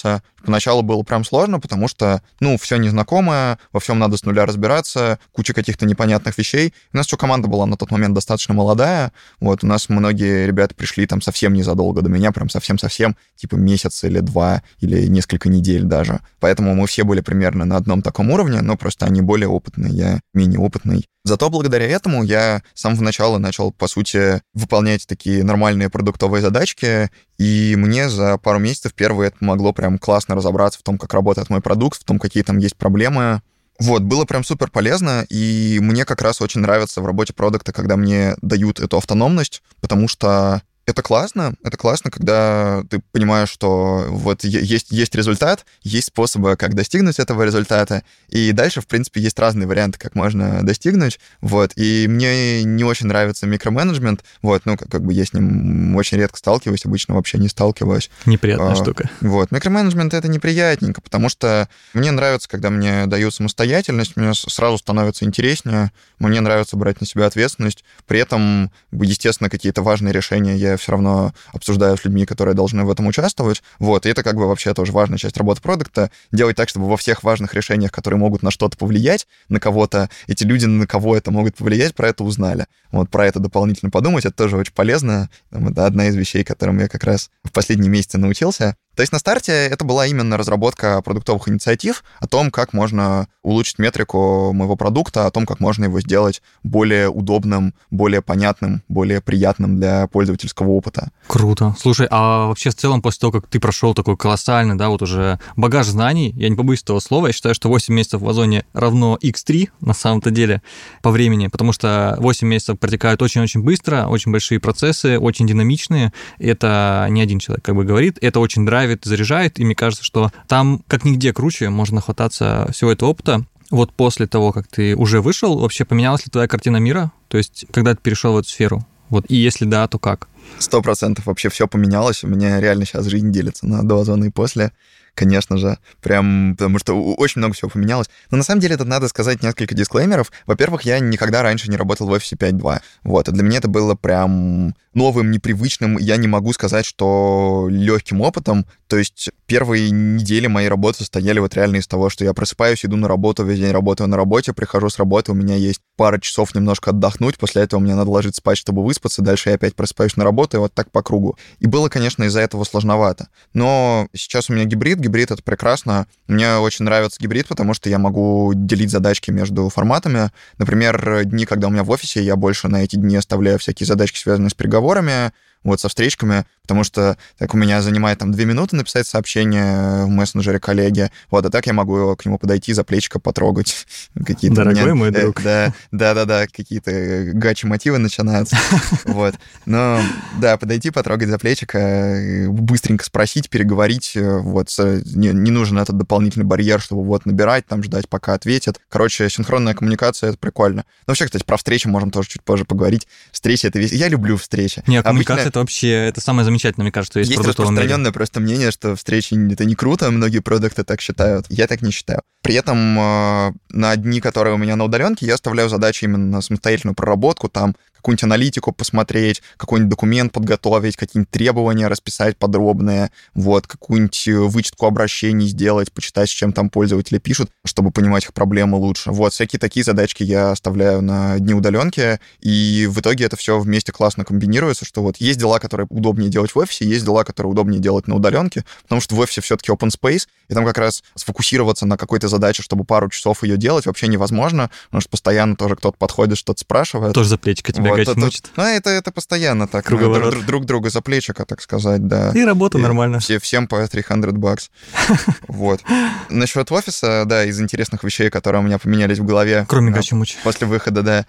Поначалу 0.43 0.81
было 0.81 1.03
прям 1.03 1.23
сложно, 1.23 1.59
потому 1.59 1.87
что, 1.87 2.21
ну, 2.39 2.57
все 2.57 2.77
незнакомое, 2.77 3.59
во 3.71 3.79
всем 3.79 3.99
надо 3.99 4.17
с 4.17 4.23
нуля 4.23 4.45
разбираться, 4.45 5.19
куча 5.31 5.53
каких-то 5.53 5.85
непонятных 5.85 6.37
вещей. 6.37 6.73
У 6.93 6.97
нас 6.97 7.05
еще 7.05 7.17
команда 7.17 7.47
была 7.47 7.65
на 7.65 7.77
тот 7.77 7.91
момент 7.91 8.15
достаточно 8.15 8.53
молодая, 8.53 9.11
вот, 9.39 9.63
у 9.63 9.67
нас 9.67 9.89
многие 9.89 10.47
ребята 10.47 10.73
пришли 10.73 11.05
там 11.05 11.21
совсем 11.21 11.53
незадолго 11.53 12.01
до 12.01 12.09
меня, 12.09 12.31
прям 12.31 12.49
совсем-совсем, 12.49 13.15
типа 13.35 13.55
месяц 13.55 14.03
или 14.03 14.19
два, 14.19 14.63
или 14.79 15.07
несколько 15.07 15.49
недель 15.49 15.83
даже. 15.83 16.21
Поэтому 16.39 16.73
мы 16.73 16.87
все 16.87 17.03
были 17.03 17.21
примерно 17.21 17.65
на 17.65 17.77
одном 17.77 18.01
таком 18.01 18.31
уровне, 18.31 18.61
но 18.61 18.77
просто 18.77 19.05
они 19.05 19.21
более 19.21 19.47
опытные, 19.47 19.91
я 19.91 20.19
менее 20.33 20.59
опытный. 20.59 21.05
Зато 21.23 21.49
благодаря 21.49 21.87
этому 21.87 22.23
я 22.23 22.63
с 22.73 22.81
самого 22.81 23.03
начала 23.03 23.37
начал, 23.37 23.71
по 23.71 23.87
сути, 23.87 24.41
выполнять 24.53 25.05
такие 25.05 25.43
нормальные 25.43 25.89
продуктовые 25.89 26.41
задачки, 26.41 27.11
и 27.37 27.75
мне 27.77 28.09
за 28.09 28.37
пару 28.37 28.59
месяцев 28.59 28.93
первые 28.93 29.27
это 29.27 29.37
помогло 29.37 29.71
прям 29.71 29.99
классно 29.99 30.35
разобраться 30.35 30.79
в 30.79 30.83
том, 30.83 30.97
как 30.97 31.13
работает 31.13 31.49
мой 31.49 31.61
продукт, 31.61 32.01
в 32.01 32.05
том, 32.05 32.17
какие 32.17 32.43
там 32.43 32.57
есть 32.57 32.75
проблемы. 32.75 33.41
Вот, 33.79 34.01
было 34.01 34.25
прям 34.25 34.43
супер 34.43 34.69
полезно, 34.69 35.25
и 35.29 35.79
мне 35.81 36.05
как 36.05 36.21
раз 36.21 36.41
очень 36.41 36.61
нравится 36.61 37.01
в 37.01 37.05
работе 37.05 37.33
продукта, 37.33 37.71
когда 37.71 37.97
мне 37.97 38.35
дают 38.41 38.79
эту 38.79 38.97
автономность, 38.97 39.61
потому 39.79 40.07
что 40.07 40.61
это 40.91 41.01
классно, 41.01 41.55
это 41.63 41.77
классно, 41.77 42.11
когда 42.11 42.83
ты 42.89 43.01
понимаешь, 43.11 43.49
что 43.49 44.05
вот 44.09 44.43
есть, 44.43 44.91
есть 44.91 45.15
результат, 45.15 45.65
есть 45.81 46.07
способы, 46.07 46.55
как 46.55 46.75
достигнуть 46.75 47.19
этого 47.19 47.43
результата, 47.43 48.03
и 48.29 48.51
дальше, 48.51 48.81
в 48.81 48.87
принципе, 48.87 49.21
есть 49.21 49.39
разные 49.39 49.67
варианты, 49.67 49.97
как 49.97 50.15
можно 50.15 50.63
достигнуть, 50.63 51.19
вот, 51.41 51.71
и 51.75 52.05
мне 52.07 52.63
не 52.63 52.83
очень 52.83 53.07
нравится 53.07 53.47
микроменеджмент, 53.47 54.23
вот, 54.41 54.61
ну, 54.65 54.77
как, 54.77 54.89
как 54.89 55.03
бы 55.03 55.13
я 55.13 55.25
с 55.25 55.33
ним 55.33 55.95
очень 55.95 56.17
редко 56.17 56.37
сталкиваюсь, 56.37 56.85
обычно 56.85 57.15
вообще 57.15 57.37
не 57.37 57.47
сталкиваюсь. 57.47 58.09
Неприятная 58.25 58.73
а, 58.73 58.75
штука. 58.75 59.09
Вот, 59.21 59.51
микроменеджмент— 59.51 60.13
это 60.13 60.27
неприятненько, 60.27 61.01
потому 61.01 61.29
что 61.29 61.67
мне 61.93 62.11
нравится, 62.11 62.47
когда 62.49 62.69
мне 62.69 63.07
дают 63.07 63.33
самостоятельность, 63.33 64.15
мне 64.15 64.33
сразу 64.33 64.77
становится 64.77 65.25
интереснее, 65.25 65.91
мне 66.19 66.41
нравится 66.41 66.77
брать 66.77 66.99
на 67.01 67.07
себя 67.07 67.25
ответственность, 67.25 67.83
при 68.05 68.19
этом, 68.19 68.71
естественно, 68.91 69.49
какие-то 69.49 69.81
важные 69.81 70.13
решения 70.13 70.55
я 70.55 70.77
все 70.81 70.91
равно 70.91 71.33
обсуждаю 71.53 71.97
с 71.97 72.03
людьми, 72.03 72.25
которые 72.25 72.55
должны 72.55 72.83
в 72.83 72.89
этом 72.89 73.07
участвовать. 73.07 73.63
Вот, 73.79 74.05
и 74.05 74.09
это 74.09 74.23
как 74.23 74.35
бы 74.35 74.47
вообще 74.47 74.73
тоже 74.73 74.91
важная 74.91 75.17
часть 75.17 75.37
работы 75.37 75.61
продукта. 75.61 76.11
Делать 76.31 76.55
так, 76.55 76.69
чтобы 76.69 76.87
во 76.87 76.97
всех 76.97 77.23
важных 77.23 77.53
решениях, 77.53 77.91
которые 77.91 78.19
могут 78.19 78.43
на 78.43 78.51
что-то 78.51 78.77
повлиять, 78.77 79.27
на 79.49 79.59
кого-то, 79.59 80.09
эти 80.27 80.43
люди, 80.43 80.65
на 80.65 80.87
кого 80.87 81.15
это 81.15 81.31
могут 81.31 81.55
повлиять, 81.55 81.95
про 81.95 82.09
это 82.09 82.23
узнали. 82.23 82.65
Вот 82.91 83.09
про 83.09 83.25
это 83.25 83.39
дополнительно 83.39 83.91
подумать, 83.91 84.25
это 84.25 84.35
тоже 84.35 84.57
очень 84.57 84.73
полезно. 84.73 85.29
Это 85.51 85.85
одна 85.85 86.07
из 86.07 86.15
вещей, 86.15 86.43
которым 86.43 86.79
я 86.79 86.87
как 86.87 87.03
раз 87.03 87.29
в 87.43 87.51
последние 87.51 87.89
месяцы 87.89 88.17
научился. 88.17 88.75
То 89.01 89.03
есть 89.03 89.13
на 89.13 89.17
старте 89.17 89.51
это 89.51 89.83
была 89.83 90.05
именно 90.05 90.37
разработка 90.37 91.01
продуктовых 91.01 91.49
инициатив 91.49 92.03
о 92.19 92.27
том, 92.27 92.51
как 92.51 92.71
можно 92.71 93.27
улучшить 93.41 93.79
метрику 93.79 94.53
моего 94.53 94.75
продукта, 94.75 95.25
о 95.25 95.31
том, 95.31 95.47
как 95.47 95.59
можно 95.59 95.85
его 95.85 95.99
сделать 96.01 96.43
более 96.61 97.09
удобным, 97.09 97.73
более 97.89 98.21
понятным, 98.21 98.83
более 98.87 99.19
приятным 99.19 99.77
для 99.77 100.05
пользовательского 100.05 100.69
опыта. 100.69 101.09
Круто. 101.25 101.75
Слушай, 101.79 102.07
а 102.11 102.45
вообще 102.45 102.69
в 102.69 102.75
целом 102.75 103.01
после 103.01 103.21
того, 103.21 103.31
как 103.31 103.47
ты 103.47 103.59
прошел 103.59 103.95
такой 103.95 104.17
колоссальный, 104.17 104.75
да, 104.75 104.89
вот 104.89 105.01
уже 105.01 105.39
багаж 105.55 105.87
знаний, 105.87 106.31
я 106.35 106.49
не 106.49 106.55
побоюсь 106.55 106.83
этого 106.83 106.99
слова, 106.99 107.25
я 107.25 107.33
считаю, 107.33 107.55
что 107.55 107.69
8 107.69 107.91
месяцев 107.91 108.21
в 108.21 108.29
Озоне 108.29 108.65
равно 108.73 109.17
x3 109.19 109.69
на 109.79 109.95
самом-то 109.95 110.29
деле 110.29 110.61
по 111.01 111.09
времени, 111.09 111.47
потому 111.47 111.73
что 111.73 112.17
8 112.19 112.47
месяцев 112.47 112.77
протекают 112.77 113.23
очень-очень 113.23 113.63
быстро, 113.63 114.05
очень 114.05 114.31
большие 114.31 114.59
процессы, 114.59 115.17
очень 115.17 115.47
динамичные. 115.47 116.13
Это 116.37 117.07
не 117.09 117.23
один 117.23 117.39
человек 117.39 117.65
как 117.65 117.73
бы 117.73 117.83
говорит, 117.83 118.19
это 118.21 118.39
очень 118.39 118.63
драйв 118.63 118.90
драйвит, 118.91 119.05
заряжает, 119.05 119.59
и 119.59 119.65
мне 119.65 119.75
кажется, 119.75 120.03
что 120.03 120.31
там 120.47 120.83
как 120.87 121.05
нигде 121.05 121.33
круче 121.33 121.69
можно 121.69 122.01
хвататься 122.01 122.67
всего 122.71 122.91
этого 122.91 123.09
опыта. 123.09 123.45
Вот 123.69 123.93
после 123.93 124.27
того, 124.27 124.51
как 124.51 124.67
ты 124.67 124.95
уже 124.95 125.21
вышел, 125.21 125.57
вообще 125.57 125.85
поменялась 125.85 126.25
ли 126.25 126.29
твоя 126.29 126.47
картина 126.47 126.77
мира? 126.77 127.11
То 127.29 127.37
есть, 127.37 127.65
когда 127.71 127.95
ты 127.95 128.01
перешел 128.01 128.33
в 128.33 128.37
эту 128.37 128.49
сферу? 128.49 128.85
Вот, 129.09 129.25
и 129.29 129.35
если 129.35 129.65
да, 129.65 129.87
то 129.87 129.97
как? 129.97 130.27
Сто 130.59 130.81
процентов 130.81 131.25
вообще 131.25 131.49
все 131.49 131.67
поменялось. 131.67 132.23
У 132.23 132.27
меня 132.27 132.59
реально 132.59 132.85
сейчас 132.85 133.05
жизнь 133.05 133.31
делится 133.31 133.65
на 133.65 133.83
до 133.83 134.03
зоны 134.03 134.25
и 134.25 134.29
после 134.29 134.71
конечно 135.15 135.57
же, 135.57 135.77
прям 136.01 136.55
потому 136.57 136.79
что 136.79 136.93
очень 137.15 137.39
много 137.39 137.53
всего 137.53 137.69
поменялось. 137.69 138.09
Но 138.29 138.37
на 138.37 138.43
самом 138.43 138.61
деле 138.61 138.75
это 138.75 138.85
надо 138.85 139.07
сказать 139.07 139.43
несколько 139.43 139.75
дисклеймеров. 139.75 140.31
Во-первых, 140.45 140.83
я 140.83 140.99
никогда 140.99 141.41
раньше 141.41 141.69
не 141.69 141.77
работал 141.77 142.07
в 142.07 142.11
офисе 142.11 142.35
5.2. 142.35 142.81
Вот, 143.03 143.27
и 143.27 143.31
для 143.31 143.43
меня 143.43 143.57
это 143.57 143.67
было 143.67 143.95
прям 143.95 144.75
новым, 144.93 145.31
непривычным. 145.31 145.97
Я 145.97 146.17
не 146.17 146.27
могу 146.27 146.53
сказать, 146.53 146.85
что 146.85 147.67
легким 147.69 148.21
опытом. 148.21 148.65
То 148.91 148.97
есть 148.97 149.29
первые 149.45 149.89
недели 149.89 150.47
моей 150.47 150.67
работы 150.67 150.97
состояли 150.97 151.39
вот 151.39 151.55
реально 151.55 151.77
из 151.77 151.87
того, 151.87 152.09
что 152.09 152.25
я 152.25 152.33
просыпаюсь, 152.33 152.83
иду 152.83 152.97
на 152.97 153.07
работу, 153.07 153.45
весь 153.45 153.57
день 153.57 153.71
работаю 153.71 154.09
на 154.09 154.17
работе, 154.17 154.51
прихожу 154.51 154.89
с 154.89 154.97
работы, 154.97 155.31
у 155.31 155.33
меня 155.33 155.55
есть 155.55 155.79
пара 155.95 156.19
часов 156.19 156.53
немножко 156.53 156.89
отдохнуть, 156.89 157.37
после 157.37 157.61
этого 157.61 157.79
мне 157.79 157.95
надо 157.95 158.11
ложиться 158.11 158.39
спать, 158.39 158.57
чтобы 158.57 158.83
выспаться, 158.83 159.21
дальше 159.21 159.47
я 159.47 159.55
опять 159.55 159.75
просыпаюсь 159.75 160.17
на 160.17 160.25
работу, 160.25 160.57
и 160.57 160.59
вот 160.59 160.73
так 160.73 160.91
по 160.91 161.01
кругу. 161.03 161.37
И 161.59 161.67
было, 161.67 161.87
конечно, 161.87 162.25
из-за 162.25 162.41
этого 162.41 162.65
сложновато. 162.65 163.29
Но 163.53 164.09
сейчас 164.13 164.49
у 164.49 164.53
меня 164.53 164.65
гибрид, 164.65 164.99
гибрид— 164.99 165.31
это 165.31 165.41
прекрасно. 165.41 166.05
Мне 166.27 166.57
очень 166.57 166.83
нравится 166.83 167.17
гибрид, 167.21 167.47
потому 167.47 167.73
что 167.73 167.89
я 167.89 167.97
могу 167.97 168.51
делить 168.53 168.91
задачки 168.91 169.31
между 169.31 169.69
форматами. 169.69 170.31
Например, 170.57 171.23
дни, 171.23 171.45
когда 171.45 171.67
у 171.67 171.71
меня 171.71 171.85
в 171.85 171.91
офисе, 171.91 172.21
я 172.21 172.35
больше 172.35 172.67
на 172.67 172.83
эти 172.83 172.97
дни 172.97 173.15
оставляю 173.15 173.57
всякие 173.57 173.87
задачки, 173.87 174.17
связанные 174.17 174.49
с 174.49 174.53
переговорами, 174.53 175.31
вот 175.63 175.79
со 175.79 175.89
встречками, 175.89 176.45
потому 176.63 176.83
что 176.83 177.17
так 177.37 177.53
у 177.53 177.57
меня 177.57 177.81
занимает 177.81 178.19
там 178.19 178.31
две 178.31 178.45
минуты 178.45 178.75
написать 178.75 179.07
сообщение 179.07 180.05
в 180.05 180.09
мессенджере 180.09 180.59
коллеге, 180.59 181.11
вот, 181.29 181.45
а 181.45 181.49
так 181.49 181.67
я 181.67 181.73
могу 181.73 182.15
к 182.15 182.25
нему 182.25 182.37
подойти, 182.37 182.73
за 182.73 182.83
плечико 182.83 183.19
потрогать. 183.19 183.85
какие-то 184.25 184.57
Дорогой 184.57 184.83
меня, 184.83 184.95
мой 184.95 185.09
э, 185.09 185.21
друг. 185.21 185.41
Да, 185.41 185.73
да, 185.91 186.13
да, 186.13 186.25
да, 186.25 186.47
какие-то 186.47 187.31
гачи-мотивы 187.33 187.97
начинаются, 187.97 188.57
вот. 189.05 189.35
Но, 189.65 189.99
да, 190.39 190.57
подойти, 190.57 190.91
потрогать 190.91 191.29
за 191.29 191.37
плечико, 191.37 192.47
быстренько 192.49 193.05
спросить, 193.05 193.49
переговорить, 193.49 194.13
э, 194.15 194.37
вот, 194.37 194.69
не, 194.79 195.29
не 195.29 195.51
нужен 195.51 195.77
этот 195.77 195.97
дополнительный 195.97 196.45
барьер, 196.45 196.81
чтобы 196.81 197.03
вот 197.03 197.25
набирать, 197.25 197.65
там, 197.67 197.83
ждать, 197.83 198.09
пока 198.09 198.33
ответят. 198.33 198.79
Короче, 198.89 199.29
синхронная 199.29 199.73
коммуникация— 199.73 200.29
это 200.31 200.37
прикольно. 200.37 200.85
Ну, 201.01 201.11
вообще, 201.11 201.25
кстати, 201.25 201.43
про 201.43 201.57
встречи 201.57 201.87
можем 201.87 202.11
тоже 202.11 202.29
чуть 202.29 202.43
позже 202.43 202.65
поговорить. 202.65 203.07
Встречи— 203.31 203.65
это 203.67 203.79
весь... 203.79 203.91
Я 203.91 204.07
люблю 204.07 204.37
встречи. 204.37 204.83
Не, 204.87 205.03
коммуникация 205.03 205.50
это 205.51 205.59
вообще, 205.59 206.07
это 206.07 206.21
самое 206.21 206.45
замечательное, 206.45 206.85
мне 206.85 206.91
кажется, 206.91 207.19
есть, 207.19 207.29
есть 207.29 207.43
распространенное 207.43 208.11
просто 208.11 208.39
мнение, 208.39 208.71
что 208.71 208.95
встречи 208.95 209.35
это 209.51 209.65
не 209.65 209.75
круто, 209.75 210.09
многие 210.09 210.39
продукты 210.39 210.83
так 210.83 211.01
считают. 211.01 211.45
Я 211.49 211.67
так 211.67 211.81
не 211.81 211.91
считаю. 211.91 212.21
При 212.41 212.55
этом 212.55 212.97
э, 212.97 213.51
на 213.69 213.95
дни, 213.97 214.21
которые 214.21 214.55
у 214.55 214.57
меня 214.57 214.75
на 214.75 214.85
удаленке, 214.85 215.25
я 215.25 215.35
оставляю 215.35 215.69
задачи 215.69 216.05
именно 216.05 216.25
на 216.25 216.41
самостоятельную 216.41 216.95
проработку, 216.95 217.49
там 217.49 217.75
какую-нибудь 218.01 218.23
аналитику 218.23 218.71
посмотреть, 218.71 219.41
какой-нибудь 219.57 219.91
документ 219.91 220.33
подготовить, 220.33 220.97
какие-нибудь 220.97 221.29
требования 221.29 221.87
расписать 221.87 222.35
подробные, 222.37 223.11
вот, 223.33 223.67
какую-нибудь 223.67 224.27
э, 224.27 224.33
вычетку 224.33 224.87
обращений 224.87 225.47
сделать, 225.47 225.91
почитать, 225.91 226.29
с 226.29 226.33
чем 226.33 226.51
там 226.51 226.69
пользователи 226.69 227.19
пишут, 227.19 227.51
чтобы 227.63 227.91
понимать 227.91 228.25
их 228.25 228.33
проблемы 228.33 228.77
лучше. 228.77 229.11
Вот, 229.11 229.33
всякие 229.33 229.59
такие 229.59 229.83
задачки 229.83 230.23
я 230.23 230.51
оставляю 230.51 231.01
на 231.01 231.37
дни 231.39 231.53
удаленки, 231.53 232.19
и 232.39 232.87
в 232.89 232.99
итоге 232.99 233.25
это 233.25 233.37
все 233.37 233.59
вместе 233.59 233.91
классно 233.91 234.25
комбинируется, 234.25 234.83
что 234.83 235.03
вот 235.03 235.17
есть 235.17 235.39
дела, 235.39 235.59
которые 235.59 235.87
удобнее 235.89 236.29
делать 236.29 236.51
в 236.51 236.57
офисе, 236.57 236.85
есть 236.85 237.05
дела, 237.05 237.23
которые 237.23 237.51
удобнее 237.51 237.79
делать 237.79 238.07
на 238.07 238.15
удаленке, 238.15 238.65
потому 238.83 238.99
что 238.99 239.15
в 239.15 239.19
офисе 239.19 239.41
все-таки 239.41 239.71
open 239.71 239.89
space, 239.89 240.27
и 240.49 240.53
там 240.53 240.65
как 240.65 240.77
раз 240.77 241.03
сфокусироваться 241.15 241.85
на 241.85 241.97
какой-то 241.97 242.27
задаче, 242.27 242.63
чтобы 242.63 242.83
пару 242.83 243.09
часов 243.09 243.43
ее 243.43 243.57
делать, 243.57 243.85
вообще 243.85 244.07
невозможно, 244.07 244.71
потому 244.85 245.01
что 245.01 245.09
постоянно 245.11 245.55
тоже 245.55 245.75
кто-то 245.75 245.97
подходит, 245.97 246.37
что-то 246.37 246.59
спрашивает. 246.61 247.13
Тоже 247.13 247.29
за 247.29 247.37
плечико 247.37 247.71
вот, 247.91 247.99
это, 247.99 248.19
мучит. 248.19 248.51
Ну, 248.55 248.63
это, 248.63 248.89
это 248.89 249.11
постоянно 249.11 249.67
так. 249.67 249.85
Круговорот. 249.85 250.31
Друг, 250.31 250.45
друг 250.45 250.65
друга 250.65 250.89
за 250.89 251.01
плечико, 251.01 251.45
так 251.45 251.61
сказать, 251.61 252.07
да. 252.07 252.31
И 252.33 252.43
работа 252.43 252.77
и 252.77 252.81
нормально. 252.81 253.19
Все, 253.19 253.39
всем 253.39 253.67
по 253.67 253.85
300 253.87 254.31
бакс. 254.33 254.69
Вот. 255.47 255.81
Насчет 256.29 256.71
офиса, 256.71 257.23
да, 257.25 257.45
из 257.45 257.59
интересных 257.61 258.03
вещей, 258.03 258.29
которые 258.29 258.61
у 258.61 258.65
меня 258.65 258.79
поменялись 258.79 259.19
в 259.19 259.25
голове. 259.25 259.65
Кроме 259.67 259.91
гачи-мучи. 259.91 260.37
После 260.43 260.67
выхода, 260.67 261.01
да. 261.03 261.25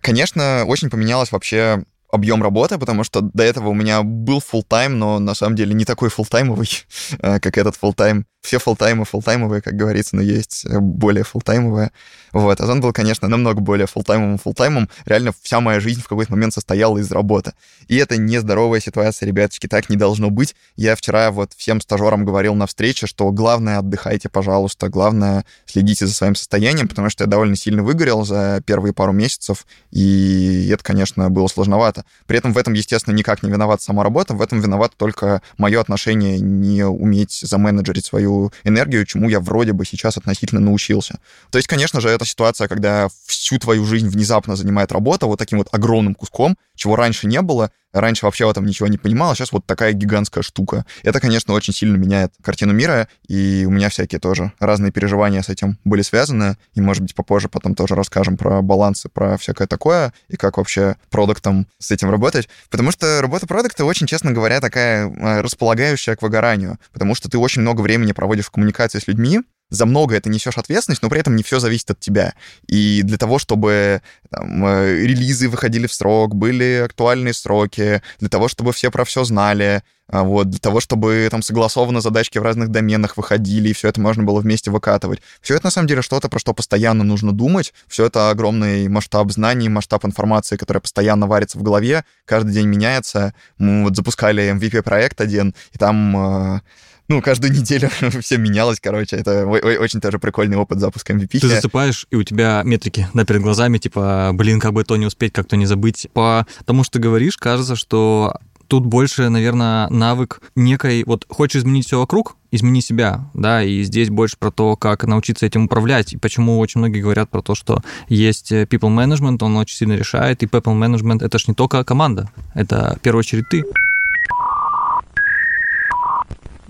Конечно, 0.00 0.64
очень 0.66 0.90
поменялось 0.90 1.32
вообще 1.32 1.84
объем 2.16 2.42
работы, 2.42 2.78
потому 2.78 3.04
что 3.04 3.20
до 3.20 3.44
этого 3.44 3.68
у 3.68 3.74
меня 3.74 4.02
был 4.02 4.38
full 4.40 4.64
тайм 4.66 4.98
но 4.98 5.18
на 5.18 5.34
самом 5.34 5.56
деле 5.56 5.74
не 5.74 5.84
такой 5.84 6.08
full 6.08 6.26
таймовый 6.28 6.68
как 7.20 7.58
этот 7.58 7.76
full 7.80 7.94
тайм 7.94 8.26
все 8.46 8.58
фултаймы 8.58 9.04
фултаймовые, 9.04 9.60
как 9.60 9.74
говорится, 9.74 10.14
но 10.16 10.22
есть 10.22 10.64
э, 10.66 10.78
более 10.78 11.24
фултаймовые. 11.24 11.90
Вот. 12.32 12.60
Озон 12.60 12.80
был, 12.80 12.92
конечно, 12.92 13.28
намного 13.28 13.60
более 13.60 13.86
фултаймовым 13.86 14.38
фултаймом. 14.38 14.88
Реально 15.04 15.32
вся 15.42 15.60
моя 15.60 15.80
жизнь 15.80 16.00
в 16.00 16.08
какой-то 16.08 16.30
момент 16.30 16.54
состояла 16.54 16.98
из 16.98 17.10
работы. 17.10 17.54
И 17.88 17.96
это 17.96 18.16
нездоровая 18.16 18.80
ситуация, 18.80 19.26
ребяточки, 19.26 19.66
так 19.66 19.90
не 19.90 19.96
должно 19.96 20.30
быть. 20.30 20.54
Я 20.76 20.94
вчера 20.94 21.32
вот 21.32 21.52
всем 21.56 21.80
стажерам 21.80 22.24
говорил 22.24 22.54
на 22.54 22.66
встрече, 22.66 23.06
что 23.06 23.30
главное 23.32 23.78
отдыхайте, 23.78 24.28
пожалуйста, 24.28 24.88
главное 24.88 25.44
следите 25.66 26.06
за 26.06 26.14
своим 26.14 26.36
состоянием, 26.36 26.86
потому 26.86 27.10
что 27.10 27.24
я 27.24 27.28
довольно 27.28 27.56
сильно 27.56 27.82
выгорел 27.82 28.24
за 28.24 28.62
первые 28.64 28.92
пару 28.92 29.12
месяцев, 29.12 29.66
и 29.90 30.68
это, 30.72 30.84
конечно, 30.84 31.30
было 31.30 31.48
сложновато. 31.48 32.04
При 32.26 32.38
этом 32.38 32.52
в 32.52 32.58
этом, 32.58 32.74
естественно, 32.74 33.14
никак 33.14 33.42
не 33.42 33.50
виновата 33.50 33.82
сама 33.82 34.02
работа, 34.02 34.34
в 34.34 34.42
этом 34.42 34.60
виноват 34.60 34.92
только 34.96 35.42
мое 35.58 35.80
отношение 35.80 36.38
не 36.38 36.84
уметь 36.84 37.40
заменеджерить 37.42 38.06
свою 38.06 38.52
энергию, 38.64 39.06
чему 39.06 39.28
я 39.28 39.40
вроде 39.40 39.72
бы 39.72 39.84
сейчас 39.84 40.16
относительно 40.16 40.60
научился. 40.60 41.18
То 41.50 41.58
есть, 41.58 41.68
конечно 41.68 42.00
же, 42.00 42.08
это 42.08 42.24
ситуация, 42.24 42.68
когда 42.68 43.08
всю 43.26 43.58
твою 43.58 43.84
жизнь 43.84 44.08
внезапно 44.08 44.56
занимает 44.56 44.92
работа 44.92 45.26
вот 45.26 45.38
таким 45.38 45.58
вот 45.58 45.68
огромным 45.72 46.14
куском, 46.14 46.56
чего 46.74 46.96
раньше 46.96 47.26
не 47.26 47.40
было, 47.42 47.70
Раньше 47.92 48.26
вообще 48.26 48.46
в 48.46 48.50
этом 48.50 48.66
ничего 48.66 48.88
не 48.88 48.98
понимал, 48.98 49.30
а 49.30 49.34
сейчас 49.34 49.52
вот 49.52 49.64
такая 49.66 49.92
гигантская 49.92 50.42
штука. 50.42 50.84
Это, 51.02 51.20
конечно, 51.20 51.54
очень 51.54 51.72
сильно 51.72 51.96
меняет 51.96 52.32
картину 52.42 52.72
мира, 52.72 53.08
и 53.26 53.64
у 53.66 53.70
меня 53.70 53.88
всякие 53.88 54.20
тоже 54.20 54.52
разные 54.58 54.92
переживания 54.92 55.42
с 55.42 55.48
этим 55.48 55.78
были 55.84 56.02
связаны, 56.02 56.56
и, 56.74 56.80
может 56.80 57.02
быть, 57.02 57.14
попозже 57.14 57.48
потом 57.48 57.74
тоже 57.74 57.94
расскажем 57.94 58.36
про 58.36 58.60
балансы, 58.62 59.08
про 59.08 59.38
всякое 59.38 59.66
такое, 59.66 60.12
и 60.28 60.36
как 60.36 60.58
вообще 60.58 60.96
продуктом 61.10 61.66
с 61.78 61.90
этим 61.90 62.10
работать. 62.10 62.48
Потому 62.70 62.90
что 62.90 63.20
работа 63.22 63.46
продукта 63.46 63.84
очень, 63.84 64.06
честно 64.06 64.32
говоря, 64.32 64.60
такая 64.60 65.06
а, 65.06 65.42
располагающая 65.42 66.16
к 66.16 66.22
выгоранию, 66.22 66.78
потому 66.92 67.14
что 67.14 67.30
ты 67.30 67.38
очень 67.38 67.62
много 67.62 67.80
времени 67.80 68.12
проводишь 68.12 68.46
в 68.46 68.50
коммуникации 68.50 68.98
с 68.98 69.08
людьми, 69.08 69.40
за 69.70 69.86
многое 69.86 70.20
ты 70.20 70.30
несешь 70.30 70.58
ответственность, 70.58 71.02
но 71.02 71.08
при 71.08 71.20
этом 71.20 71.36
не 71.36 71.42
все 71.42 71.58
зависит 71.58 71.90
от 71.90 72.00
тебя. 72.00 72.34
И 72.66 73.02
для 73.02 73.18
того, 73.18 73.38
чтобы 73.38 74.02
там, 74.30 74.64
э, 74.64 75.02
релизы 75.02 75.48
выходили 75.48 75.86
в 75.86 75.94
срок, 75.94 76.34
были 76.34 76.82
актуальные 76.84 77.34
сроки, 77.34 78.02
для 78.20 78.28
того, 78.28 78.48
чтобы 78.48 78.72
все 78.72 78.90
про 78.90 79.04
все 79.04 79.24
знали, 79.24 79.82
а 80.08 80.22
вот, 80.22 80.50
для 80.50 80.60
того, 80.60 80.78
чтобы 80.78 81.26
там 81.30 81.42
согласованно 81.42 82.00
задачки 82.00 82.38
в 82.38 82.42
разных 82.42 82.68
доменах 82.68 83.16
выходили, 83.16 83.70
и 83.70 83.72
все 83.72 83.88
это 83.88 84.00
можно 84.00 84.22
было 84.22 84.40
вместе 84.40 84.70
выкатывать. 84.70 85.20
Все 85.40 85.56
это, 85.56 85.66
на 85.66 85.70
самом 85.70 85.88
деле, 85.88 86.02
что-то, 86.02 86.28
про 86.28 86.38
что 86.38 86.54
постоянно 86.54 87.02
нужно 87.02 87.32
думать. 87.32 87.74
Все 87.88 88.06
это 88.06 88.30
огромный 88.30 88.88
масштаб 88.88 89.32
знаний, 89.32 89.68
масштаб 89.68 90.04
информации, 90.04 90.56
которая 90.56 90.80
постоянно 90.80 91.26
варится 91.26 91.58
в 91.58 91.62
голове, 91.62 92.04
каждый 92.24 92.52
день 92.52 92.68
меняется. 92.68 93.34
Мы 93.58 93.82
вот 93.82 93.96
запускали 93.96 94.52
MVP-проект 94.52 95.20
один, 95.20 95.54
и 95.72 95.78
там... 95.78 96.62
Э, 97.08 97.12
ну, 97.12 97.22
каждую 97.22 97.52
неделю 97.58 97.90
все 98.20 98.36
менялось, 98.38 98.78
короче. 98.80 99.16
Это 99.16 99.46
очень 99.46 100.00
тоже 100.00 100.18
прикольный 100.18 100.56
опыт 100.56 100.80
запуска 100.80 101.12
MVP. 101.12 101.40
Ты 101.40 101.48
засыпаешь, 101.48 102.06
и 102.10 102.16
у 102.16 102.22
тебя 102.22 102.62
метрики 102.64 103.08
да, 103.14 103.24
перед 103.24 103.42
глазами, 103.42 103.78
типа, 103.78 104.30
блин, 104.34 104.60
как 104.60 104.72
бы 104.72 104.84
то 104.84 104.96
не 104.96 105.06
успеть, 105.06 105.32
как 105.32 105.46
то 105.46 105.56
не 105.56 105.66
забыть. 105.66 106.08
По 106.12 106.46
тому, 106.64 106.84
что 106.84 106.94
ты 106.94 106.98
говоришь, 106.98 107.36
кажется, 107.36 107.76
что 107.76 108.36
тут 108.68 108.84
больше, 108.84 109.28
наверное, 109.28 109.88
навык 109.88 110.40
некой, 110.56 111.04
вот 111.04 111.24
хочешь 111.28 111.60
изменить 111.60 111.86
все 111.86 111.98
вокруг, 111.98 112.36
измени 112.50 112.80
себя, 112.80 113.30
да, 113.32 113.62
и 113.62 113.82
здесь 113.82 114.10
больше 114.10 114.36
про 114.38 114.50
то, 114.50 114.76
как 114.76 115.04
научиться 115.04 115.46
этим 115.46 115.64
управлять, 115.66 116.14
и 116.14 116.16
почему 116.16 116.58
очень 116.58 116.80
многие 116.80 117.00
говорят 117.00 117.30
про 117.30 117.42
то, 117.42 117.54
что 117.54 117.82
есть 118.08 118.50
people 118.50 118.92
management, 118.92 119.38
он 119.42 119.56
очень 119.56 119.76
сильно 119.76 119.92
решает, 119.92 120.42
и 120.42 120.46
people 120.46 120.76
management 120.76 121.24
это 121.24 121.38
ж 121.38 121.46
не 121.48 121.54
только 121.54 121.84
команда, 121.84 122.28
это 122.54 122.96
в 122.98 123.00
первую 123.02 123.20
очередь 123.20 123.48
ты 123.48 123.64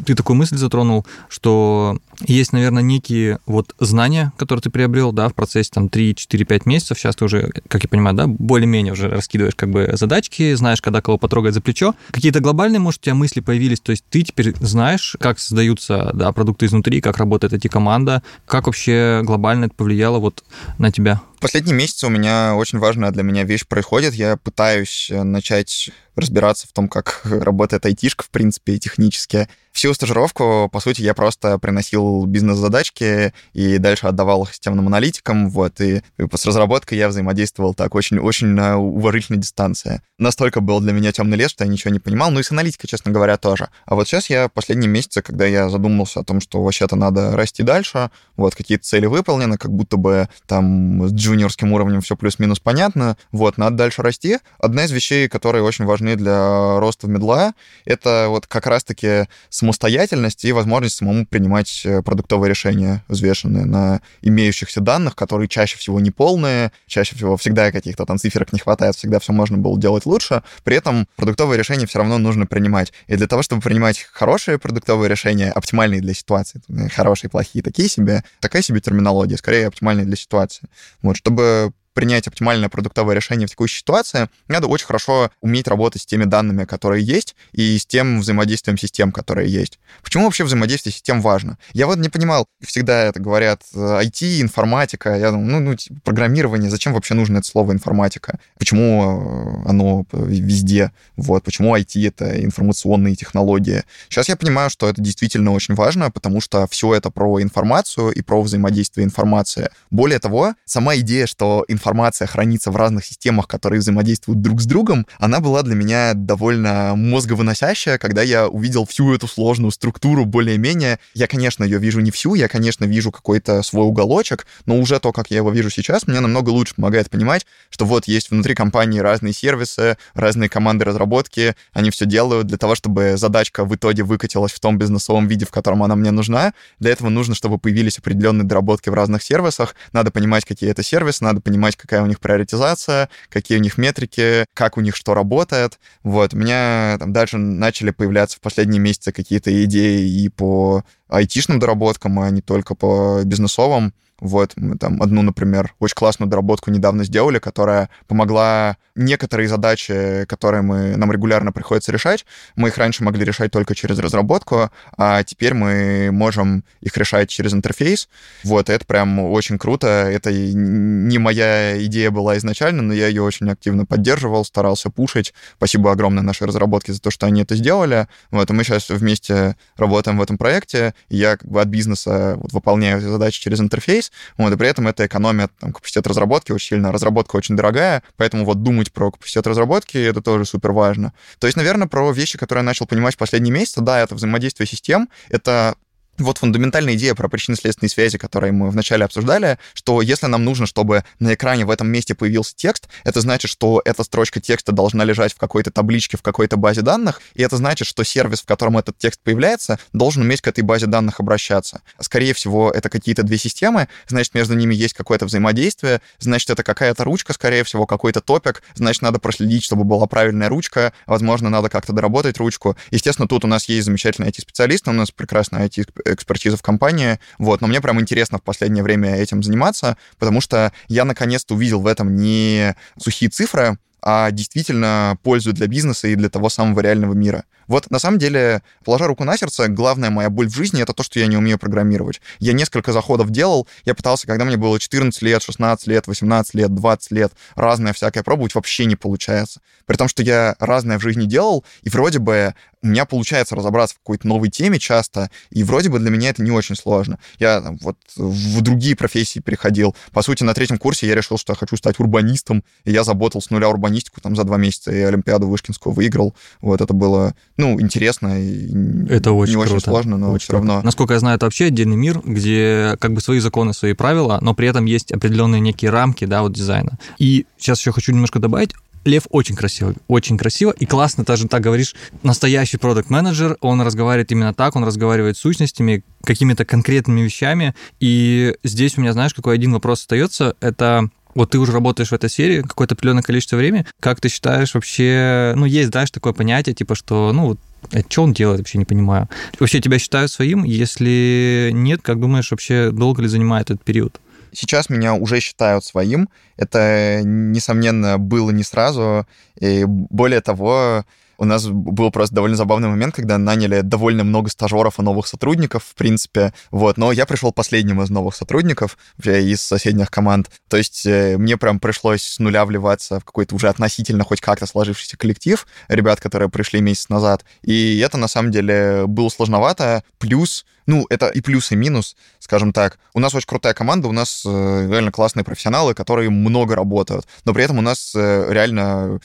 ты 0.05 0.15
такую 0.15 0.37
мысль 0.37 0.57
затронул, 0.57 1.07
что 1.29 1.99
есть, 2.21 2.53
наверное, 2.53 2.83
некие 2.83 3.39
вот 3.47 3.75
знания, 3.79 4.33
которые 4.37 4.63
ты 4.63 4.71
приобрел, 4.71 5.13
да, 5.13 5.29
в 5.29 5.35
процессе 5.35 5.71
там 5.73 5.89
3, 5.89 6.15
4, 6.15 6.45
5 6.45 6.67
месяцев. 6.67 6.99
Сейчас 6.99 7.17
ты 7.17 7.25
уже, 7.25 7.51
как 7.69 7.83
я 7.83 7.89
понимаю, 7.89 8.17
да, 8.17 8.27
более-менее 8.27 8.93
уже 8.93 9.09
раскидываешь 9.09 9.55
как 9.55 9.71
бы 9.71 9.91
задачки, 9.95 10.55
знаешь, 10.55 10.81
когда 10.81 11.01
кого 11.01 11.19
потрогать 11.19 11.55
за 11.55 11.61
плечо. 11.61 11.95
Какие-то 12.11 12.41
глобальные, 12.41 12.81
может, 12.81 13.01
у 13.01 13.05
тебя 13.05 13.15
мысли 13.15 13.41
появились, 13.41 13.81
то 13.81 13.91
есть 13.91 14.05
ты 14.09 14.23
теперь 14.23 14.55
знаешь, 14.61 15.17
как 15.21 15.39
создаются, 15.39 16.11
да, 16.15 16.33
продукты 16.33 16.67
изнутри, 16.67 17.01
как 17.01 17.19
работает 17.19 17.53
эти 17.53 17.69
команда, 17.69 18.23
как 18.47 18.67
вообще 18.67 19.23
глобально 19.25 19.67
это 19.67 19.75
повлияло 19.75 20.19
вот 20.19 20.45
на 20.79 20.91
тебя? 20.91 21.21
Последние 21.41 21.75
месяцы 21.75 22.07
у 22.07 22.11
меня 22.11 22.55
очень 22.57 22.79
важная 22.79 23.11
для 23.11 23.23
меня 23.23 23.45
вещь 23.45 23.67
происходит. 23.67 24.15
Я 24.15 24.37
пытаюсь 24.37 25.09
э, 25.11 25.23
начать 25.23 25.91
разбираться 26.17 26.67
в 26.67 26.73
том, 26.73 26.89
как 26.89 27.21
работает 27.25 27.85
айтишка, 27.87 28.25
в 28.25 28.31
принципе, 28.31 28.79
технически. 28.79 29.49
Всю 29.71 29.93
стажировку, 29.93 30.71
по 30.73 30.81
сути, 30.81 31.03
я 31.03 31.13
просто 31.13 31.59
приносил 31.59 32.25
бизнес-задачки 32.25 33.35
и 33.53 33.77
дальше 33.77 34.07
отдавал 34.07 34.45
их 34.45 34.51
системным 34.55 34.87
аналитикам, 34.87 35.51
вот, 35.51 35.83
и, 35.83 36.03
и 36.17 36.25
с 36.35 36.47
разработкой 36.47 36.97
я 36.97 37.09
взаимодействовал 37.09 37.75
так 37.75 37.95
очень-очень 37.95 38.47
на 38.47 38.79
уважительной 38.79 39.39
дистанции. 39.39 40.01
Настолько 40.19 40.63
был 40.63 40.81
для 40.81 40.95
меня 40.95 41.13
темный 41.13 41.37
лес, 41.37 41.51
что 41.51 41.65
я 41.65 41.71
ничего 41.71 41.93
не 41.93 41.99
понимал, 41.99 42.31
ну 42.31 42.41
и 42.41 42.43
с 42.43 42.51
аналитикой, 42.51 42.89
честно 42.89 43.13
говоря, 43.13 43.37
тоже. 43.37 43.69
А 43.85 43.97
вот 43.97 44.09
сейчас 44.09 44.31
я 44.31 44.49
последние 44.49 44.89
месяцы, 44.89 45.21
когда 45.21 45.45
я 45.45 45.69
задумался 45.69 46.21
о 46.21 46.25
том, 46.25 46.41
что 46.41 46.63
вообще-то 46.63 46.97
надо 46.97 47.37
расти 47.37 47.63
дальше, 47.63 48.11
вот, 48.39 48.55
какие-то 48.55 48.85
цели 48.85 49.05
выполнены, 49.05 49.59
как 49.59 49.73
будто 49.73 49.99
бы 49.99 50.31
там 50.47 51.07
с 51.07 51.13
джуниорским 51.27 51.73
уровнем 51.73 52.01
все 52.01 52.17
плюс-минус 52.17 52.61
понятно, 52.61 53.17
вот, 53.33 53.59
надо 53.59 53.77
дальше 53.77 54.03
расти. 54.03 54.39
Одна 54.59 54.85
из 54.85 54.93
вещей, 54.93 55.29
которые 55.29 55.63
очень 55.65 55.85
важны 55.85 56.15
для 56.15 56.79
роста 56.79 57.09
в 57.09 57.11
медла, 57.11 57.55
это 57.85 58.27
вот 58.29 58.47
как 58.47 58.67
раз-таки 58.67 59.27
самостоятельность 59.49 60.45
и 60.45 60.53
возможность 60.53 60.97
самому 60.97 61.27
принимать 61.27 61.83
э, 61.85 62.03
продуктовые 62.03 62.49
решения, 62.49 63.05
взвешенные 63.09 63.65
на 63.65 64.01
имеющихся 64.23 64.81
данных, 64.81 65.17
которые 65.17 65.49
чаще 65.49 65.77
всего 65.79 65.99
не 65.99 66.13
полные, 66.13 66.71
чаще 66.87 67.17
всего 67.17 67.37
всегда 67.37 67.73
каких-то 67.73 68.07
там 68.07 68.19
циферок 68.19 68.53
не 68.53 68.61
хватает, 68.61 68.95
всегда 68.95 69.19
все 69.19 69.33
можно 69.33 69.59
было 69.59 69.79
делать 69.81 70.07
лучше. 70.07 70.45
При 70.63 70.77
этом 70.77 71.09
продуктовые 71.17 71.59
решения 71.59 71.87
все 71.87 71.99
равно 71.99 72.19
нужно 72.19 72.47
принимать. 72.47 72.93
И 73.09 73.17
для 73.17 73.27
того, 73.27 73.43
чтобы 73.43 73.63
принимать 73.63 74.07
хорошие 74.13 74.59
продуктовые 74.59 75.09
решения, 75.09 75.51
оптимальные 75.51 76.01
для 76.01 76.15
ситуации, 76.15 76.61
хорошие, 76.95 77.31
плохие, 77.31 77.63
такие 77.63 77.89
себе, 77.89 78.23
такая 78.41 78.63
себе 78.63 78.81
терминология, 78.81 79.37
скорее 79.37 79.67
оптимальные 79.67 80.07
для 80.07 80.17
ситуации. 80.17 80.69
Вот, 81.03 81.16
чтобы 81.17 81.73
принять 81.97 82.29
оптимальное 82.29 82.69
продуктовое 82.69 83.17
решение 83.17 83.49
в 83.49 83.51
текущей 83.51 83.79
ситуации, 83.79 84.29
надо 84.49 84.67
очень 84.67 84.85
хорошо 84.85 85.31
уметь 85.41 85.67
работать 85.67 86.03
с 86.03 86.07
теми 86.07 86.25
данными, 86.25 86.65
которые 86.65 87.03
есть, 87.03 87.35
и 87.53 87.79
с 87.79 87.87
тем 87.87 88.21
взаимодействием 88.21 88.77
систем, 88.77 89.13
которые 89.13 89.51
есть. 89.51 89.79
Почему 90.03 90.25
вообще 90.25 90.45
взаимодействие 90.45 90.93
систем 90.93 91.23
важно? 91.23 91.57
Я 91.73 91.87
вот 91.87 91.97
не 91.97 92.11
понимал, 92.11 92.47
всегда 92.63 93.05
это 93.05 93.19
говорят 93.19 93.63
IT, 93.75 94.43
информатика, 94.43 95.17
я 95.17 95.31
думаю, 95.31 95.47
ну, 95.47 95.61
ну 95.61 95.75
типа, 95.75 95.99
программирование, 96.05 96.71
зачем 96.71 96.93
вообще 96.93 97.15
нужно 97.15 97.39
это 97.39 97.47
слово 97.47 97.73
информатика? 97.73 98.39
Почему 98.59 99.63
э, 99.65 99.71
оно 99.71 100.05
везде? 100.13 100.93
Вот, 101.17 101.45
почему 101.45 101.75
IT— 101.75 102.07
это 102.09 102.45
информационные 102.45 103.17
технологии? 103.17 103.85
Сейчас 104.11 104.29
я 104.29 104.37
понимаю, 104.37 104.69
что 104.69 104.87
это 104.87 105.01
действительно 105.01 105.53
очень 105.53 105.75
важно, 105.75 106.11
потому 106.11 106.43
что 106.43 106.67
все 106.69 106.93
это 106.93 107.11
про 107.11 107.41
информацию 107.41 108.11
и 108.11 108.21
про 108.21 108.43
взаимодействие 108.43 109.07
информации. 109.07 109.71
Более 109.91 110.19
того, 110.19 110.55
сама 110.67 110.97
идея, 110.97 111.27
что 111.27 111.65
информация 111.69 111.86
информация 111.87 112.27
хранится 112.27 112.73
в 112.73 112.77
разных 112.77 113.05
системах, 113.05 113.47
которые 113.47 113.79
взаимодействуют 113.79 114.41
друг 114.41 114.61
с 114.61 114.67
другом, 114.67 115.07
она 115.21 115.39
была 115.39 115.63
для 115.63 115.77
меня 115.77 116.15
довольно 116.15 116.95
мозговыносящая, 116.97 117.99
когда 117.99 118.23
я 118.23 118.49
увидел 118.49 118.87
всю 118.87 119.15
эту 119.15 119.29
сложную 119.29 119.71
структуру 119.71 120.25
более-менее. 120.25 120.99
Я, 121.15 121.29
конечно, 121.29 121.63
ее 121.63 121.79
вижу 121.79 122.01
не 122.01 122.11
всю, 122.11 122.35
я, 122.35 122.49
конечно, 122.49 122.87
вижу 122.87 123.13
какой-то 123.13 123.63
свой 123.63 123.87
уголочек, 123.87 124.49
но 124.65 124.81
уже 124.81 124.99
то, 124.99 125.13
как 125.13 125.31
я 125.31 125.37
его 125.37 125.53
вижу 125.53 125.71
сейчас, 125.71 126.09
мне 126.09 126.19
намного 126.19 126.51
лучше 126.51 126.75
помогает 126.75 127.09
понимать, 127.09 127.47
что 127.71 127.85
вот 127.85 128.09
есть 128.09 128.33
внутри 128.33 128.57
компании 128.57 128.99
разные 128.99 129.33
сервисы, 129.33 129.97
разные 130.15 130.49
команды 130.49 130.85
разработки, 130.85 131.55
они 131.73 131.91
все 131.91 132.05
делают 132.05 132.49
для 132.49 132.59
того, 132.59 132.75
чтобы 132.75 133.17
задачка 133.17 133.65
в 133.65 133.73
итоге 133.77 134.03
выкатилась 134.03 134.53
в 134.53 134.59
том 134.59 134.77
бизнесовом 134.77 135.29
виде, 135.29 135.47
в 135.47 135.51
котором 135.51 135.85
она 135.85 135.95
мне 135.95 136.11
нужна. 136.11 136.53
Для 136.81 136.91
этого 136.91 137.11
нужно, 137.11 137.37
чтобы 137.37 137.59
появились 137.59 137.99
определенные 137.99 138.45
доработки 138.45 138.89
в 138.89 138.95
разных 138.95 139.23
сервисах, 139.23 139.77
надо 139.93 140.11
понимать, 140.11 140.45
какие 140.45 140.69
это 140.69 140.83
сервисы, 140.83 141.23
надо 141.23 141.41
понимать, 141.41 141.76
понимать, 141.77 141.87
какая 141.87 142.03
у 142.03 142.07
них 142.07 142.21
приоритизация, 142.21 143.09
какие 143.29 143.59
у 143.59 143.61
них 143.61 143.79
метрики, 143.79 144.45
как 144.55 144.77
у 144.77 144.81
них 144.81 144.97
что 144.97 145.15
работает. 145.15 145.79
Вот, 146.03 146.35
у 146.35 146.37
меня 146.37 146.97
там 146.99 147.13
дальше 147.13 147.39
начали 147.39 147.91
появляться 147.91 148.37
в 148.37 148.41
последние 148.41 148.81
месяцы 148.81 149.13
какие-то 149.13 149.51
идеи 149.65 150.09
и 150.09 150.29
по 150.29 150.85
айтишным 151.09 151.59
доработкам, 151.59 152.19
а 152.21 152.31
не 152.31 152.43
только 152.43 152.75
по 152.75 153.23
бизнесовым. 153.25 153.93
Вот, 154.21 154.53
мы 154.57 154.79
там 154.79 155.03
одну, 155.03 155.23
например, 155.23 155.75
очень 155.79 155.95
классную 155.95 156.29
доработку 156.31 156.71
недавно 156.71 157.05
сделали, 157.05 157.39
которая 157.39 157.91
помогла 158.07 158.77
некоторые 158.95 159.49
задачи, 159.49 160.25
которые 160.27 160.63
мы, 160.63 160.97
нам 160.97 161.13
регулярно 161.13 161.53
приходится 161.53 161.93
решать, 161.93 162.25
мы 162.57 162.69
их 162.69 162.79
раньше 162.79 163.05
могли 163.05 163.25
решать 163.25 163.53
только 163.53 163.75
через 163.75 163.99
разработку, 163.99 164.71
а 164.97 165.23
теперь 165.23 165.53
мы 165.55 166.11
можем 166.13 166.65
их 166.81 166.97
решать 166.97 167.29
через 167.29 167.53
интерфейс. 167.53 168.09
Вот, 168.43 168.71
это 168.71 168.85
прям 168.87 169.19
очень 169.19 169.59
круто. 169.59 169.87
Это 169.87 170.33
не 170.33 171.19
моя 171.19 171.85
идея 171.85 172.11
была 172.11 172.39
изначально, 172.39 172.83
но 172.83 172.95
я 172.95 173.09
ее 173.09 173.23
очень 173.23 173.51
активно 173.51 173.85
поддерживал, 173.85 174.45
старался 174.45 174.91
пушить. 174.91 175.35
Спасибо 175.57 175.93
огромное 175.93 176.23
нашей 176.23 176.47
разработке 176.47 176.93
за 176.93 177.01
то, 177.01 177.11
что 177.11 177.27
они 177.27 177.43
это 177.43 177.55
сделали. 177.55 178.09
Вот, 178.31 178.49
и 178.49 178.53
мы 178.53 178.65
сейчас 178.65 178.89
вместе 178.89 179.57
работаем 179.77 180.19
в 180.19 180.23
этом 180.23 180.39
проекте, 180.39 180.95
я 181.09 181.37
как 181.37 181.49
бы 181.51 181.61
от 181.61 181.69
бизнеса 181.69 182.37
вот, 182.37 182.53
выполняю 182.53 183.01
задачи 183.01 183.41
через 183.41 183.61
интерфейс, 183.61 184.06
здесь, 184.07 184.13
вот, 184.37 184.53
и 184.53 184.57
при 184.57 184.69
этом 184.69 184.89
это 184.89 185.07
экономит 185.07 185.51
там, 185.59 185.73
капацитет 185.73 186.07
разработки 186.07 186.53
очень 186.53 186.69
сильно. 186.69 186.93
Разработка 186.93 187.37
очень 187.37 187.57
дорогая, 187.57 188.03
поэтому 188.17 188.45
вот 188.45 188.63
думать 188.63 188.93
про 188.93 189.11
капацитет 189.11 189.47
разработки— 189.47 189.97
это 189.99 190.21
тоже 190.21 190.45
супер 190.45 190.73
важно. 190.73 191.13
То 191.39 191.47
есть, 191.47 191.57
наверное, 191.57 191.89
про 191.89 192.11
вещи, 192.13 192.39
которые 192.39 192.63
я 192.63 192.67
начал 192.67 192.87
понимать 192.87 193.15
в 193.15 193.19
последние 193.19 193.53
месяцы, 193.53 193.81
да, 193.81 194.01
это 194.01 194.15
взаимодействие 194.15 194.67
систем, 194.67 195.09
это 195.29 195.77
вот 196.19 196.39
фундаментальная 196.39 196.95
идея 196.95 197.15
про 197.15 197.29
причинно-следственные 197.29 197.91
связи, 197.91 198.19
которые 198.19 198.53
мы 198.53 198.71
вначале 198.71 199.05
обсуждали, 199.05 199.59
что 199.75 200.03
если 200.03 200.27
нам 200.27 200.45
нужно, 200.45 200.67
чтобы 200.67 201.05
на 201.19 201.35
экране 201.35 201.65
в 201.65 201.71
этом 201.71 201.89
месте 201.89 202.15
появился 202.15 202.55
текст, 202.57 202.89
это 203.05 203.21
значит, 203.21 203.51
что 203.51 203.83
эта 203.85 204.05
строчка 204.05 204.41
текста 204.41 204.73
должна 204.73 205.05
лежать 205.05 205.33
в 205.33 205.39
какой-то 205.39 205.71
табличке, 205.71 206.17
в 206.17 206.23
какой-то 206.23 206.57
базе 206.57 206.83
данных, 206.83 207.21
и 207.35 207.43
это 207.43 207.57
значит, 207.57 207.87
что 207.89 208.05
сервис, 208.05 208.43
в 208.43 208.47
котором 208.47 208.79
этот 208.79 208.99
текст 208.99 209.21
появляется, 209.23 209.79
должен 209.93 210.23
уметь 210.23 210.41
к 210.41 210.49
этой 210.49 210.63
базе 210.63 210.87
данных 210.87 211.21
обращаться. 211.21 211.83
Скорее 212.01 212.35
всего, 212.35 212.71
это 212.71 212.89
какие-то 212.89 213.23
две 213.23 213.39
системы, 213.39 213.89
значит, 214.07 214.35
между 214.35 214.55
ними 214.55 214.75
есть 214.75 214.95
какое-то 214.95 215.27
взаимодействие, 215.27 216.01
значит, 216.19 216.51
это 216.51 216.63
какая-то 216.63 217.05
ручка, 217.05 217.33
скорее 217.33 217.65
всего, 217.65 217.87
какой-то 217.87 218.21
топик, 218.21 218.63
значит, 218.75 219.03
надо 219.03 219.19
проследить, 219.19 219.65
чтобы 219.65 219.85
была 219.85 220.07
правильная 220.07 220.49
ручка, 220.49 220.93
возможно, 221.07 221.51
надо 221.51 221.69
как-то 221.69 221.93
доработать 221.93 222.39
ручку. 222.39 222.77
Естественно, 222.91 223.29
тут 223.29 223.45
у 223.45 223.49
нас 223.49 223.69
есть 223.69 223.87
замечательный 223.87 224.29
IT-специалист, 224.29 224.89
у 224.89 224.93
нас 224.93 225.11
прекрасный 225.11 225.67
IT 225.67 225.87
экспертиза 226.13 226.57
в 226.57 226.63
компании, 226.63 227.19
вот, 227.39 227.61
но 227.61 227.67
мне 227.67 227.81
прям 227.81 228.01
интересно 228.01 228.39
в 228.39 228.43
последнее 228.43 228.83
время 228.83 229.17
этим 229.17 229.43
заниматься, 229.43 229.97
потому 230.19 230.41
что 230.41 230.73
я 230.89 231.05
наконец-то 231.05 231.55
увидел 231.55 231.81
в 231.81 231.87
этом 231.87 232.17
не 232.17 232.75
сухие 232.99 233.31
цифры, 233.31 233.79
а 234.09 234.31
действительно 234.31 235.19
пользу 235.25 235.53
для 235.53 235.67
бизнеса 235.67 236.07
и 236.07 236.15
для 236.15 236.29
того 236.29 236.49
самого 236.49 236.79
реального 236.79 237.13
мира. 237.13 237.45
Вот 237.67 237.91
на 237.91 237.99
самом 237.99 238.21
деле, 238.21 238.63
положа 238.85 239.09
руку 239.09 239.25
на 239.25 239.37
сердце, 239.37 239.67
главная 239.67 240.11
моя 240.11 240.31
боль 240.31 240.49
в 240.49 240.55
жизни— 240.55 240.81
это 240.83 240.93
то, 240.93 241.03
что 241.03 241.19
я 241.19 241.27
не 241.27 241.37
умею 241.37 241.59
программировать. 241.59 242.21
Я 242.39 242.53
несколько 242.53 242.93
заходов 242.93 243.31
делал, 243.31 243.67
я 243.85 243.97
пытался, 243.97 244.29
когда 244.29 244.45
мне 244.45 244.57
было 244.57 244.79
14 244.79 245.21
лет, 245.23 245.43
16 245.43 245.89
лет, 245.89 246.07
18 246.07 246.55
лет, 246.55 246.73
20 246.73 247.11
лет, 247.11 247.33
разное 247.57 247.93
всякое 247.93 248.23
пробовать, 248.23 248.55
вообще 248.55 248.85
не 248.85 248.95
получается. 248.95 249.61
При 249.87 249.97
том, 249.97 250.07
что 250.07 250.23
я 250.23 250.55
разное 250.61 251.01
в 251.01 251.03
жизни 251.03 251.25
делал, 251.25 251.65
и 251.83 251.89
вроде 251.89 252.21
бы 252.21 252.55
у 252.87 252.91
меня 252.91 253.05
получается 253.05 253.57
разобраться 253.57 253.97
в 253.97 253.99
какой-то 253.99 254.27
новой 254.27 254.49
теме 254.49 254.79
часто, 254.79 255.31
и 255.51 255.65
вроде 255.65 255.89
бы 255.89 255.99
для 255.99 256.11
меня 256.11 256.31
это 256.31 256.43
не 256.43 256.51
очень 256.51 256.77
сложно. 256.77 257.19
Я 257.39 257.61
там, 257.61 257.79
вот 257.83 257.97
в 258.17 258.61
другие 258.63 258.97
профессии 258.97 259.41
переходил. 259.41 259.95
По 260.13 260.23
сути, 260.23 260.45
на 260.45 260.55
третьем 260.55 260.79
курсе 260.79 261.07
я 261.07 261.15
решил, 261.15 261.37
что 261.37 261.53
я 261.53 261.57
хочу 261.57 261.77
стать 261.77 261.99
урбанистом, 261.99 262.65
и 262.85 262.93
я 262.93 263.05
заботал 263.05 263.43
с 263.43 263.51
нуля 263.51 263.69
урбанистику 263.69 264.21
там 264.21 264.37
за 264.37 264.45
два 264.45 264.57
месяца, 264.57 264.93
и 264.93 265.01
Олимпиаду 265.01 265.49
Вышкинскую 265.49 265.93
выиграл. 265.93 266.35
Вот 266.61 266.81
это 266.81 266.95
было 266.95 267.35
ну, 267.57 267.81
интересно 267.81 268.41
и 268.41 268.69
это 269.09 269.33
очень 269.33 269.57
не 269.57 269.63
круто. 269.63 269.77
очень 269.77 269.85
сложно, 269.85 270.17
но 270.17 270.33
очень 270.33 270.45
все 270.45 270.53
равно. 270.55 270.81
Насколько 270.83 271.15
я 271.15 271.21
знаю, 271.21 271.37
это 271.37 271.47
вообще 271.47 271.67
отдельный 271.67 271.97
мир, 271.97 272.21
где 272.25 272.97
как 273.01 273.13
бы 273.13 273.21
свои 273.21 273.41
законы, 273.41 273.73
свои 273.73 273.95
правила, 273.95 274.39
но 274.41 274.55
при 274.55 274.69
этом 274.69 274.85
есть 274.85 275.13
определенные 275.13 275.61
некие 275.61 275.91
рамки, 275.91 276.25
да, 276.25 276.43
вот 276.43 276.53
дизайна. 276.53 276.99
И 277.19 277.47
сейчас 277.59 277.81
еще 277.81 277.93
хочу 277.93 278.13
немножко 278.13 278.39
добавить, 278.39 278.73
Лев 279.07 279.27
очень 279.31 279.55
красивый, 279.55 279.95
очень 280.09 280.37
красиво 280.37 280.73
и 280.73 280.85
классно, 280.85 281.25
даже 281.25 281.47
так 281.47 281.63
говоришь, 281.63 281.95
настоящий 282.23 282.77
продукт 282.77 283.09
менеджер 283.09 283.57
он 283.61 283.81
разговаривает 283.81 284.33
именно 284.33 284.53
так, 284.53 284.77
он 284.77 284.85
разговаривает 284.85 285.37
с 285.37 285.41
сущностями, 285.41 286.03
какими-то 286.25 286.65
конкретными 286.65 287.21
вещами, 287.21 287.75
и 288.01 288.57
здесь 288.65 288.99
у 288.99 289.01
меня, 289.01 289.13
знаешь, 289.13 289.33
какой 289.33 289.55
один 289.55 289.73
вопрос 289.73 290.01
остается, 290.01 290.57
это 290.61 291.09
вот 291.37 291.51
ты 291.51 291.59
уже 291.59 291.71
работаешь 291.73 292.09
в 292.09 292.15
этой 292.15 292.31
серии 292.31 292.63
какое-то 292.63 292.95
определенное 292.95 293.23
количество 293.23 293.57
времени, 293.57 293.87
как 294.01 294.21
ты 294.21 294.29
считаешь 294.29 294.75
вообще, 294.75 295.53
ну, 295.55 295.67
есть, 295.67 295.91
знаешь, 295.91 296.11
такое 296.11 296.33
понятие, 296.33 296.75
типа, 296.75 296.95
что, 296.95 297.33
ну, 297.33 297.47
вот 297.47 297.61
это 297.93 298.11
что 298.11 298.25
он 298.25 298.33
делает, 298.33 298.61
вообще 298.61 298.79
не 298.79 298.85
понимаю. 298.85 299.29
Вообще 299.61 299.81
тебя 299.81 299.99
считают 299.99 300.33
своим? 300.33 300.65
Если 300.65 301.71
нет, 301.73 302.01
как 302.03 302.19
думаешь, 302.19 302.51
вообще 302.51 302.91
долго 302.91 303.23
ли 303.23 303.29
занимает 303.29 303.71
этот 303.71 303.85
период? 303.85 304.21
Сейчас 304.57 304.89
меня 304.89 305.13
уже 305.13 305.41
считают 305.41 305.85
своим. 305.85 306.31
Это, 306.57 307.21
несомненно, 307.23 308.17
было 308.19 308.51
не 308.51 308.63
сразу. 308.63 309.27
И 309.61 309.85
более 309.87 310.41
того, 310.41 311.05
у 311.39 311.45
нас 311.45 311.67
был 311.67 312.11
просто 312.11 312.35
довольно 312.35 312.57
забавный 312.57 312.89
момент, 312.89 313.15
когда 313.15 313.39
наняли 313.39 313.81
довольно 313.81 314.25
много 314.25 314.51
стажеров 314.51 314.99
и 314.99 315.03
новых 315.03 315.27
сотрудников, 315.27 315.85
в 315.85 315.95
принципе, 315.95 316.53
вот, 316.71 316.97
но 316.97 317.13
я 317.13 317.27
пришел 317.27 317.53
последним 317.53 318.03
из 318.03 318.11
новых 318.11 318.35
сотрудников 318.35 318.97
из 319.23 319.63
соседних 319.63 320.11
команд, 320.11 320.51
то 320.69 320.77
есть 320.77 321.07
э, 321.07 321.37
мне 321.37 321.57
прям 321.57 321.81
пришлось 321.81 322.23
с 322.23 322.39
нуля 322.39 322.65
вливаться 322.65 323.21
в 323.21 323.25
какой-то 323.25 323.55
уже 323.55 323.69
относительно 323.69 324.25
хоть 324.25 324.41
как-то 324.41 324.67
сложившийся 324.67 325.17
коллектив 325.17 325.67
ребят, 325.89 326.21
которые 326.21 326.49
пришли 326.49 326.81
месяц 326.81 327.09
назад, 327.09 327.45
и 327.63 327.99
это 327.99 328.17
на 328.17 328.29
самом 328.29 328.51
деле 328.51 329.07
было 329.07 329.29
сложновато, 329.29 330.03
плюс 330.19 330.65
ну, 330.87 331.05
это 331.11 331.27
и 331.29 331.41
плюс, 331.41 331.73
и 331.73 331.77
минус, 331.77 332.17
скажем 332.39 332.73
так. 332.73 332.99
У 333.13 333.19
нас 333.19 333.35
очень 333.35 333.49
крутая 333.49 333.75
команда, 333.75 334.09
у 334.09 334.13
нас 334.13 334.45
э, 334.47 334.89
реально 334.89 335.11
классные 335.11 335.45
профессионалы, 335.45 335.95
которые 335.95 336.31
много 336.31 336.77
работают, 336.77 337.27
но 337.45 337.53
при 337.53 337.65
этом 337.65 337.79
у 337.79 337.83
нас 337.83 338.13
э, 338.15 338.47
реально 338.51 339.21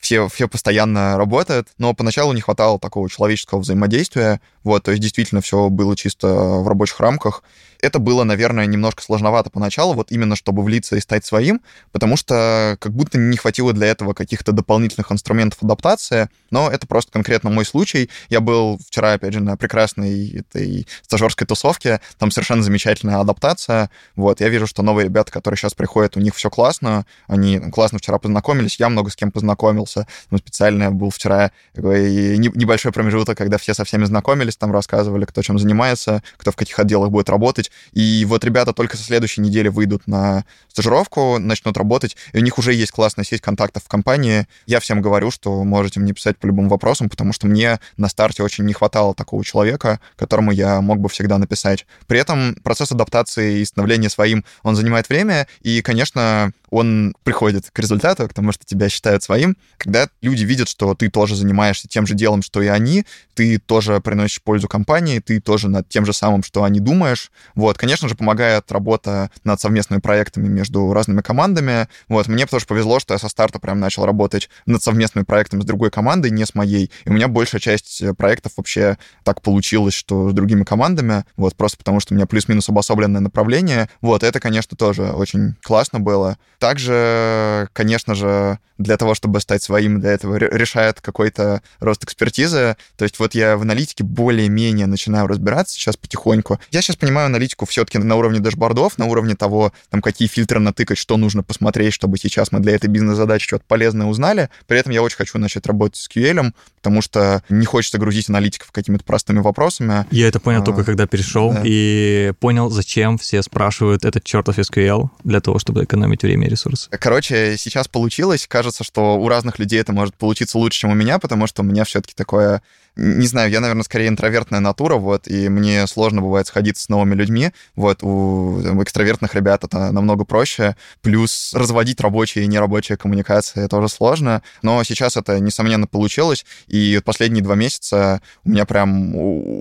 все, 0.00 0.28
все 0.28 0.48
постоянно 0.48 1.16
работают, 1.16 1.68
но 1.78 1.94
поначалу 1.94 2.32
не 2.32 2.40
хватало 2.40 2.78
такого 2.78 3.08
человеческого 3.08 3.60
взаимодействия, 3.60 4.40
вот, 4.64 4.84
то 4.84 4.90
есть 4.90 5.02
действительно 5.02 5.40
все 5.40 5.68
было 5.68 5.96
чисто 5.96 6.28
в 6.28 6.68
рабочих 6.68 7.00
рамках, 7.00 7.42
это 7.86 7.98
было, 7.98 8.24
наверное, 8.24 8.66
немножко 8.66 9.02
сложновато 9.02 9.50
поначалу, 9.50 9.94
вот 9.94 10.12
именно 10.12 10.36
чтобы 10.36 10.62
влиться 10.62 10.96
и 10.96 11.00
стать 11.00 11.24
своим, 11.24 11.60
потому 11.92 12.16
что 12.16 12.76
как 12.80 12.92
будто 12.92 13.18
не 13.18 13.36
хватило 13.36 13.72
для 13.72 13.86
этого 13.86 14.12
каких-то 14.12 14.52
дополнительных 14.52 15.10
инструментов 15.12 15.62
адаптации, 15.62 16.28
но 16.50 16.70
это 16.70 16.86
просто 16.86 17.12
конкретно 17.12 17.50
мой 17.50 17.64
случай. 17.64 18.10
Я 18.28 18.40
был 18.40 18.78
вчера, 18.86 19.14
опять 19.14 19.32
же, 19.32 19.40
на 19.40 19.56
прекрасной 19.56 20.28
этой 20.30 20.86
стажерской 21.02 21.46
тусовке, 21.46 22.00
там 22.18 22.30
совершенно 22.30 22.62
замечательная 22.62 23.18
адаптация, 23.18 23.90
вот, 24.16 24.40
я 24.40 24.48
вижу, 24.48 24.66
что 24.66 24.82
новые 24.82 25.04
ребята, 25.04 25.32
которые 25.32 25.56
сейчас 25.56 25.74
приходят, 25.74 26.16
у 26.16 26.20
них 26.20 26.34
все 26.34 26.50
классно, 26.50 27.06
они 27.26 27.58
классно 27.58 27.98
вчера 27.98 28.18
познакомились, 28.18 28.78
я 28.78 28.88
много 28.88 29.10
с 29.10 29.16
кем 29.16 29.30
познакомился, 29.30 30.06
ну, 30.30 30.38
специально 30.38 30.90
был 30.90 31.10
вчера 31.10 31.50
такой 31.74 32.36
небольшой 32.38 32.92
промежуток, 32.92 33.38
когда 33.38 33.58
все 33.58 33.74
со 33.74 33.84
всеми 33.84 34.04
знакомились, 34.04 34.56
там 34.56 34.72
рассказывали, 34.72 35.24
кто 35.24 35.42
чем 35.42 35.58
занимается, 35.58 36.22
кто 36.36 36.50
в 36.50 36.56
каких 36.56 36.78
отделах 36.78 37.10
будет 37.10 37.28
работать. 37.30 37.70
И 37.92 38.24
вот 38.26 38.44
ребята 38.44 38.72
только 38.72 38.96
со 38.96 39.02
следующей 39.02 39.40
недели 39.40 39.68
выйдут 39.68 40.06
на 40.06 40.44
стажировку, 40.68 41.38
начнут 41.38 41.76
работать, 41.76 42.16
и 42.32 42.38
у 42.38 42.40
них 42.40 42.58
уже 42.58 42.74
есть 42.74 42.92
классная 42.92 43.24
сеть 43.24 43.40
контактов 43.40 43.84
в 43.84 43.88
компании. 43.88 44.46
Я 44.66 44.80
всем 44.80 45.00
говорю, 45.00 45.30
что 45.30 45.64
можете 45.64 46.00
мне 46.00 46.12
писать 46.12 46.38
по 46.38 46.46
любым 46.46 46.68
вопросам, 46.68 47.08
потому 47.08 47.32
что 47.32 47.46
мне 47.46 47.80
на 47.96 48.08
старте 48.08 48.42
очень 48.42 48.64
не 48.64 48.72
хватало 48.72 49.14
такого 49.14 49.44
человека, 49.44 50.00
которому 50.16 50.52
я 50.52 50.80
мог 50.80 50.98
бы 50.98 51.08
всегда 51.08 51.38
написать. 51.38 51.86
При 52.06 52.18
этом 52.18 52.54
процесс 52.62 52.92
адаптации 52.92 53.60
и 53.60 53.64
становления 53.64 54.10
своим, 54.10 54.44
он 54.62 54.76
занимает 54.76 55.08
время, 55.08 55.46
и, 55.62 55.82
конечно, 55.82 56.52
он 56.70 57.14
приходит 57.22 57.70
к 57.70 57.78
результату, 57.78 58.28
к 58.28 58.34
тому, 58.34 58.52
что 58.52 58.64
тебя 58.64 58.88
считают 58.88 59.22
своим. 59.22 59.56
Когда 59.76 60.08
люди 60.20 60.44
видят, 60.44 60.68
что 60.68 60.94
ты 60.94 61.10
тоже 61.10 61.36
занимаешься 61.36 61.88
тем 61.88 62.06
же 62.06 62.14
делом, 62.14 62.42
что 62.42 62.62
и 62.62 62.66
они, 62.66 63.06
ты 63.34 63.58
тоже 63.58 64.00
приносишь 64.00 64.42
пользу 64.42 64.68
компании, 64.68 65.20
ты 65.20 65.40
тоже 65.40 65.68
над 65.68 65.88
тем 65.88 66.06
же 66.06 66.12
самым, 66.12 66.42
что 66.42 66.64
они 66.64 66.80
думаешь. 66.80 67.30
Вот, 67.54 67.78
конечно 67.78 68.08
же, 68.08 68.14
помогает 68.14 68.70
работа 68.72 69.30
над 69.44 69.60
совместными 69.60 70.00
проектами 70.00 70.48
между 70.48 70.92
разными 70.92 71.20
командами. 71.20 71.88
Вот, 72.08 72.28
мне 72.28 72.46
тоже 72.46 72.66
повезло, 72.66 72.98
что 72.98 73.14
я 73.14 73.18
со 73.18 73.28
старта 73.28 73.58
прям 73.58 73.80
начал 73.80 74.06
работать 74.06 74.48
над 74.64 74.82
совместными 74.82 75.24
проектами 75.24 75.60
с 75.60 75.64
другой 75.64 75.90
командой, 75.90 76.30
не 76.30 76.44
с 76.44 76.54
моей. 76.54 76.90
И 77.04 77.10
у 77.10 77.12
меня 77.12 77.28
большая 77.28 77.60
часть 77.60 78.02
проектов 78.16 78.52
вообще 78.56 78.98
так 79.24 79.42
получилось, 79.42 79.94
что 79.94 80.30
с 80.30 80.32
другими 80.32 80.64
командами, 80.64 81.24
вот, 81.36 81.54
просто 81.56 81.78
потому 81.78 82.00
что 82.00 82.14
у 82.14 82.16
меня 82.16 82.26
плюс-минус 82.26 82.68
обособленное 82.68 83.20
направление. 83.20 83.88
Вот, 84.00 84.22
это, 84.22 84.40
конечно, 84.40 84.76
тоже 84.76 85.12
очень 85.12 85.56
классно 85.62 86.00
было. 86.00 86.38
Также, 86.66 87.68
конечно 87.74 88.16
же, 88.16 88.58
для 88.76 88.96
того, 88.96 89.14
чтобы 89.14 89.40
стать 89.40 89.62
своим, 89.62 90.00
для 90.00 90.10
этого 90.10 90.34
решает 90.34 91.00
какой-то 91.00 91.62
рост 91.78 92.02
экспертизы. 92.02 92.76
То 92.96 93.04
есть 93.04 93.20
вот 93.20 93.36
я 93.36 93.56
в 93.56 93.62
аналитике 93.62 94.02
более-менее 94.02 94.86
начинаю 94.86 95.28
разбираться 95.28 95.76
сейчас 95.76 95.96
потихоньку. 95.96 96.58
Я 96.72 96.82
сейчас 96.82 96.96
понимаю 96.96 97.26
аналитику 97.26 97.66
все-таки 97.66 97.98
на 97.98 98.16
уровне 98.16 98.40
дашбордов, 98.40 98.98
на 98.98 99.06
уровне 99.06 99.36
того, 99.36 99.72
там, 99.90 100.02
какие 100.02 100.26
фильтры 100.26 100.58
натыкать, 100.58 100.98
что 100.98 101.16
нужно 101.16 101.44
посмотреть, 101.44 101.94
чтобы 101.94 102.18
сейчас 102.18 102.50
мы 102.50 102.58
для 102.58 102.74
этой 102.74 102.88
бизнес-задачи 102.88 103.46
что-то 103.46 103.64
полезное 103.68 104.08
узнали. 104.08 104.50
При 104.66 104.78
этом 104.78 104.92
я 104.92 105.02
очень 105.02 105.16
хочу 105.16 105.38
начать 105.38 105.66
работать 105.66 105.96
с 105.96 106.08
QL, 106.10 106.52
потому 106.78 107.00
что 107.00 107.42
не 107.48 107.64
хочется 107.64 107.98
грузить 107.98 108.28
аналитиков 108.28 108.72
какими-то 108.72 109.04
простыми 109.04 109.38
вопросами. 109.38 110.04
Я 110.10 110.28
это 110.28 110.40
понял 110.40 110.62
а, 110.62 110.64
только 110.64 110.84
когда 110.84 111.06
перешел 111.06 111.52
да. 111.52 111.62
и 111.64 112.32
понял, 112.40 112.70
зачем 112.70 113.18
все 113.18 113.42
спрашивают 113.42 114.04
этот 114.04 114.24
чертов 114.24 114.58
SQL 114.58 115.08
для 115.24 115.40
того, 115.40 115.58
чтобы 115.58 115.84
экономить 115.84 116.22
время 116.22 116.45
и 116.46 116.50
ресурсы. 116.50 116.88
Короче, 116.90 117.56
сейчас 117.58 117.88
получилось. 117.88 118.46
Кажется, 118.46 118.84
что 118.84 119.16
у 119.16 119.28
разных 119.28 119.58
людей 119.58 119.80
это 119.80 119.92
может 119.92 120.14
получиться 120.14 120.58
лучше, 120.58 120.80
чем 120.80 120.90
у 120.90 120.94
меня, 120.94 121.18
потому 121.18 121.46
что 121.46 121.62
у 121.62 121.64
меня 121.64 121.84
все-таки 121.84 122.14
такое 122.14 122.62
не 122.96 123.26
знаю, 123.26 123.50
я, 123.50 123.60
наверное, 123.60 123.84
скорее 123.84 124.08
интровертная 124.08 124.60
натура, 124.60 124.96
вот, 124.96 125.28
и 125.28 125.48
мне 125.48 125.86
сложно 125.86 126.22
бывает 126.22 126.46
сходиться 126.46 126.84
с 126.84 126.88
новыми 126.88 127.14
людьми, 127.14 127.52
вот, 127.74 128.02
у 128.02 128.60
там, 128.62 128.82
экстравертных 128.82 129.34
ребят 129.34 129.64
это 129.64 129.92
намного 129.92 130.24
проще, 130.24 130.76
плюс 131.02 131.52
разводить 131.54 132.00
рабочие 132.00 132.44
и 132.44 132.48
нерабочие 132.48 132.96
коммуникации 132.96 133.66
тоже 133.66 133.88
сложно, 133.88 134.42
но 134.62 134.82
сейчас 134.82 135.16
это, 135.16 135.38
несомненно, 135.40 135.86
получилось, 135.86 136.46
и 136.68 137.00
последние 137.04 137.44
два 137.44 137.54
месяца 137.54 138.22
у 138.44 138.50
меня 138.50 138.64
прям 138.64 139.14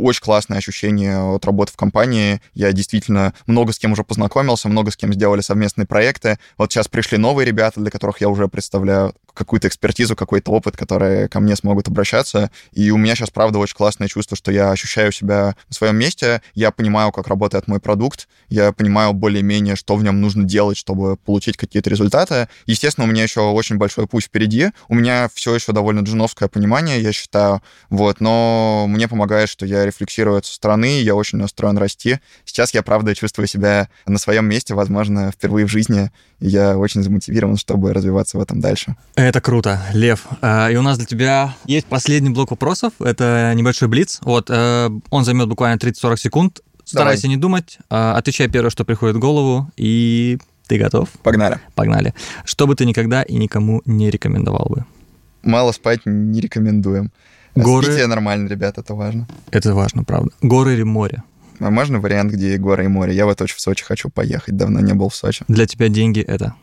очень 0.03 0.21
классное 0.21 0.57
ощущение 0.57 1.17
от 1.19 1.45
работы 1.45 1.73
в 1.73 1.77
компании, 1.77 2.41
я 2.53 2.71
действительно 2.71 3.33
много 3.47 3.73
с 3.73 3.79
кем 3.79 3.91
уже 3.91 4.03
познакомился, 4.03 4.69
много 4.69 4.91
с 4.91 4.97
кем 4.97 5.13
сделали 5.13 5.41
совместные 5.41 5.85
проекты, 5.85 6.39
вот 6.57 6.71
сейчас 6.71 6.87
пришли 6.87 7.17
новые 7.17 7.45
ребята, 7.45 7.81
для 7.81 7.91
которых 7.91 8.21
я 8.21 8.29
уже 8.29 8.47
представляю 8.47 9.13
какую-то 9.35 9.67
экспертизу, 9.67 10.15
какой-то 10.15 10.51
опыт, 10.51 10.75
которые 10.75 11.27
ко 11.27 11.39
мне 11.39 11.55
смогут 11.55 11.87
обращаться. 11.87 12.49
И 12.71 12.89
у 12.91 12.97
меня 12.97 13.15
сейчас, 13.15 13.29
правда, 13.29 13.59
очень 13.59 13.75
классное 13.75 14.07
чувство, 14.07 14.35
что 14.35 14.51
я 14.51 14.71
ощущаю 14.71 15.11
себя 15.11 15.55
на 15.69 15.73
своем 15.73 15.97
месте, 15.97 16.41
я 16.53 16.71
понимаю, 16.71 17.11
как 17.11 17.27
работает 17.27 17.67
мой 17.67 17.79
продукт, 17.79 18.27
я 18.49 18.71
понимаю 18.71 19.13
более-менее, 19.13 19.75
что 19.75 19.95
в 19.95 20.03
нем 20.03 20.21
нужно 20.21 20.43
делать, 20.43 20.77
чтобы 20.77 21.17
получить 21.17 21.57
какие-то 21.57 21.89
результаты. 21.89 22.47
Естественно, 22.65 23.05
у 23.05 23.09
меня 23.09 23.23
еще 23.23 23.41
очень 23.41 23.77
большой 23.77 24.07
путь 24.07 24.25
впереди. 24.25 24.69
У 24.87 24.95
меня 24.95 25.29
все 25.33 25.53
еще 25.53 25.71
довольно 25.71 25.99
джуновское 25.99 26.49
понимание, 26.49 27.01
я 27.01 27.11
считаю, 27.11 27.61
вот, 27.89 28.21
но 28.21 28.85
мне 28.87 29.07
помогает, 29.07 29.49
что 29.49 29.65
я 29.65 29.85
рефлексирую 29.85 30.41
со 30.43 30.53
стороны, 30.53 31.01
я 31.01 31.15
очень 31.15 31.37
настроен 31.37 31.77
расти. 31.77 32.19
Сейчас 32.45 32.73
я, 32.73 32.83
правда, 32.83 33.13
чувствую 33.15 33.47
себя 33.47 33.89
на 34.05 34.17
своем 34.17 34.45
месте, 34.45 34.73
возможно, 34.73 35.31
впервые 35.31 35.65
в 35.65 35.69
жизни, 35.69 36.11
и 36.39 36.47
я 36.47 36.77
очень 36.77 37.03
замотивирован, 37.03 37.57
чтобы 37.57 37.93
развиваться 37.93 38.37
в 38.37 38.41
этом 38.41 38.59
дальше. 38.59 38.95
Это 39.25 39.41
круто, 39.41 39.81
Лев. 39.91 40.27
А, 40.41 40.69
и 40.69 40.75
у 40.75 40.83
нас 40.83 40.99
для 40.99 41.07
тебя 41.07 41.55
есть 41.65 41.87
последний 41.87 42.29
блок 42.29 42.51
вопросов. 42.51 42.93
Это 42.99 43.51
небольшой 43.55 43.87
блиц. 43.87 44.19
Вот, 44.21 44.51
э, 44.51 44.89
он 45.09 45.25
займет 45.25 45.49
буквально 45.49 45.79
30-40 45.79 46.17
секунд. 46.17 46.59
Старайся 46.83 47.23
Давай. 47.23 47.35
не 47.35 47.41
думать, 47.41 47.79
а, 47.89 48.15
отвечай 48.15 48.47
первое, 48.47 48.69
что 48.69 48.85
приходит 48.85 49.15
в 49.15 49.19
голову, 49.19 49.71
и 49.77 50.37
Ты 50.67 50.77
готов? 50.77 51.09
Погнали. 51.23 51.59
Погнали. 51.73 52.13
Что 52.43 52.67
бы 52.67 52.75
ты 52.75 52.85
никогда 52.85 53.23
и 53.23 53.35
никому 53.37 53.81
не 53.85 54.11
рекомендовал 54.11 54.67
бы? 54.69 54.85
Мало 55.41 55.71
спать 55.71 56.01
не 56.05 56.39
рекомендуем. 56.39 57.11
Горы- 57.55 57.85
Спите 57.93 58.05
нормально, 58.05 58.47
ребят, 58.47 58.77
это 58.77 58.93
важно. 58.93 59.27
Это 59.49 59.73
важно, 59.73 60.03
правда. 60.03 60.29
Горы 60.43 60.73
или 60.73 60.83
море? 60.83 61.23
А 61.59 61.71
можно 61.71 61.99
вариант, 61.99 62.31
где 62.31 62.53
и 62.53 62.57
горы, 62.59 62.85
и 62.85 62.87
море? 62.89 63.15
Я 63.15 63.25
вот 63.25 63.41
очень 63.41 63.55
в 63.55 63.61
Сочи 63.61 63.83
хочу 63.83 64.09
поехать, 64.09 64.55
давно 64.55 64.81
не 64.81 64.93
был 64.93 65.09
в 65.09 65.15
Сочи. 65.15 65.43
Для 65.47 65.65
тебя 65.65 65.87
деньги— 65.89 66.19
это? 66.27 66.53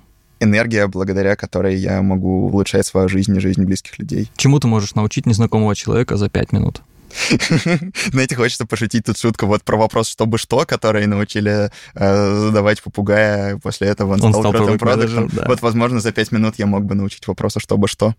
Энергия, 0.42 0.86
благодаря 0.86 1.36
которой 1.36 1.76
я 1.76 2.02
могу 2.02 2.46
улучшать 2.46 2.86
свою 2.86 3.08
жизнь 3.08 3.36
и 3.36 3.40
жизнь 3.40 3.64
близких 3.64 3.98
людей. 3.98 4.30
Чему 4.36 4.58
ты 4.60 4.68
можешь 4.68 4.94
научить 4.94 5.26
незнакомого 5.26 5.74
человека 5.74 6.16
за 6.16 6.28
пять 6.28 6.52
минут? 6.52 6.82
Знаете, 8.12 8.36
хочется 8.36 8.66
пошутить 8.66 9.04
тут 9.04 9.18
шутку 9.18 9.46
вот 9.46 9.62
про 9.62 9.76
вопрос 9.76 10.08
«чтобы 10.08 10.38
что», 10.38 10.64
который 10.64 11.06
научили 11.06 11.70
э, 11.94 12.34
задавать 12.34 12.82
попугая, 12.82 13.58
после 13.58 13.88
этого 13.88 14.14
он, 14.14 14.22
Он 14.22 14.32
стал, 14.32 14.42
стал 14.42 14.52
крутым 14.52 14.78
продажем. 14.78 15.28
да. 15.32 15.44
Вот, 15.46 15.62
возможно, 15.62 16.00
за 16.00 16.12
пять 16.12 16.32
минут 16.32 16.54
я 16.58 16.66
мог 16.66 16.84
бы 16.84 16.94
научить 16.94 17.26
вопросу 17.26 17.60
«чтобы 17.60 17.88
что». 17.88 18.14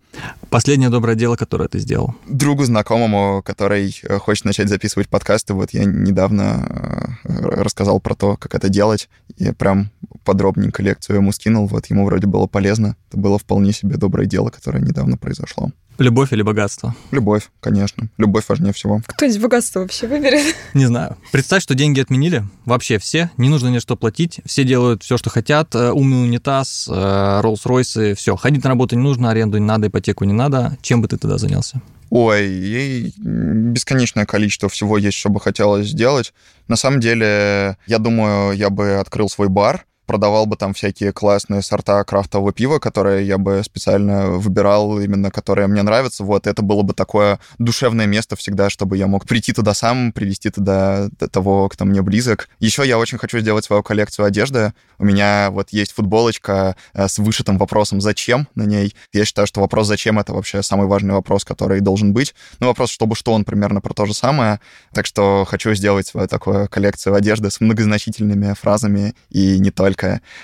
Последнее 0.50 0.90
доброе 0.90 1.16
дело, 1.16 1.36
которое 1.36 1.68
ты 1.68 1.78
сделал. 1.78 2.14
Другу 2.26 2.64
знакомому, 2.64 3.42
который 3.44 3.98
э, 4.02 4.18
хочет 4.18 4.44
начать 4.44 4.68
записывать 4.68 5.08
подкасты, 5.08 5.54
вот 5.54 5.70
я 5.72 5.84
недавно 5.84 7.18
э, 7.24 7.32
рассказал 7.40 8.00
про 8.00 8.14
то, 8.14 8.36
как 8.36 8.54
это 8.54 8.68
делать, 8.68 9.08
и 9.36 9.52
прям 9.52 9.90
подробненько 10.24 10.82
лекцию 10.82 11.16
ему 11.16 11.32
скинул, 11.32 11.66
вот 11.66 11.86
ему 11.86 12.06
вроде 12.06 12.26
было 12.26 12.46
полезно. 12.46 12.96
Это 13.08 13.18
было 13.18 13.38
вполне 13.38 13.72
себе 13.72 13.96
доброе 13.96 14.26
дело, 14.26 14.50
которое 14.50 14.80
недавно 14.80 15.16
произошло. 15.16 15.70
Любовь 15.98 16.32
или 16.32 16.42
богатство? 16.42 16.94
Любовь, 17.12 17.50
конечно. 17.60 18.08
Любовь 18.18 18.44
важнее 18.48 18.72
всего. 18.72 19.00
Кто-нибудь 19.06 19.40
богатство 19.40 19.80
вообще 19.80 20.08
выберет? 20.08 20.56
Не 20.74 20.86
знаю. 20.86 21.16
Представь, 21.30 21.62
что 21.62 21.76
деньги 21.76 22.00
отменили. 22.00 22.42
Вообще 22.64 22.98
все. 22.98 23.30
Не 23.36 23.48
нужно 23.48 23.68
ни 23.68 23.78
что 23.78 23.96
платить. 23.96 24.40
Все 24.44 24.64
делают 24.64 25.04
все, 25.04 25.16
что 25.16 25.30
хотят. 25.30 25.72
Э, 25.76 25.92
Умный 25.92 26.24
унитаз, 26.24 26.88
э, 26.90 27.40
Роллс-Ройсы, 27.42 28.14
все. 28.14 28.34
Ходить 28.34 28.64
на 28.64 28.70
работу 28.70 28.96
не 28.96 29.02
нужно, 29.02 29.30
аренду 29.30 29.58
не 29.58 29.66
надо, 29.66 29.86
ипотеку 29.86 30.24
не 30.24 30.32
надо. 30.32 30.76
Чем 30.82 31.00
бы 31.00 31.06
ты 31.06 31.16
тогда 31.16 31.38
занялся? 31.38 31.80
Ой, 32.10 32.46
и 32.48 33.12
бесконечное 33.16 34.26
количество 34.26 34.68
всего 34.68 34.98
есть, 34.98 35.16
что 35.16 35.30
бы 35.30 35.40
хотелось 35.40 35.88
сделать. 35.88 36.32
На 36.66 36.76
самом 36.76 37.00
деле, 37.00 37.76
я 37.86 37.98
думаю, 37.98 38.56
я 38.56 38.70
бы 38.70 38.94
открыл 38.96 39.28
свой 39.28 39.48
бар, 39.48 39.86
продавал 40.06 40.46
бы 40.46 40.56
там 40.56 40.74
всякие 40.74 41.12
классные 41.12 41.62
сорта 41.62 42.02
крафтового 42.04 42.52
пива, 42.52 42.78
которые 42.78 43.26
я 43.26 43.38
бы 43.38 43.62
специально 43.64 44.28
выбирал, 44.30 45.00
именно 45.00 45.30
которые 45.30 45.66
мне 45.66 45.82
нравятся. 45.82 46.24
Вот 46.24 46.46
это 46.46 46.62
было 46.62 46.82
бы 46.82 46.94
такое 46.94 47.38
душевное 47.58 48.06
место 48.06 48.36
всегда, 48.36 48.70
чтобы 48.70 48.96
я 48.96 49.06
мог 49.06 49.26
прийти 49.26 49.52
туда 49.52 49.74
сам, 49.74 50.12
привести 50.12 50.50
туда 50.50 51.08
того, 51.30 51.68
кто 51.68 51.84
мне 51.84 52.02
близок. 52.02 52.48
Еще 52.60 52.86
я 52.86 52.98
очень 52.98 53.18
хочу 53.18 53.38
сделать 53.40 53.64
свою 53.64 53.82
коллекцию 53.82 54.26
одежды. 54.26 54.74
У 54.98 55.04
меня 55.04 55.50
вот 55.50 55.70
есть 55.70 55.92
футболочка 55.92 56.76
э, 56.92 57.08
с 57.08 57.18
вышитым 57.18 57.58
вопросом 57.58 58.00
«Зачем?» 58.00 58.48
на 58.54 58.64
ней. 58.64 58.94
Я 59.12 59.24
считаю, 59.24 59.46
что 59.46 59.60
вопрос 59.60 59.86
«Зачем?»— 59.86 60.18
это 60.20 60.32
вообще 60.32 60.62
самый 60.62 60.86
важный 60.86 61.14
вопрос, 61.14 61.44
который 61.44 61.80
должен 61.80 62.12
быть. 62.12 62.34
Ну, 62.60 62.68
вопрос 62.68 62.90
«Чтобы 62.90 63.16
что?» 63.16 63.32
он 63.32 63.44
примерно 63.44 63.80
про 63.80 63.94
то 63.94 64.06
же 64.06 64.14
самое. 64.14 64.60
Так 64.92 65.06
что 65.06 65.44
хочу 65.44 65.74
сделать 65.74 66.06
свою 66.06 66.28
такую 66.28 66.68
коллекцию 66.68 67.14
одежды 67.14 67.50
с 67.50 67.60
многозначительными 67.60 68.54
фразами 68.54 69.14
и 69.30 69.58
не 69.58 69.70
только. 69.70 69.93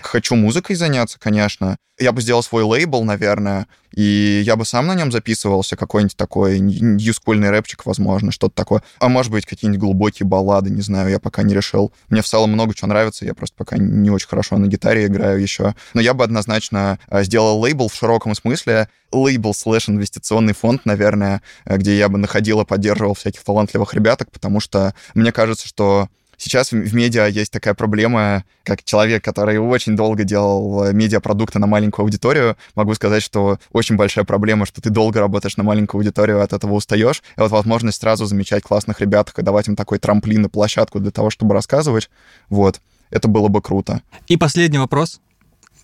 Хочу 0.02 0.34
музыкой 0.36 0.76
заняться, 0.76 1.18
конечно. 1.18 1.76
Я 1.98 2.12
бы 2.12 2.22
сделал 2.22 2.42
свой 2.42 2.62
лейбл, 2.62 3.04
наверное, 3.04 3.66
и 3.94 4.42
я 4.44 4.56
бы 4.56 4.64
сам 4.64 4.86
на 4.86 4.94
нем 4.94 5.12
записывался, 5.12 5.76
какой-нибудь 5.76 6.16
такой 6.16 6.58
ньюскульный 6.58 7.50
рэпчик, 7.50 7.84
возможно, 7.84 8.32
что-то 8.32 8.54
такое. 8.54 8.82
А 9.00 9.08
может 9.08 9.30
быть, 9.30 9.44
какие-нибудь 9.44 9.80
глубокие 9.80 10.26
баллады, 10.26 10.70
не 10.70 10.80
знаю, 10.80 11.10
я 11.10 11.18
пока 11.18 11.42
не 11.42 11.52
решил. 11.52 11.92
Мне 12.08 12.22
в 12.22 12.26
целом 12.26 12.52
много 12.52 12.74
чего 12.74 12.88
нравится, 12.88 13.26
я 13.26 13.34
просто 13.34 13.54
пока 13.56 13.76
не 13.76 14.10
очень 14.10 14.28
хорошо 14.28 14.56
на 14.56 14.66
гитаре 14.66 15.06
играю 15.06 15.40
еще. 15.42 15.74
Но 15.92 16.00
я 16.00 16.14
бы 16.14 16.24
однозначно 16.24 16.98
э, 17.08 17.22
сделал 17.24 17.60
лейбл 17.60 17.88
в 17.88 17.94
широком 17.94 18.34
смысле, 18.34 18.88
лейбл 19.12 19.52
слэш 19.52 19.88
инвестиционный 19.90 20.54
фонд, 20.54 20.86
наверное, 20.86 21.42
где 21.66 21.98
я 21.98 22.08
бы 22.08 22.16
находил 22.16 22.60
и 22.62 22.64
поддерживал 22.64 23.14
всяких 23.14 23.42
талантливых 23.42 23.92
ребяток, 23.92 24.30
потому 24.30 24.60
что 24.60 24.94
мне 25.14 25.32
кажется, 25.32 25.68
что 25.68 26.08
Сейчас 26.40 26.72
в 26.72 26.80
в 26.90 26.94
медиа 26.94 27.26
есть 27.26 27.52
такая 27.52 27.74
проблема, 27.74 28.44
как 28.64 28.82
человек, 28.82 29.22
который 29.22 29.58
очень 29.58 29.94
долго 29.94 30.24
делал 30.24 30.84
э, 30.84 30.92
медиапродукты 30.94 31.58
на 31.58 31.66
маленькую 31.66 32.04
аудиторию, 32.04 32.56
могу 32.74 32.94
сказать, 32.94 33.22
что 33.22 33.58
очень 33.72 33.96
большая 33.96 34.24
проблема, 34.24 34.64
что 34.64 34.80
ты 34.80 34.88
долго 34.88 35.20
работаешь 35.20 35.58
на 35.58 35.64
маленькую 35.64 35.98
аудиторию, 35.98 36.42
от 36.42 36.54
этого 36.54 36.72
устаешь. 36.72 37.22
И 37.36 37.40
вот 37.40 37.50
возможность 37.50 38.00
сразу 38.00 38.24
замечать 38.24 38.62
классных 38.62 39.02
ребят 39.02 39.30
и 39.36 39.42
давать 39.42 39.68
им 39.68 39.76
такой 39.76 39.98
трамплин 39.98 40.46
и 40.46 40.48
площадку 40.48 40.98
для 40.98 41.10
того, 41.10 41.28
чтобы 41.28 41.52
рассказывать, 41.52 42.08
вот, 42.48 42.80
это 43.10 43.28
было 43.28 43.48
бы 43.48 43.60
круто. 43.60 44.00
И 44.26 44.38
последний 44.38 44.78
вопрос. 44.78 45.20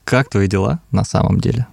Как 0.04 0.30
твои 0.30 0.48
дела 0.48 0.80
на 0.90 1.04
самом 1.04 1.38
деле? 1.38 1.66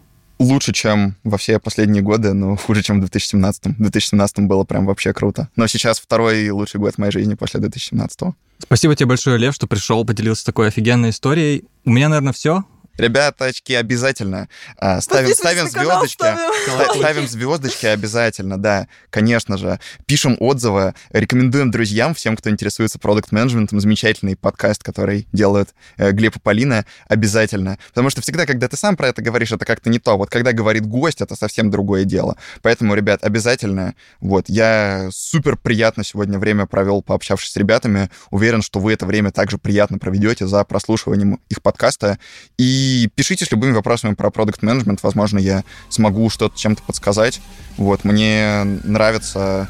Лучше, 0.44 0.74
чем 0.74 1.16
во 1.24 1.38
все 1.38 1.60
последние 1.60 2.04
годы, 2.04 2.34
но 2.34 2.56
хуже, 2.56 2.84
чем 2.84 2.98
в 2.98 3.00
2017. 3.02 3.66
В 3.66 3.82
2017 3.82 4.40
было 4.40 4.64
прям 4.64 4.86
вообще 4.86 5.14
круто. 5.14 5.50
Но 5.56 5.68
сейчас 5.68 6.00
второй 6.00 6.50
лучший 6.50 6.80
год 6.80 6.96
в 6.96 6.98
моей 6.98 7.12
жизни 7.12 7.36
после 7.36 7.60
2017. 7.60 8.20
Спасибо 8.60 8.96
тебе 8.96 9.08
большое, 9.08 9.38
Лев, 9.38 9.56
что 9.56 9.68
пришел, 9.68 10.06
поделился 10.06 10.46
такой 10.46 10.68
офигенной 10.68 11.10
историей. 11.10 11.66
У 11.86 11.92
меня, 11.92 12.10
наверное, 12.10 12.34
все. 12.34 12.64
Ребяточки, 12.98 13.74
обязательно. 13.74 14.48
А, 14.78 15.02
ставим, 15.02 15.34
ставим 15.34 15.68
звездочки. 15.68 16.18
Ста- 16.18 16.94
Ставим 16.96 17.28
звездочки 17.28 17.88
обязательно, 17.88 18.58
да, 18.58 18.88
конечно 19.10 19.58
же. 19.58 19.80
Пишем 20.06 20.38
отзывы, 20.40 20.94
рекомендуем 21.12 21.72
друзьям, 21.72 22.14
всем, 22.14 22.38
кто 22.38 22.52
интересуется 22.52 23.00
продукт-менеджментом, 23.00 23.80
замечательный 23.80 24.36
подкаст, 24.36 24.84
который 24.84 25.28
делают 25.32 25.70
э, 25.98 26.12
Глеб 26.12 26.36
и 26.36 26.40
Полина, 26.40 26.86
обязательно. 27.08 27.80
Потому 27.90 28.12
что 28.12 28.22
всегда, 28.22 28.46
когда 28.46 28.68
ты 28.68 28.78
сам 28.78 28.96
про 28.96 29.08
это 29.08 29.24
говоришь, 29.24 29.52
это 29.52 29.66
как-то 29.66 29.90
не 29.90 29.98
то. 29.98 30.16
Вот 30.16 30.30
когда 30.30 30.52
говорит 30.54 30.86
гость, 30.86 31.22
это 31.22 31.36
совсем 31.36 31.72
другое 31.72 32.04
дело. 32.04 32.38
Поэтому, 32.62 32.94
ребят, 32.94 33.24
обязательно. 33.24 33.96
Вот, 34.20 34.50
я 34.50 35.08
супер 35.12 35.58
приятно 35.58 36.04
сегодня 36.04 36.38
время 36.38 36.68
провел, 36.68 37.02
пообщавшись 37.02 37.54
с 37.54 37.58
ребятами. 37.58 38.12
Уверен, 38.30 38.62
что 38.62 38.80
вы 38.80 38.94
это 38.94 39.08
время 39.08 39.32
также 39.32 39.58
приятно 39.58 39.98
проведете 39.98 40.46
за 40.46 40.64
прослушиванием 40.64 41.40
их 41.50 41.62
подкаста. 41.64 42.20
И 42.58 42.83
пишите 43.16 43.46
с 43.46 43.52
любыми 43.52 43.74
вопросами 43.74 44.14
про 44.14 44.30
продукт 44.30 44.62
менеджмент 44.62 45.02
Возможно, 45.04 45.40
я 45.40 45.64
смогу 45.90 46.30
что-то 46.30 46.58
чем-то 46.58 46.84
подсказать. 46.84 47.42
Вот, 47.78 48.04
мне 48.04 48.64
нравится 48.84 49.68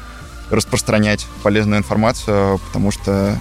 распространять 0.50 1.26
полезную 1.42 1.78
информацию, 1.78 2.58
потому 2.58 2.90
что 2.90 3.38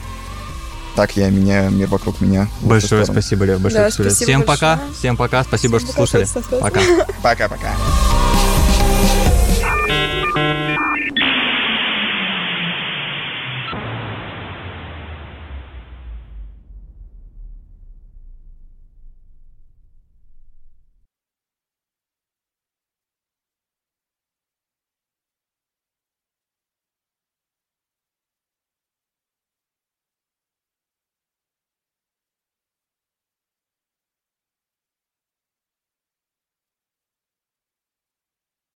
так 0.96 1.18
я 1.18 1.30
меняю 1.30 1.72
мир 1.72 1.88
вокруг 1.88 2.22
меня. 2.22 2.48
Большое 2.62 3.06
спасибо, 3.06 3.46
Лев. 3.46 3.60
Большое 3.60 3.86
Да, 3.86 3.92
спасибо. 3.92 4.10
спасибо 4.10 4.26
Всем 4.26 4.44
пока. 4.44 4.80
Всем 4.98 5.18
пока. 5.18 5.44
Спасибо, 5.44 5.78
Всем 5.80 5.90
что 5.90 5.98
пока, 5.98 6.26
слушали. 6.26 6.62
Пока. 6.62 6.82
Пока-пока. 7.22 7.74